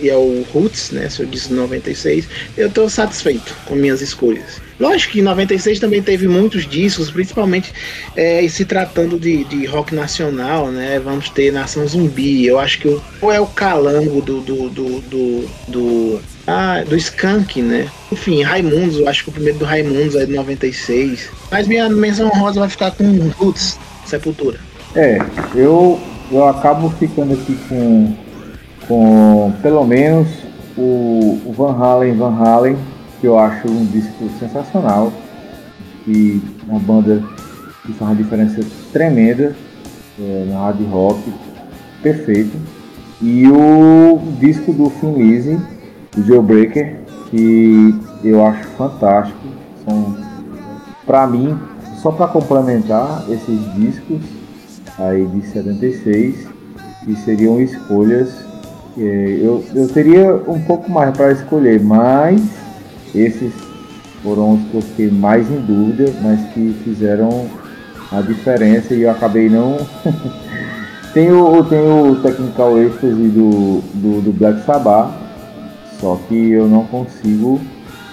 [0.00, 2.26] e ao Roots, né, se eu disse 96,
[2.56, 4.62] eu tô satisfeito com minhas escolhas.
[4.78, 7.72] Lógico que em 96 também teve muitos discos, principalmente
[8.16, 11.00] é, se tratando de, de rock nacional, né?
[11.02, 14.40] Vamos ter Nação Zumbi, eu acho que o, ou é o calango do.
[14.40, 17.88] do, do, do, do ah, do Skank, né?
[18.12, 21.30] Enfim, Raimundos, eu acho que o primeiro do Raimundos é de 96.
[21.50, 23.04] Mas minha menção honrosa vai ficar com
[23.38, 24.58] Roots, Sepultura.
[24.94, 25.18] É,
[25.54, 25.98] eu,
[26.30, 28.14] eu acabo ficando aqui com,
[28.86, 30.28] com pelo menos
[30.76, 32.76] o, o Van Halen Van Halen,
[33.24, 35.10] que eu acho um disco sensacional,
[36.06, 37.24] e uma banda
[37.82, 38.60] que faz uma diferença
[38.92, 39.56] tremenda
[40.20, 41.32] é, hard rock,
[42.02, 42.54] perfeito.
[43.22, 45.58] E o disco do Thin Lizzy,
[46.18, 46.96] o Jailbreaker,
[47.30, 49.38] que eu acho fantástico.
[49.88, 50.14] São,
[51.06, 51.58] pra mim,
[52.02, 54.20] só para complementar esses discos,
[54.98, 56.46] aí de 76,
[57.06, 58.34] que seriam escolhas.
[58.98, 62.63] eh, eu, eu teria um pouco mais para escolher, mas
[63.14, 63.52] esses
[64.22, 67.46] foram os que eu fiquei mais em dúvida, mas que fizeram
[68.10, 69.76] a diferença e eu acabei não.
[71.12, 75.12] tem, o, tem o Technical Ecstasy do, do, do Black Sabbath,
[76.00, 77.60] só que eu não consigo,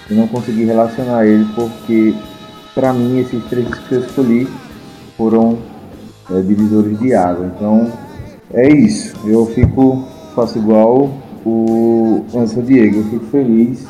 [0.09, 2.13] eu não consegui relacionar ele porque
[2.75, 4.47] para mim esses três que eu escolhi
[5.17, 5.59] foram
[6.29, 7.51] é, divisores de água.
[7.55, 7.91] Então
[8.53, 9.15] é isso.
[9.25, 10.05] Eu fico,
[10.35, 11.09] faço igual
[11.45, 13.87] o Anderson Diego, eu fico feliz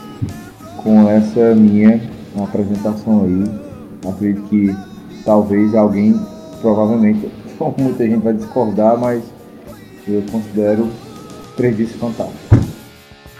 [0.84, 2.02] com essa minha
[2.42, 4.10] apresentação aí.
[4.10, 4.76] Acredito que
[5.24, 6.20] talvez alguém,
[6.62, 7.30] provavelmente,
[7.78, 9.24] muita gente vai discordar, mas
[10.08, 10.90] eu considero
[11.56, 12.60] três discos fantásticos.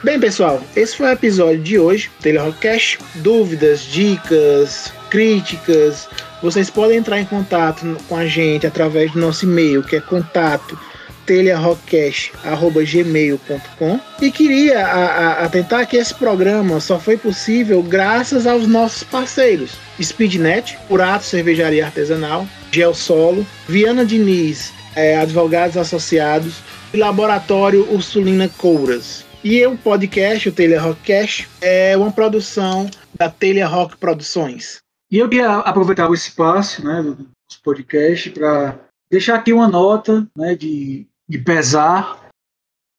[0.04, 3.00] Bem, pessoal, esse foi o episódio de hoje, Taylor Rockcast.
[3.16, 6.10] Dúvidas, dicas, críticas,
[6.42, 10.78] vocês podem entrar em contato com a gente através do nosso e-mail, que é contato
[11.26, 19.72] telharockcast.gmail.com e queria a- atentar que esse programa só foi possível graças aos nossos parceiros
[20.02, 26.56] Speednet, Purato Cervejaria Artesanal, Gel Solo, Viana Diniz, eh, Advogados Associados
[26.94, 29.26] e Laboratório Ursulina Couras.
[29.44, 32.88] E o podcast, o Telha Rockcast, é uma produção
[33.18, 34.80] da Telha Rock Produções.
[35.12, 37.28] E eu queria aproveitar o espaço né, do
[37.64, 38.80] podcast para
[39.12, 42.30] deixar aqui uma nota né, de, de pesar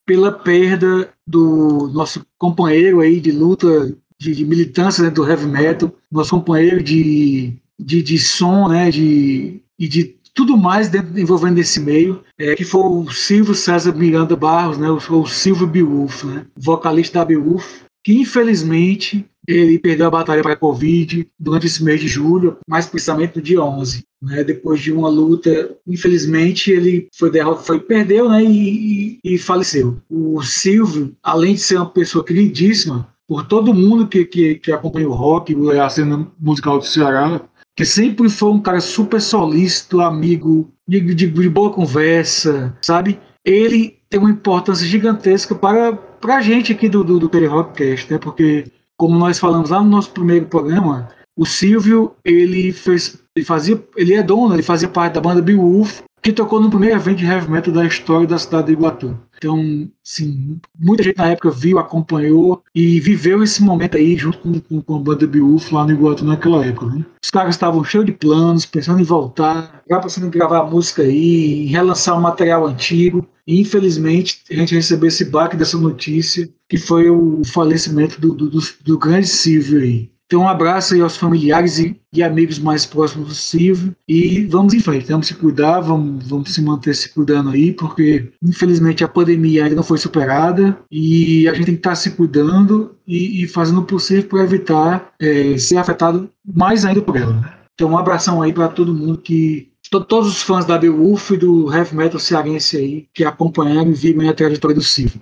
[0.06, 5.94] pela perda do nosso companheiro aí de luta de, de militância dentro do heavy metal,
[6.10, 11.78] nosso companheiro de, de, de som, né, de, e de tudo mais dentro, envolvendo esse
[11.78, 16.46] meio, é, que foi o Silvio César Miranda Barros, né, o, o Silvio Beowulf, né,
[16.56, 22.00] vocalista da Beowulf, que infelizmente ele perdeu a batalha para a Covid durante esse mês
[22.00, 24.04] de julho, mais precisamente no dia 11.
[24.22, 27.28] Né, depois de uma luta, infelizmente ele foi,
[27.64, 30.00] foi perdeu né, e, e, e, faleceu.
[30.08, 35.08] O Silvio, além de ser uma pessoa queridíssima por todo mundo que, que, que acompanha
[35.08, 37.40] o rock, a cena musical do Ceará,
[37.76, 43.18] que sempre foi um cara super solícito, amigo, de, de, de boa conversa, sabe?
[43.44, 48.18] Ele tem uma importância gigantesca para, para a gente aqui do, do, do Rockcast, né?
[48.18, 53.82] Porque, como nós falamos lá no nosso primeiro programa, o Silvio, ele fez, ele fazia,
[53.96, 57.26] ele é dono, ele fazia parte da banda Beowulf, que tocou no primeiro evento de
[57.26, 59.18] heavy metal da história da cidade de Iguatu.
[59.36, 64.60] Então, sim, muita gente na época viu, acompanhou e viveu esse momento aí junto com,
[64.60, 66.86] com, com a banda Beowulf lá no Iguatu naquela época.
[66.86, 67.04] Né?
[67.20, 71.02] Os caras estavam cheios de planos, pensando em voltar, já pensando em gravar a música
[71.02, 73.26] aí, em relançar um material antigo.
[73.44, 78.48] E, infelizmente, a gente recebeu esse baque dessa notícia, que foi o falecimento do, do,
[78.48, 80.11] do, do grande Silvio aí.
[80.32, 83.92] Então, um abraço aí aos familiares e, e, amigos mais próximos possível.
[84.08, 88.32] E vamos em frente, vamos se cuidar, vamos, vamos se manter se cuidando aí, porque
[88.42, 92.96] infelizmente a pandemia ainda não foi superada e a gente tem que estar se cuidando
[93.06, 97.54] e, e fazendo o possível para evitar é, ser afetado mais ainda por ela.
[97.74, 99.70] Então, um abração aí para todo mundo que.
[99.90, 104.26] Todos os fãs da Beowulf e do heavy metal cearense aí que acompanharam e viram
[104.26, 105.20] a trajetória do Silvio.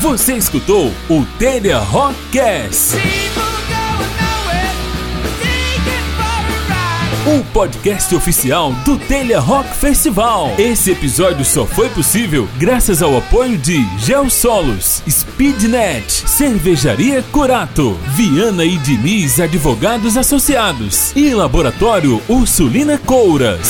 [0.00, 2.94] Você escutou o Telha Rockcast.
[7.36, 10.50] O podcast oficial do Telha Rock Festival.
[10.58, 18.78] Esse episódio só foi possível graças ao apoio de Geosolos, Speednet, Cervejaria Curato, Viana e
[18.78, 23.68] Diniz Advogados Associados e Laboratório Ursulina Couras.